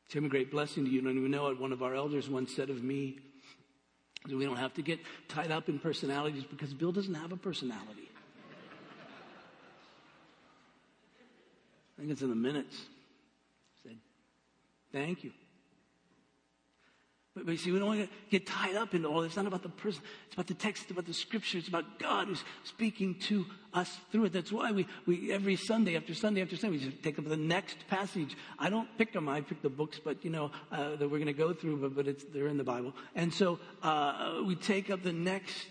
It's 0.07 0.17
a 0.17 0.21
great 0.23 0.51
blessing 0.51 0.87
to 0.87 0.91
you. 0.91 1.07
And 1.07 1.23
we 1.23 1.29
know 1.29 1.49
it. 1.49 1.61
One 1.61 1.73
of 1.73 1.83
our 1.83 1.95
elders 1.95 2.31
once 2.31 2.57
said 2.57 2.71
of 2.71 2.83
me, 2.83 3.19
we 4.27 4.45
don't 4.45 4.57
have 4.57 4.75
to 4.75 4.83
get 4.83 5.01
tied 5.29 5.51
up 5.51 5.69
in 5.69 5.79
personalities 5.79 6.45
because 6.45 6.75
Bill 6.75 6.93
doesn't 6.93 7.15
have 7.15 7.33
a 7.33 7.37
personality. 7.37 8.09
I 11.97 12.03
think 12.03 12.13
it's 12.13 12.23
in 12.23 12.31
the 12.31 12.35
minutes. 12.35 12.77
Said, 13.83 13.97
thank 14.93 15.25
you. 15.25 15.33
But, 17.45 17.53
you 17.53 17.57
see, 17.57 17.73
we 17.73 17.79
don't 17.79 17.89
want 17.89 18.01
to 18.01 18.09
get 18.31 18.47
tied 18.47 18.77
up 18.77 18.95
in 18.95 19.05
all 19.05 19.23
this. 19.23 19.29
It's 19.29 19.37
not 19.37 19.47
about 19.47 19.63
the 19.63 19.69
person. 19.69 20.03
It's 20.27 20.35
about 20.35 20.47
the 20.47 20.55
text, 20.55 20.83
it's 20.85 20.93
about 20.93 21.07
the 21.07 21.15
scripture. 21.15 21.59
It's 21.59 21.69
about 21.69 21.99
God 21.99 22.29
who's 22.29 22.45
speaking 22.65 23.17
to 23.21 23.47
us 23.73 23.99
through 24.11 24.27
it. 24.27 24.33
That's 24.33 24.53
why 24.53 24.73
we, 24.73 24.87
we 25.07 25.33
every 25.33 25.57
Sunday 25.57 25.97
after 25.97 26.15
Sunday 26.15 26.43
after 26.43 26.57
Sunday, 26.57 26.79
we 26.79 26.85
just 26.85 27.03
take 27.03 27.19
up 27.19 27.29
the 27.29 27.37
next 27.37 27.77
passage. 27.89 28.37
I 28.59 28.71
don't 28.71 28.89
pick 28.99 29.13
them. 29.13 29.29
I 29.29 29.41
pick 29.41 29.63
the 29.63 29.71
books, 29.71 30.01
but 30.03 30.25
you 30.25 30.31
know, 30.31 30.51
uh, 30.73 30.97
that 30.97 31.09
we're 31.09 31.19
going 31.19 31.27
to 31.27 31.33
go 31.33 31.53
through, 31.53 31.79
but, 31.79 31.95
but 31.95 32.09
it's, 32.09 32.25
they're 32.25 32.49
in 32.49 32.59
the 32.59 32.65
Bible. 32.65 32.95
And 33.15 33.33
so, 33.33 33.59
uh, 33.83 34.43
we 34.47 34.57
take 34.57 34.91
up 34.91 35.03
the 35.03 35.13
next 35.13 35.69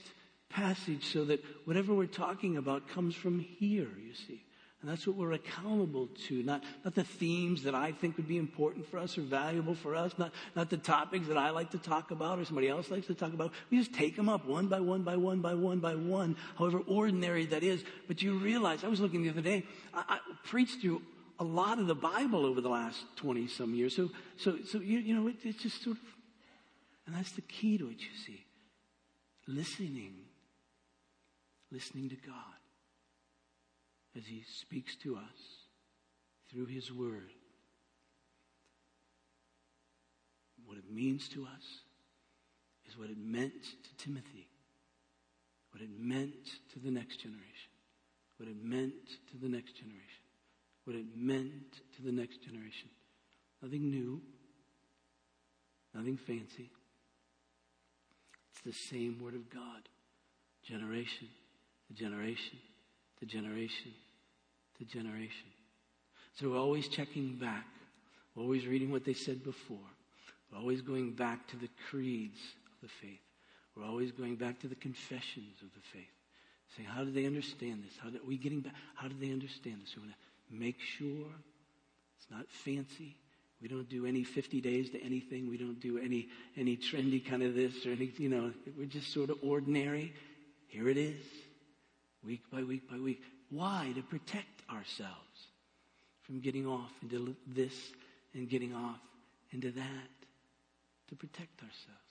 passage 0.50 1.12
so 1.12 1.26
that 1.26 1.44
whatever 1.66 1.94
we're 1.94 2.08
talking 2.08 2.58
about 2.58 2.88
comes 2.88 3.16
from 3.16 3.40
here, 3.40 3.90
you 4.04 4.14
see. 4.14 4.44
And 4.82 4.90
that's 4.90 5.06
what 5.06 5.18
we're 5.18 5.34
accountable 5.34 6.08
to, 6.28 6.42
not, 6.42 6.64
not 6.86 6.96
the 6.96 7.04
themes 7.04 7.64
that 7.64 7.76
I 7.76 7.92
think 7.92 8.16
would 8.16 8.30
be 8.30 8.38
important 8.38 8.90
for 8.90 8.98
us 8.98 9.18
or 9.18 9.22
valuable 9.22 9.76
for 9.76 9.94
us, 9.94 10.14
not, 10.18 10.32
not 10.56 10.70
the 10.70 10.78
topics 10.78 11.28
that 11.28 11.38
I 11.38 11.50
like 11.50 11.72
to 11.72 11.78
talk 11.78 12.12
about 12.12 12.40
or 12.40 12.46
somebody 12.46 12.70
else 12.70 12.90
likes 12.90 13.08
to 13.08 13.14
talk 13.14 13.34
about. 13.34 13.52
We 13.70 13.78
just 13.78 13.94
take 13.94 14.16
them 14.16 14.30
up 14.30 14.46
one 14.46 14.68
by 14.68 14.80
one 14.80 15.04
by 15.04 15.18
one 15.18 15.42
by 15.42 15.54
one 15.54 15.80
by 15.80 15.96
one, 15.96 16.38
however 16.58 16.80
ordinary 16.88 17.46
that 17.48 17.62
is. 17.62 17.84
But 18.08 18.22
you 18.22 18.38
realize, 18.38 18.86
I 18.86 18.88
was 18.88 19.02
looking 19.02 19.22
the 19.22 19.30
other 19.32 19.42
day, 19.42 19.66
I, 19.94 20.04
I 20.08 20.20
preached 20.46 20.80
through 20.80 21.02
a 21.40 21.44
lot 21.44 21.80
of 21.80 21.88
the 21.88 21.96
Bible 21.96 22.46
over 22.46 22.62
the 22.62 22.70
last 22.70 23.04
20 23.18 23.48
some 23.48 23.76
years. 23.76 23.94
So, 23.94 24.10
so, 24.38 24.60
so 24.66 24.80
you, 24.80 25.00
you 25.00 25.14
know, 25.14 25.28
it, 25.28 25.36
it's 25.44 25.62
just 25.62 25.84
sort 25.84 25.98
of, 25.98 26.04
and 27.06 27.16
that's 27.18 27.34
the 27.34 27.42
key 27.42 27.78
to 27.78 27.90
it, 27.90 28.00
you 28.00 28.18
see. 28.26 28.46
Listening. 29.46 30.14
Listening 31.70 32.08
to 32.10 32.16
God 32.16 32.59
as 34.20 34.26
he 34.26 34.44
speaks 34.60 34.96
to 34.98 35.16
us 35.16 35.64
through 36.52 36.66
his 36.66 36.92
word. 36.92 37.32
What 40.66 40.78
it 40.78 40.92
means 40.92 41.30
to 41.30 41.44
us 41.44 41.64
is 42.88 42.98
what 42.98 43.10
it 43.10 43.18
meant 43.18 43.64
to 43.64 44.04
Timothy, 44.06 44.48
what 45.72 45.82
it 45.82 45.90
meant 45.98 46.46
to 46.74 46.80
the 46.80 46.92
next 46.92 47.18
generation, 47.18 47.72
what 48.38 48.50
it 48.50 48.58
meant 48.62 49.08
to 49.32 49.38
the 49.38 49.48
next 49.48 49.76
generation, 49.76 50.22
what 50.84 50.96
it 50.96 51.06
meant 51.16 51.80
to 51.96 52.02
the 52.02 52.12
next 52.12 52.44
generation. 52.44 52.90
Nothing 53.62 53.90
new, 53.90 54.22
nothing 55.94 56.18
fancy. 56.18 56.70
It's 58.52 58.62
the 58.66 58.74
same 58.74 59.20
Word 59.22 59.36
of 59.36 59.50
God, 59.50 59.88
generation 60.68 61.30
to 61.88 61.94
generation 61.94 62.60
to 63.20 63.26
generation 63.26 63.94
to 64.80 64.86
generation. 64.86 65.48
So 66.40 66.50
we're 66.50 66.60
always 66.60 66.88
checking 66.88 67.36
back. 67.36 67.66
We're 68.36 68.44
always 68.44 68.66
reading 68.66 68.92
what 68.92 69.06
they 69.06 69.14
said 69.14 69.44
before. 69.44 69.78
We're 70.52 70.60
always 70.60 70.82
going 70.82 71.12
back 71.12 71.48
to 71.50 71.58
the 71.58 71.70
creeds 71.90 72.40
of 72.66 72.82
the 72.82 72.88
faith. 72.88 73.20
We're 73.76 73.86
always 73.86 74.12
going 74.12 74.36
back 74.36 74.60
to 74.62 74.68
the 74.68 74.76
confessions 74.76 75.62
of 75.62 75.74
the 75.74 75.82
faith. 75.94 76.10
Saying, 76.76 76.88
how 76.88 77.04
do 77.04 77.12
they 77.12 77.26
understand 77.26 77.84
this? 77.84 77.94
How 78.02 78.10
are 78.10 78.26
we 78.26 78.38
getting 78.38 78.62
back? 78.62 78.74
How 78.96 79.08
do 79.08 79.16
they 79.20 79.32
understand 79.32 79.82
this? 79.82 79.96
We 79.96 80.04
want 80.04 80.14
to 80.14 80.56
make 80.56 80.80
sure 80.80 81.28
it's 82.18 82.30
not 82.30 82.46
fancy. 82.50 83.16
We 83.62 83.68
don't 83.68 83.90
do 83.90 84.06
any 84.06 84.24
50 84.24 84.62
days 84.62 84.90
to 84.92 85.04
anything. 85.04 85.50
We 85.50 85.58
don't 85.58 85.80
do 85.80 85.98
any, 85.98 86.30
any 86.56 86.78
trendy 86.78 87.26
kind 87.26 87.44
of 87.44 87.56
this 87.56 87.86
or 87.86 87.92
any, 87.92 88.12
you 88.18 88.30
know, 88.30 88.52
we're 88.78 88.86
just 88.86 89.12
sort 89.12 89.30
of 89.30 89.38
ordinary. 89.44 90.14
Here 90.68 90.88
it 90.88 90.98
is 90.98 91.24
week 92.24 92.44
by 92.52 92.64
week 92.64 92.90
by 92.90 92.98
week. 92.98 93.22
Why? 93.50 93.92
To 93.96 94.02
protect 94.02 94.62
ourselves 94.70 95.48
from 96.24 96.40
getting 96.40 96.68
off 96.68 96.92
into 97.02 97.36
this 97.48 97.74
and 98.34 98.50
getting 98.50 98.74
off 98.74 99.00
into 99.52 99.72
that. 99.72 100.10
To 101.10 101.16
protect 101.16 101.60
ourselves. 101.60 102.10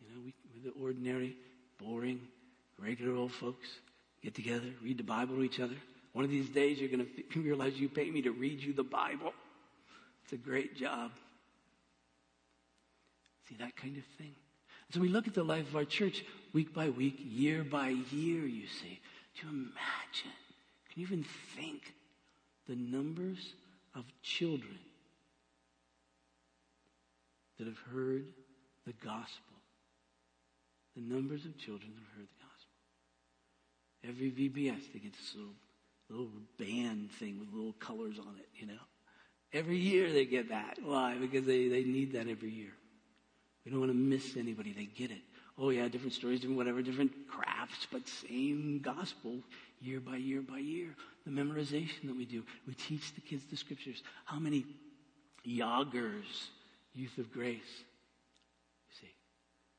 You 0.00 0.08
know, 0.08 0.22
we, 0.24 0.34
we're 0.54 0.70
the 0.70 0.80
ordinary, 0.80 1.36
boring, 1.78 2.20
regular 2.78 3.14
old 3.14 3.32
folks 3.32 3.68
get 4.22 4.34
together, 4.34 4.68
read 4.82 4.98
the 4.98 5.04
Bible 5.04 5.36
to 5.36 5.42
each 5.42 5.60
other. 5.60 5.74
One 6.12 6.24
of 6.24 6.30
these 6.30 6.48
days 6.48 6.78
you're 6.78 6.88
going 6.88 7.06
to 7.32 7.42
realize 7.42 7.78
you 7.78 7.88
pay 7.88 8.10
me 8.10 8.22
to 8.22 8.30
read 8.30 8.60
you 8.60 8.72
the 8.72 8.82
Bible. 8.82 9.32
It's 10.24 10.32
a 10.32 10.36
great 10.36 10.76
job. 10.76 11.10
See, 13.48 13.56
that 13.56 13.76
kind 13.76 13.96
of 13.96 14.04
thing. 14.18 14.34
So 14.94 15.00
we 15.00 15.08
look 15.08 15.26
at 15.26 15.34
the 15.34 15.42
life 15.42 15.68
of 15.68 15.76
our 15.76 15.84
church 15.84 16.24
week 16.52 16.74
by 16.74 16.90
week, 16.90 17.16
year 17.18 17.64
by 17.64 17.88
year, 17.88 18.46
you 18.46 18.66
see. 18.66 19.00
Do 19.40 19.46
you 19.46 19.52
imagine? 19.52 20.41
Can 20.92 21.00
you 21.00 21.06
even 21.06 21.24
think 21.56 21.94
the 22.68 22.76
numbers 22.76 23.54
of 23.94 24.04
children 24.22 24.78
that 27.58 27.66
have 27.66 27.78
heard 27.92 28.26
the 28.86 28.92
gospel? 29.02 29.56
The 30.94 31.00
numbers 31.00 31.46
of 31.46 31.56
children 31.56 31.92
that 31.94 32.00
have 32.00 32.18
heard 32.18 32.28
the 32.28 32.44
gospel. 32.44 32.70
Every 34.06 34.30
VBS, 34.30 34.92
they 34.92 34.98
get 34.98 35.12
this 35.12 35.34
little, 35.34 35.54
little 36.10 36.30
band 36.58 37.10
thing 37.12 37.38
with 37.40 37.48
little 37.54 37.72
colors 37.74 38.18
on 38.18 38.36
it, 38.38 38.48
you 38.54 38.66
know. 38.66 38.82
Every 39.54 39.78
year 39.78 40.12
they 40.12 40.26
get 40.26 40.50
that. 40.50 40.78
Why? 40.82 41.16
Because 41.16 41.46
they, 41.46 41.68
they 41.68 41.84
need 41.84 42.12
that 42.12 42.28
every 42.28 42.50
year. 42.50 42.72
We 43.64 43.70
don't 43.70 43.80
want 43.80 43.92
to 43.92 43.96
miss 43.96 44.36
anybody. 44.36 44.72
They 44.72 44.86
get 44.86 45.10
it 45.10 45.22
oh 45.58 45.70
yeah, 45.70 45.88
different 45.88 46.12
stories, 46.12 46.40
different 46.40 46.56
whatever, 46.58 46.82
different 46.82 47.12
crafts, 47.28 47.86
but 47.90 48.02
same 48.08 48.80
gospel 48.82 49.38
year 49.82 50.00
by 50.00 50.16
year 50.16 50.40
by 50.40 50.58
year. 50.58 50.94
The 51.26 51.30
memorization 51.30 52.06
that 52.06 52.16
we 52.16 52.24
do, 52.24 52.42
we 52.66 52.74
teach 52.74 53.14
the 53.14 53.20
kids 53.20 53.44
the 53.50 53.56
scriptures. 53.56 54.02
How 54.24 54.38
many 54.38 54.64
Yoggers, 55.44 56.48
Youth 56.94 57.18
of 57.18 57.32
Grace? 57.32 57.60
You 58.88 58.96
see, 59.00 59.12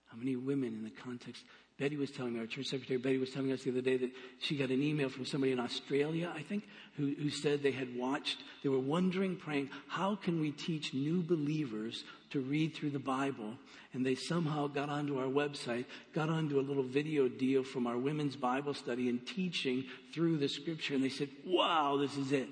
how 0.05 0.17
many 0.17 0.35
women 0.35 0.69
in 0.69 0.83
the 0.83 1.01
context 1.01 1.43
Betty 1.79 1.97
was 1.97 2.11
telling 2.11 2.33
me, 2.33 2.39
our 2.39 2.45
church 2.45 2.67
secretary 2.67 2.99
Betty 2.99 3.17
was 3.17 3.31
telling 3.31 3.51
us 3.51 3.63
the 3.63 3.71
other 3.71 3.81
day 3.81 3.97
that 3.97 4.11
she 4.39 4.55
got 4.55 4.69
an 4.69 4.83
email 4.83 5.09
from 5.09 5.25
somebody 5.25 5.51
in 5.51 5.59
Australia, 5.59 6.31
I 6.35 6.43
think, 6.43 6.65
who, 6.97 7.15
who 7.15 7.31
said 7.31 7.63
they 7.63 7.71
had 7.71 7.97
watched, 7.97 8.37
they 8.61 8.69
were 8.69 8.79
wondering, 8.79 9.35
praying, 9.35 9.71
how 9.87 10.15
can 10.15 10.39
we 10.39 10.51
teach 10.51 10.93
new 10.93 11.23
believers 11.23 12.03
to 12.29 12.41
read 12.41 12.75
through 12.75 12.91
the 12.91 12.99
Bible? 12.99 13.55
And 13.93 14.05
they 14.05 14.13
somehow 14.13 14.67
got 14.67 14.89
onto 14.89 15.17
our 15.17 15.25
website, 15.25 15.85
got 16.13 16.29
onto 16.29 16.59
a 16.59 16.61
little 16.61 16.83
video 16.83 17.27
deal 17.27 17.63
from 17.63 17.87
our 17.87 17.97
women's 17.97 18.35
Bible 18.35 18.75
study 18.75 19.09
and 19.09 19.25
teaching 19.25 19.85
through 20.13 20.37
the 20.37 20.49
scripture. 20.49 20.93
And 20.93 21.03
they 21.03 21.09
said, 21.09 21.29
wow, 21.43 21.97
this 21.97 22.15
is 22.17 22.31
it. 22.31 22.49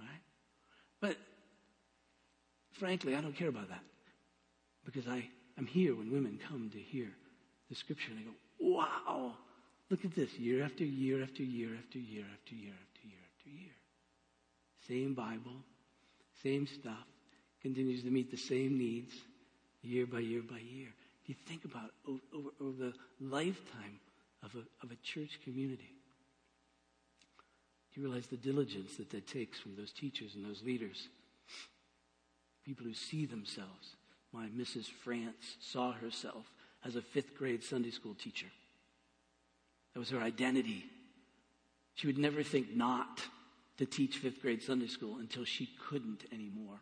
All 0.00 0.06
right? 0.06 0.22
But 1.00 1.16
frankly, 2.72 3.14
I 3.14 3.20
don't 3.20 3.36
care 3.36 3.48
about 3.48 3.68
that 3.68 3.82
because 4.84 5.06
I 5.06 5.28
I'm 5.56 5.66
here 5.66 5.94
when 5.94 6.12
women 6.12 6.38
come 6.48 6.70
to 6.72 6.78
hear 6.78 7.08
the 7.68 7.76
scripture 7.76 8.10
and 8.10 8.20
they 8.20 8.24
go, 8.24 8.34
wow, 8.60 9.34
look 9.90 10.04
at 10.04 10.14
this 10.14 10.32
year 10.34 10.64
after 10.64 10.84
year 10.84 11.22
after 11.22 11.42
year 11.42 11.70
after 11.78 11.98
year 11.98 12.24
after 12.32 12.54
year 12.54 12.72
after 12.72 13.06
year 13.06 13.18
after 13.38 13.50
year. 13.50 13.72
Same 14.88 15.14
Bible, 15.14 15.56
same 16.42 16.66
stuff, 16.66 17.06
continues 17.62 18.02
to 18.02 18.10
meet 18.10 18.30
the 18.30 18.36
same 18.36 18.78
needs 18.78 19.14
year 19.82 20.06
by 20.06 20.18
year 20.18 20.42
by 20.42 20.58
year. 20.58 20.88
If 21.22 21.28
you 21.28 21.34
think 21.46 21.64
about 21.64 21.90
over, 22.06 22.20
over, 22.34 22.48
over 22.60 22.72
the 22.76 22.92
lifetime 23.20 24.00
of 24.42 24.54
a, 24.54 24.84
of 24.84 24.90
a 24.90 24.96
church 24.96 25.38
community. 25.44 25.90
You 27.94 28.02
realize 28.02 28.26
the 28.26 28.36
diligence 28.36 28.96
that 28.96 29.10
that 29.10 29.26
takes 29.26 29.58
from 29.58 29.76
those 29.76 29.92
teachers 29.92 30.34
and 30.34 30.44
those 30.44 30.62
leaders. 30.62 31.08
People 32.64 32.86
who 32.86 32.94
see 32.94 33.24
themselves. 33.24 33.94
My 34.34 34.46
Mrs. 34.46 34.86
France 35.04 35.56
saw 35.60 35.92
herself 35.92 36.44
as 36.84 36.96
a 36.96 37.02
fifth 37.02 37.38
grade 37.38 37.62
Sunday 37.62 37.90
school 37.90 38.14
teacher. 38.14 38.48
That 39.92 40.00
was 40.00 40.10
her 40.10 40.20
identity. 40.20 40.86
She 41.94 42.08
would 42.08 42.18
never 42.18 42.42
think 42.42 42.74
not 42.74 43.22
to 43.78 43.86
teach 43.86 44.18
fifth 44.18 44.42
grade 44.42 44.60
Sunday 44.60 44.88
school 44.88 45.18
until 45.20 45.44
she 45.44 45.70
couldn't 45.88 46.24
anymore. 46.32 46.80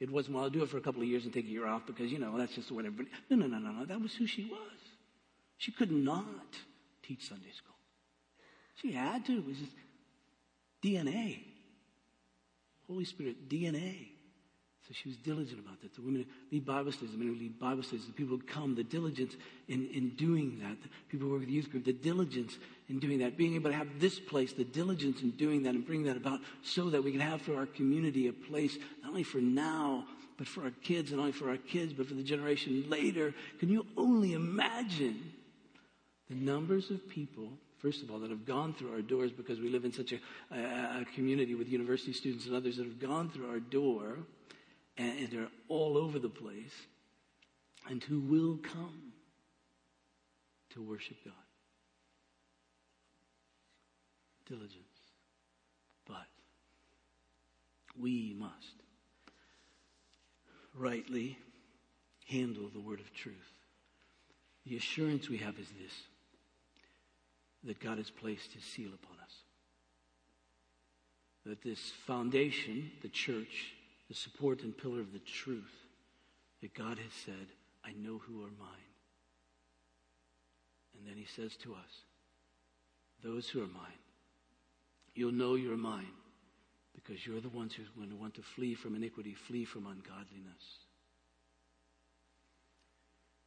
It 0.00 0.10
wasn't, 0.10 0.36
well, 0.36 0.44
I'll 0.44 0.50
do 0.50 0.62
it 0.62 0.70
for 0.70 0.78
a 0.78 0.80
couple 0.80 1.02
of 1.02 1.08
years 1.08 1.24
and 1.24 1.34
take 1.34 1.44
a 1.44 1.50
year 1.50 1.66
off 1.66 1.86
because, 1.86 2.10
you 2.10 2.18
know, 2.18 2.36
that's 2.38 2.54
just 2.54 2.72
what 2.72 2.86
everybody. 2.86 3.10
No, 3.28 3.36
no, 3.36 3.46
no, 3.46 3.58
no, 3.58 3.72
no. 3.72 3.84
That 3.84 4.00
was 4.00 4.14
who 4.14 4.26
she 4.26 4.44
was. 4.44 4.80
She 5.58 5.72
could 5.72 5.92
not 5.92 6.56
teach 7.02 7.28
Sunday 7.28 7.52
school. 7.54 7.76
She 8.80 8.92
had 8.92 9.26
to. 9.26 9.38
It 9.38 9.46
was 9.46 9.58
just 9.58 9.72
DNA. 10.82 11.40
Holy 12.86 13.04
Spirit, 13.04 13.50
DNA. 13.50 14.15
So 14.86 14.94
she 14.94 15.08
was 15.08 15.16
diligent 15.16 15.58
about 15.58 15.80
that. 15.82 15.94
The 15.94 16.00
women 16.00 16.24
who 16.24 16.56
lead 16.56 16.64
Bible 16.64 16.92
studies, 16.92 17.10
the 17.10 17.18
men 17.18 17.28
who 17.28 17.34
lead 17.34 17.58
Bible 17.58 17.82
studies, 17.82 18.06
the 18.06 18.12
people 18.12 18.36
who 18.36 18.42
come, 18.44 18.76
the 18.76 18.84
diligence 18.84 19.34
in, 19.66 19.88
in 19.88 20.10
doing 20.10 20.60
that. 20.62 20.80
The 20.80 20.88
people 21.08 21.26
who 21.26 21.32
work 21.32 21.40
with 21.40 21.48
the 21.48 21.54
youth 21.54 21.70
group, 21.70 21.84
the 21.84 21.92
diligence 21.92 22.56
in 22.88 23.00
doing 23.00 23.18
that. 23.18 23.36
Being 23.36 23.56
able 23.56 23.70
to 23.70 23.76
have 23.76 23.98
this 23.98 24.20
place, 24.20 24.52
the 24.52 24.62
diligence 24.62 25.22
in 25.22 25.30
doing 25.32 25.64
that 25.64 25.74
and 25.74 25.84
bringing 25.84 26.06
that 26.06 26.16
about 26.16 26.38
so 26.62 26.88
that 26.90 27.02
we 27.02 27.10
can 27.10 27.20
have 27.20 27.42
for 27.42 27.56
our 27.56 27.66
community 27.66 28.28
a 28.28 28.32
place, 28.32 28.78
not 29.02 29.10
only 29.10 29.24
for 29.24 29.38
now, 29.38 30.04
but 30.38 30.46
for 30.46 30.62
our 30.62 30.72
kids, 30.82 31.10
and 31.10 31.16
not 31.16 31.24
only 31.24 31.32
for 31.32 31.50
our 31.50 31.56
kids, 31.56 31.92
but 31.92 32.06
for 32.06 32.14
the 32.14 32.22
generation 32.22 32.84
later. 32.88 33.34
Can 33.58 33.68
you 33.68 33.86
only 33.96 34.34
imagine 34.34 35.32
the 36.28 36.36
numbers 36.36 36.90
of 36.90 37.08
people 37.08 37.48
first 37.78 38.02
of 38.02 38.10
all, 38.10 38.18
that 38.18 38.30
have 38.30 38.46
gone 38.46 38.72
through 38.72 38.90
our 38.90 39.02
doors 39.02 39.30
because 39.30 39.60
we 39.60 39.68
live 39.68 39.84
in 39.84 39.92
such 39.92 40.12
a, 40.12 40.18
a, 40.50 41.02
a, 41.02 41.04
community 41.14 41.54
with 41.54 41.68
university 41.68 42.12
students 42.12 42.46
and 42.46 42.56
others 42.56 42.78
that 42.78 42.84
have 42.84 42.98
gone 42.98 43.28
through 43.28 43.48
our 43.48 43.60
door 43.60 44.16
and, 44.98 45.18
and 45.18 45.30
they're 45.30 45.48
all 45.68 45.96
over 45.96 46.18
the 46.18 46.28
place, 46.28 46.74
and 47.88 48.02
who 48.04 48.20
will 48.20 48.58
come 48.58 49.12
to 50.70 50.82
worship 50.82 51.16
God. 51.24 51.34
Diligence. 54.46 54.76
But 56.06 56.26
we 58.00 58.34
must 58.38 58.74
rightly 60.74 61.38
handle 62.28 62.68
the 62.72 62.80
word 62.80 63.00
of 63.00 63.12
truth. 63.14 63.34
The 64.66 64.76
assurance 64.76 65.28
we 65.28 65.38
have 65.38 65.58
is 65.58 65.68
this 65.68 65.92
that 67.64 67.80
God 67.80 67.98
has 67.98 68.10
placed 68.10 68.52
his 68.52 68.62
seal 68.62 68.90
upon 68.94 69.16
us. 69.24 69.32
That 71.44 71.62
this 71.62 71.90
foundation, 72.06 72.92
the 73.02 73.08
church, 73.08 73.75
the 74.08 74.14
support 74.14 74.62
and 74.62 74.76
pillar 74.76 75.00
of 75.00 75.12
the 75.12 75.18
truth 75.18 75.86
that 76.62 76.74
God 76.74 76.98
has 76.98 77.12
said, 77.24 77.48
I 77.84 77.92
know 77.92 78.18
who 78.18 78.42
are 78.42 78.54
mine. 78.58 78.86
And 80.98 81.06
then 81.06 81.16
he 81.16 81.26
says 81.26 81.56
to 81.58 81.74
us, 81.74 82.04
those 83.22 83.48
who 83.48 83.62
are 83.62 83.68
mine, 83.68 84.00
you'll 85.14 85.32
know 85.32 85.54
you're 85.54 85.76
mine 85.76 86.06
because 86.94 87.26
you're 87.26 87.40
the 87.40 87.48
ones 87.48 87.74
who 87.74 87.82
are 87.82 87.96
going 87.96 88.10
to 88.10 88.16
want 88.16 88.34
to 88.34 88.42
flee 88.42 88.74
from 88.74 88.94
iniquity, 88.94 89.34
flee 89.34 89.64
from 89.64 89.86
ungodliness. 89.86 90.80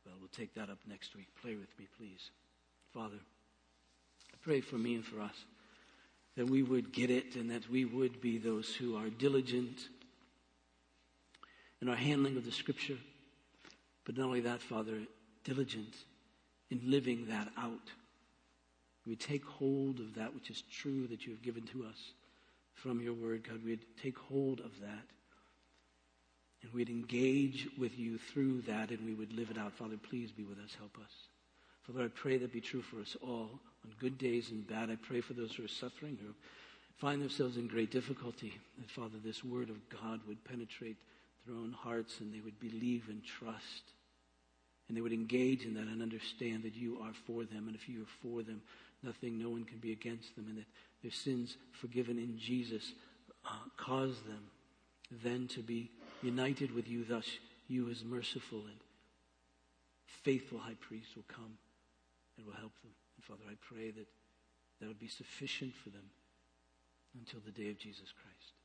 Well, 0.06 0.16
we'll 0.20 0.30
take 0.30 0.54
that 0.56 0.70
up 0.70 0.80
next 0.88 1.16
week. 1.16 1.28
Play 1.42 1.56
with 1.56 1.78
me, 1.78 1.88
please. 1.98 2.32
Father, 2.94 3.20
I 4.34 4.38
pray 4.42 4.62
for 4.62 4.78
me 4.78 4.96
and 4.96 5.06
for 5.06 5.22
us 5.22 5.46
that 6.36 6.50
we 6.50 6.64
would 6.64 6.94
get 6.94 7.10
it 7.10 7.36
and 7.36 7.52
that 7.52 7.70
we 7.70 7.86
would 7.86 8.22
be 8.22 8.38
those 8.38 8.74
who 8.74 8.96
are 8.96 9.10
diligent 9.10 9.90
in 11.82 11.90
our 11.90 11.96
handling 11.96 12.38
of 12.38 12.46
the 12.46 12.52
scripture. 12.52 12.98
But 14.06 14.18
not 14.18 14.26
only 14.26 14.42
that, 14.42 14.62
Father, 14.62 15.00
diligent 15.44 15.96
in 16.70 16.82
living 16.84 17.28
that 17.30 17.48
out. 17.58 17.92
We 19.06 19.16
take 19.16 19.46
hold 19.46 20.00
of 20.00 20.16
that 20.16 20.34
which 20.34 20.50
is 20.50 20.64
true 20.72 21.08
that 21.08 21.26
you 21.26 21.32
have 21.32 21.42
given 21.42 21.64
to 21.68 21.86
us 21.86 22.14
from 22.76 23.02
your 23.02 23.14
word, 23.14 23.48
God. 23.48 23.64
We'd 23.66 23.86
take 24.02 24.18
hold 24.18 24.60
of 24.60 24.80
that. 24.82 25.06
And 26.62 26.74
we'd 26.74 26.90
engage 26.90 27.68
with 27.78 27.98
you 27.98 28.18
through 28.18 28.62
that 28.64 28.90
and 28.90 29.06
we 29.06 29.14
would 29.14 29.32
live 29.34 29.50
it 29.50 29.58
out. 29.58 29.74
Father, 29.74 29.96
please 29.98 30.32
be 30.32 30.44
with 30.44 30.60
us. 30.60 30.76
Help 30.78 30.98
us. 30.98 31.12
Father, 31.88 32.06
I 32.06 32.08
pray 32.10 32.38
that 32.38 32.52
be 32.52 32.62
true 32.62 32.82
for 32.82 33.00
us 33.00 33.16
all 33.22 33.60
on 33.86 33.94
good 34.00 34.18
days 34.18 34.52
and 34.52 34.68
bad. 34.68 34.90
I 34.90 34.96
pray 34.96 35.22
for 35.22 35.34
those 35.34 35.56
who 35.56 35.64
are 35.64 35.70
suffering, 35.70 36.18
who 36.22 36.34
find 36.98 37.22
themselves 37.22 37.58
in 37.58 37.68
great 37.68 37.92
difficulty, 37.92 38.54
that, 38.78 38.92
Father, 38.92 39.18
this 39.24 39.44
word 39.44 39.70
of 39.70 39.78
God 39.90 40.20
would 40.28 40.44
penetrate 40.44 40.98
their 41.46 41.56
own 41.56 41.72
hearts 41.72 42.20
and 42.20 42.34
they 42.34 42.42
would 42.42 42.60
believe 42.60 43.06
and 43.10 43.24
trust. 43.24 43.94
And 44.88 44.98
they 44.98 45.02
would 45.02 45.14
engage 45.14 45.66
in 45.66 45.76
that 45.76 45.88
and 45.88 46.02
understand 46.02 46.64
that 46.64 46.76
you 46.76 47.00
are 47.02 47.14
for 47.28 47.44
them. 47.44 47.68
And 47.68 47.76
if 47.76 47.88
you 47.88 48.02
are 48.02 48.14
for 48.22 48.42
them, 48.42 48.62
nothing, 49.04 49.38
no 49.38 49.50
one 49.50 49.64
can 49.64 49.78
be 49.78 49.92
against 49.92 50.36
them. 50.36 50.46
And 50.50 50.58
that 50.58 50.66
their 51.04 51.12
sins 51.12 51.58
forgiven 51.72 52.18
in 52.18 52.38
Jesus 52.38 52.94
uh, 53.46 53.50
cause 53.78 54.16
them 54.28 54.50
then 55.24 55.48
to 55.50 55.62
be 55.62 55.92
united 56.22 56.74
with 56.74 56.88
you. 56.88 57.04
Thus, 57.04 57.26
you 57.68 57.90
as 57.90 58.04
merciful 58.04 58.60
and 58.68 58.78
faithful 60.06 60.60
high 60.60 60.78
priest 60.80 61.16
will 61.16 61.26
come 61.28 61.58
and 62.38 62.46
will 62.46 62.54
help 62.54 62.74
them. 62.82 62.92
And 63.16 63.26
Father, 63.26 63.50
I 63.50 63.56
pray 63.62 63.92
that 63.92 64.08
that 64.80 64.88
would 64.88 65.00
be 65.00 65.08
sufficient 65.08 65.74
for 65.76 65.90
them 65.90 66.10
until 67.18 67.40
the 67.46 67.52
day 67.52 67.70
of 67.70 67.78
Jesus 67.78 68.12
Christ. 68.12 68.59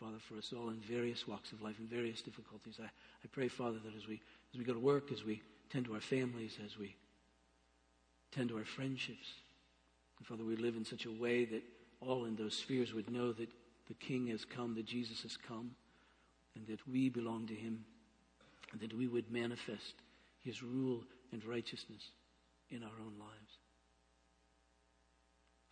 Father, 0.00 0.16
for 0.18 0.38
us 0.38 0.54
all 0.56 0.70
in 0.70 0.80
various 0.80 1.28
walks 1.28 1.52
of 1.52 1.60
life, 1.60 1.78
in 1.78 1.86
various 1.86 2.22
difficulties. 2.22 2.80
I, 2.80 2.86
I 2.86 3.28
pray, 3.30 3.48
Father, 3.48 3.78
that 3.84 3.94
as 3.94 4.08
we, 4.08 4.22
as 4.54 4.58
we 4.58 4.64
go 4.64 4.72
to 4.72 4.80
work, 4.80 5.12
as 5.12 5.24
we 5.24 5.42
tend 5.68 5.84
to 5.84 5.94
our 5.94 6.00
families, 6.00 6.56
as 6.64 6.78
we 6.78 6.96
tend 8.32 8.48
to 8.48 8.56
our 8.56 8.64
friendships, 8.64 9.34
and 10.18 10.26
Father, 10.26 10.42
we 10.42 10.56
live 10.56 10.76
in 10.76 10.86
such 10.86 11.04
a 11.04 11.10
way 11.10 11.44
that 11.44 11.62
all 12.00 12.24
in 12.24 12.34
those 12.34 12.54
spheres 12.54 12.94
would 12.94 13.10
know 13.10 13.32
that 13.32 13.50
the 13.88 13.94
King 13.94 14.28
has 14.28 14.46
come, 14.46 14.74
that 14.76 14.86
Jesus 14.86 15.22
has 15.22 15.36
come, 15.36 15.72
and 16.56 16.66
that 16.66 16.86
we 16.88 17.10
belong 17.10 17.46
to 17.48 17.54
Him, 17.54 17.84
and 18.72 18.80
that 18.80 18.96
we 18.96 19.06
would 19.06 19.30
manifest 19.30 19.94
His 20.42 20.62
rule 20.62 21.04
and 21.32 21.44
righteousness 21.44 22.10
in 22.70 22.82
our 22.82 22.98
own 23.00 23.18
lives. 23.18 23.58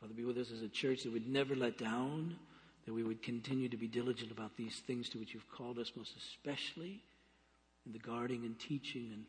Father, 0.01 0.13
be 0.13 0.25
with 0.25 0.37
us 0.37 0.51
as 0.53 0.61
a 0.61 0.69
church 0.69 1.05
that 1.05 1.13
would 1.13 1.29
never 1.29 1.57
let 1.57 1.79
down, 1.79 2.37
that 2.89 2.95
we 2.95 3.03
would 3.03 3.23
continue 3.23 3.69
to 3.69 3.77
be 3.77 3.87
diligent 3.87 4.31
about 4.31 4.57
these 4.57 4.77
things 4.87 5.11
to 5.11 5.19
which 5.19 5.35
you've 5.35 5.51
called 5.51 5.79
us, 5.79 5.93
most 5.95 6.15
especially 6.17 7.03
in 7.85 7.93
the 7.93 7.99
guarding 7.99 8.47
and 8.47 8.59
teaching 8.59 9.11
and 9.13 9.27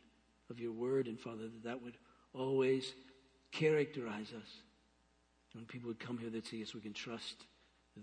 of 0.48 0.58
your 0.58 0.72
word. 0.72 1.06
And 1.06 1.20
Father, 1.20 1.42
that 1.42 1.64
that 1.64 1.82
would 1.82 1.92
always 2.32 2.94
characterize 3.52 4.28
us. 4.34 4.48
When 5.52 5.66
people 5.66 5.88
would 5.88 6.00
come 6.00 6.16
here, 6.16 6.30
they'd 6.30 6.46
say, 6.46 6.56
yes, 6.56 6.72
we 6.72 6.80
can 6.80 6.94
trust 6.94 7.44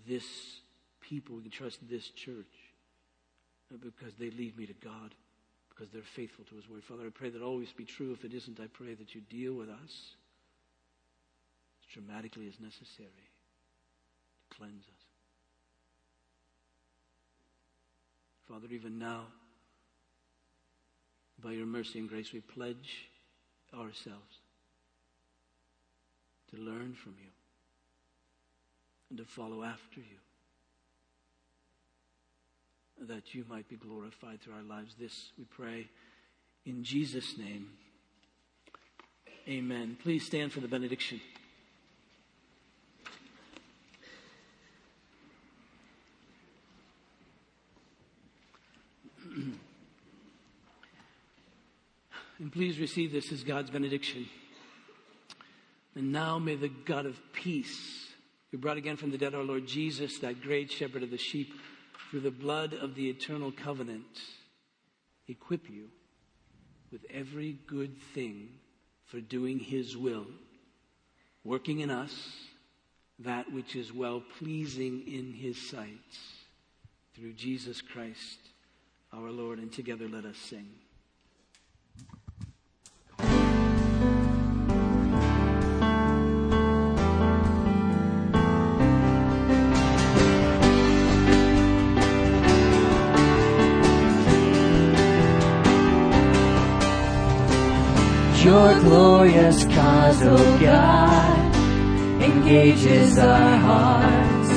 this 0.08 0.60
people, 1.02 1.38
we 1.38 1.42
can 1.42 1.50
trust 1.50 1.80
this 1.90 2.08
church 2.10 2.54
uh, 3.74 3.78
because 3.82 4.14
they 4.20 4.30
lead 4.30 4.56
me 4.60 4.68
to 4.68 4.74
God, 4.74 5.16
because 5.70 5.90
they're 5.90 6.04
faithful 6.04 6.46
to 6.52 6.56
his 6.56 6.70
word. 6.70 6.84
Father, 6.84 7.08
I 7.08 7.10
pray 7.10 7.32
that 7.32 7.42
always 7.42 7.72
be 7.72 7.86
true. 7.86 8.14
If 8.14 8.24
it 8.24 8.32
isn't, 8.32 8.60
I 8.60 8.68
pray 8.68 8.94
that 8.94 9.16
you 9.16 9.22
deal 9.22 9.56
with 9.56 9.70
us 9.70 10.14
as 11.82 11.94
dramatically 11.94 12.48
as 12.48 12.60
necessary 12.60 13.32
to 14.52 14.56
cleanse 14.56 14.84
us. 14.84 14.97
Father, 18.48 18.68
even 18.72 18.98
now, 18.98 19.26
by 21.44 21.52
your 21.52 21.66
mercy 21.66 22.00
and 22.00 22.08
grace, 22.08 22.32
we 22.32 22.40
pledge 22.40 23.10
ourselves 23.74 24.40
to 26.52 26.58
learn 26.58 26.94
from 26.94 27.16
you 27.20 27.30
and 29.10 29.20
to 29.20 29.26
follow 29.26 29.64
after 29.64 30.00
you, 30.00 30.18
that 33.06 33.36
you 33.36 33.44
might 33.50 33.68
be 33.68 33.76
glorified 33.76 34.42
through 34.42 34.54
our 34.54 34.64
lives. 34.64 34.96
This 34.98 35.32
we 35.38 35.44
pray 35.44 35.90
in 36.66 36.84
Jesus' 36.84 37.38
name. 37.38 37.70
Amen. 39.48 39.98
Please 40.02 40.26
stand 40.26 40.52
for 40.52 40.62
the 40.62 40.68
benediction. 40.68 41.22
And 52.40 52.52
please 52.52 52.80
receive 52.80 53.12
this 53.12 53.32
as 53.32 53.44
God's 53.44 53.72
benediction. 53.72 54.28
And 55.96 56.12
now 56.12 56.38
may 56.38 56.56
the 56.56 56.70
God 56.70 57.08
of 57.08 57.20
peace, 57.34 58.08
who 58.52 58.60
brought 58.60 58.78
again 58.78 58.98
from 58.98 59.10
the 59.10 59.18
dead 59.18 59.34
our 59.34 59.44
Lord 59.44 59.66
Jesus, 59.66 60.20
that 60.20 60.42
great 60.42 60.72
shepherd 60.72 61.02
of 61.02 61.10
the 61.10 61.18
sheep, 61.18 61.54
through 62.10 62.20
the 62.20 62.32
blood 62.32 62.74
of 62.74 62.96
the 62.96 63.10
eternal 63.10 63.52
covenant, 63.52 64.22
equip 65.28 65.70
you 65.70 65.90
with 66.92 67.02
every 67.12 67.58
good 67.66 68.00
thing 68.14 68.50
for 69.06 69.20
doing 69.20 69.60
his 69.60 69.98
will, 69.98 70.28
working 71.44 71.80
in 71.80 71.90
us 71.90 72.14
that 73.20 73.52
which 73.52 73.76
is 73.76 73.92
well 73.92 74.22
pleasing 74.38 75.02
in 75.08 75.34
his 75.34 75.58
sight, 75.58 75.90
through 77.16 77.34
Jesus 77.34 77.82
Christ 77.82 78.38
our 79.12 79.32
Lord. 79.32 79.58
And 79.58 79.72
together 79.72 80.08
let 80.08 80.24
us 80.24 80.38
sing. 80.38 80.68
Your 98.48 98.80
glorious 98.80 99.66
cause, 99.66 100.22
oh 100.24 100.60
God, 100.62 101.56
engages 102.24 103.18
our 103.18 103.58
hearts. 103.58 104.52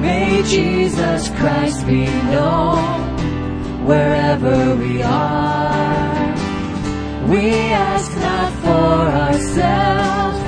May 0.00 0.42
Jesus 0.42 1.28
Christ 1.38 1.86
be 1.86 2.06
known 2.32 3.84
wherever 3.84 4.74
we 4.76 5.02
are. 5.02 6.34
We 7.28 7.50
ask 7.90 8.10
not 8.28 8.52
for 8.64 8.94
ourselves, 9.26 10.40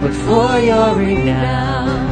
but 0.00 0.14
for 0.26 0.58
your 0.70 0.90
renown. 0.96 2.06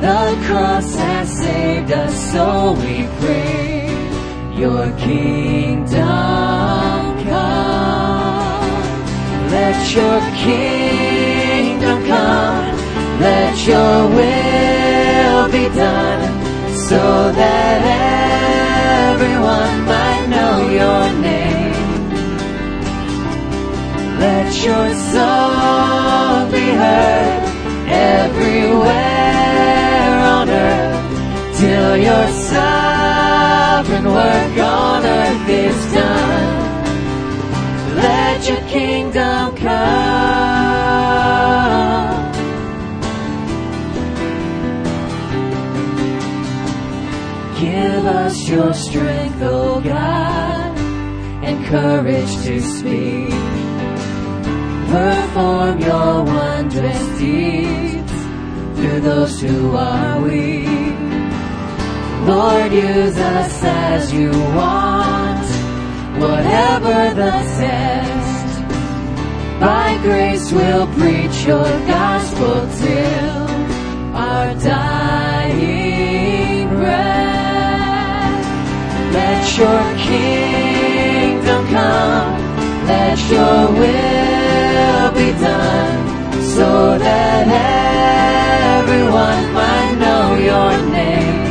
The 0.00 0.24
cross 0.46 0.92
has 0.96 1.28
saved 1.38 1.92
us, 1.92 2.32
so 2.32 2.72
we 2.82 3.06
pray 3.20 4.56
your 4.58 4.90
kingdom 4.98 6.53
let 9.54 9.78
your 9.94 10.20
kingdom 10.46 11.98
come, 12.12 12.76
let 13.20 13.54
your 13.70 14.08
will 14.18 15.42
be 15.56 15.64
done, 15.74 16.22
so 16.88 17.02
that 17.40 17.78
everyone 19.10 19.76
might 19.92 20.24
know 20.34 20.54
your 20.80 21.02
name. 21.28 21.74
Let 24.24 24.50
your 24.66 24.86
song 25.12 26.50
be 26.50 26.66
heard 26.82 27.42
everywhere 28.18 28.92
on 30.36 30.46
earth, 30.50 30.98
till 31.60 31.96
your 32.08 32.26
sovereign 32.50 34.06
work 34.18 34.54
on 34.58 35.00
earth 35.04 35.48
is 35.48 35.78
done 35.94 36.63
let 38.04 38.48
your 38.48 38.62
kingdom 38.68 39.56
come. 39.56 40.84
Give 47.60 48.04
us 48.22 48.48
your 48.48 48.72
strength, 48.74 49.40
O 49.42 49.46
oh 49.50 49.80
God, 49.80 50.78
and 51.46 51.56
courage 51.66 52.32
to 52.46 52.60
speak. 52.60 53.30
Perform 54.94 55.74
your 55.80 56.12
wondrous 56.24 57.04
deeds 57.18 58.16
through 58.76 59.00
those 59.00 59.40
who 59.40 59.76
are 59.76 60.20
weak. 60.20 60.98
Lord, 62.28 62.72
use 62.72 63.18
us 63.18 63.64
as 63.64 64.12
you 64.12 64.30
want 64.30 65.23
whatever 66.18 67.14
the 67.14 67.30
test. 67.58 68.60
By 69.60 69.98
grace 70.02 70.50
we'll 70.52 70.86
preach 70.98 71.44
your 71.46 71.64
gospel 71.86 72.66
till 72.80 73.48
our 74.14 74.54
dying 74.54 76.68
breath. 76.68 78.44
Let 79.12 79.58
your 79.58 79.82
kingdom 80.08 81.66
come, 81.68 82.38
let 82.86 83.18
your 83.30 83.68
will 83.80 85.12
be 85.12 85.32
done, 85.40 86.42
so 86.42 86.98
that 86.98 87.46
everyone 88.78 89.52
might 89.52 89.94
know 89.98 90.34
your 90.50 90.72
name. 90.90 91.43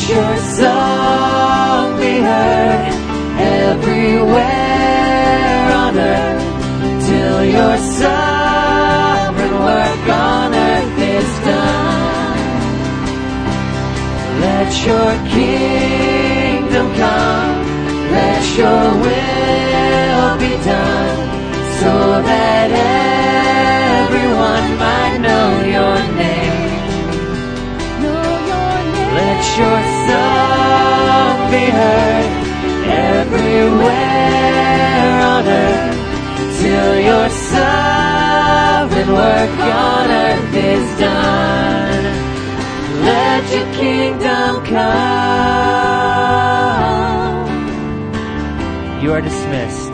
Let 0.00 0.08
your 0.08 0.36
song 0.56 2.00
be 2.00 2.20
heard 2.20 2.94
everywhere 3.38 4.40
on 5.82 5.98
earth 5.98 7.06
till 7.06 7.44
your 7.44 7.76
sovereign 7.76 9.52
work 9.62 10.08
on 10.08 10.54
earth 10.54 10.98
is 10.98 11.30
done. 11.44 12.38
Let 14.40 14.72
your 14.86 15.12
kingdom 15.28 16.86
come, 16.94 17.60
let 18.10 18.56
your 18.56 19.02
will 19.02 19.19
is 40.82 40.92
done. 40.98 42.04
Let 43.08 43.42
your 43.54 43.68
kingdom 43.74 44.52
come. 44.64 45.00
You 49.02 49.08
are 49.12 49.22
dismissed. 49.22 49.89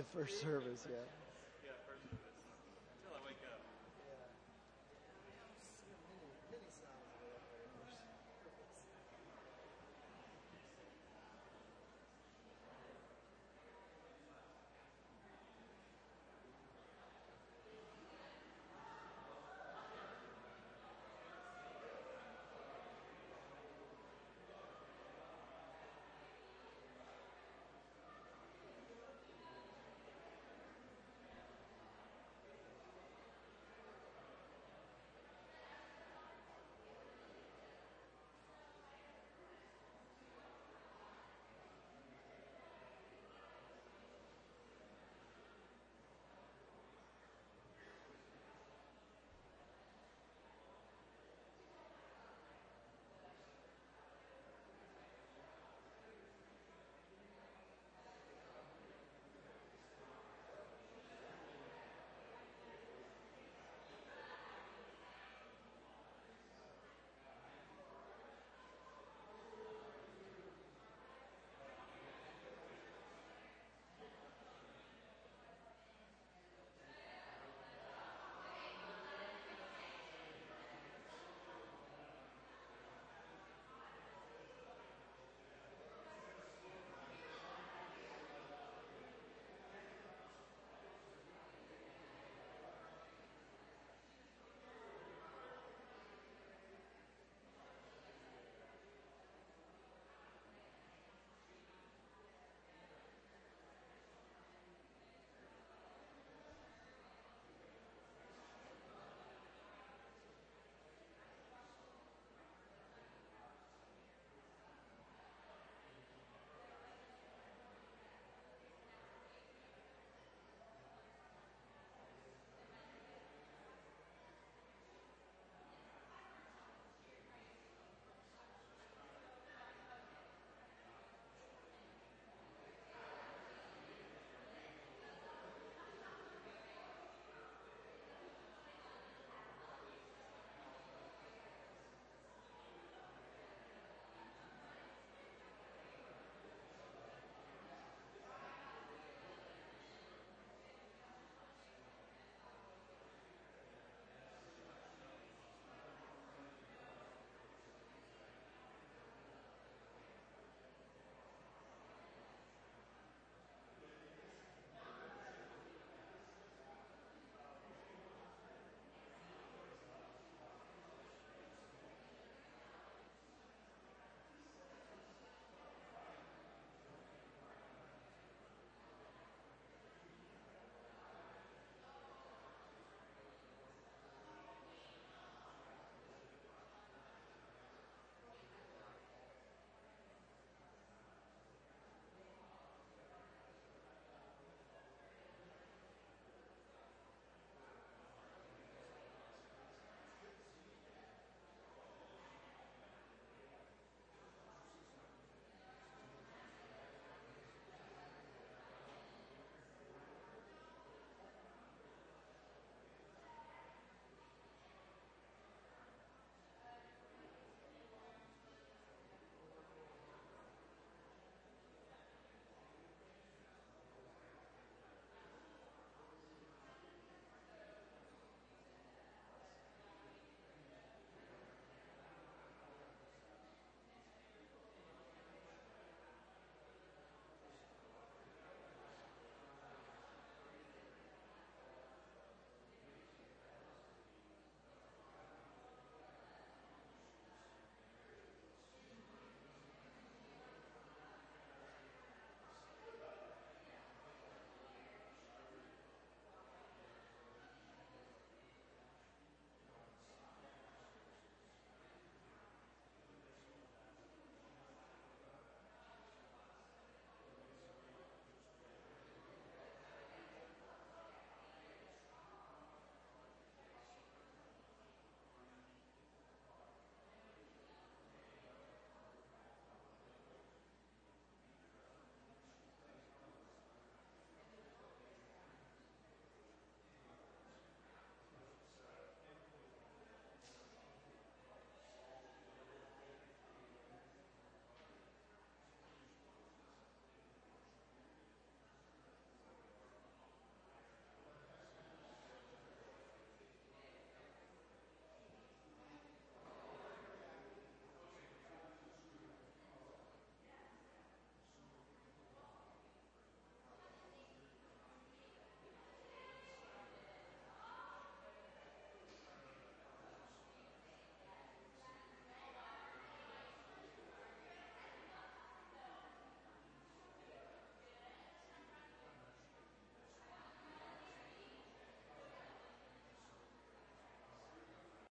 At 0.00 0.06
first 0.14 0.40
service, 0.40 0.86
yeah. 0.88 0.96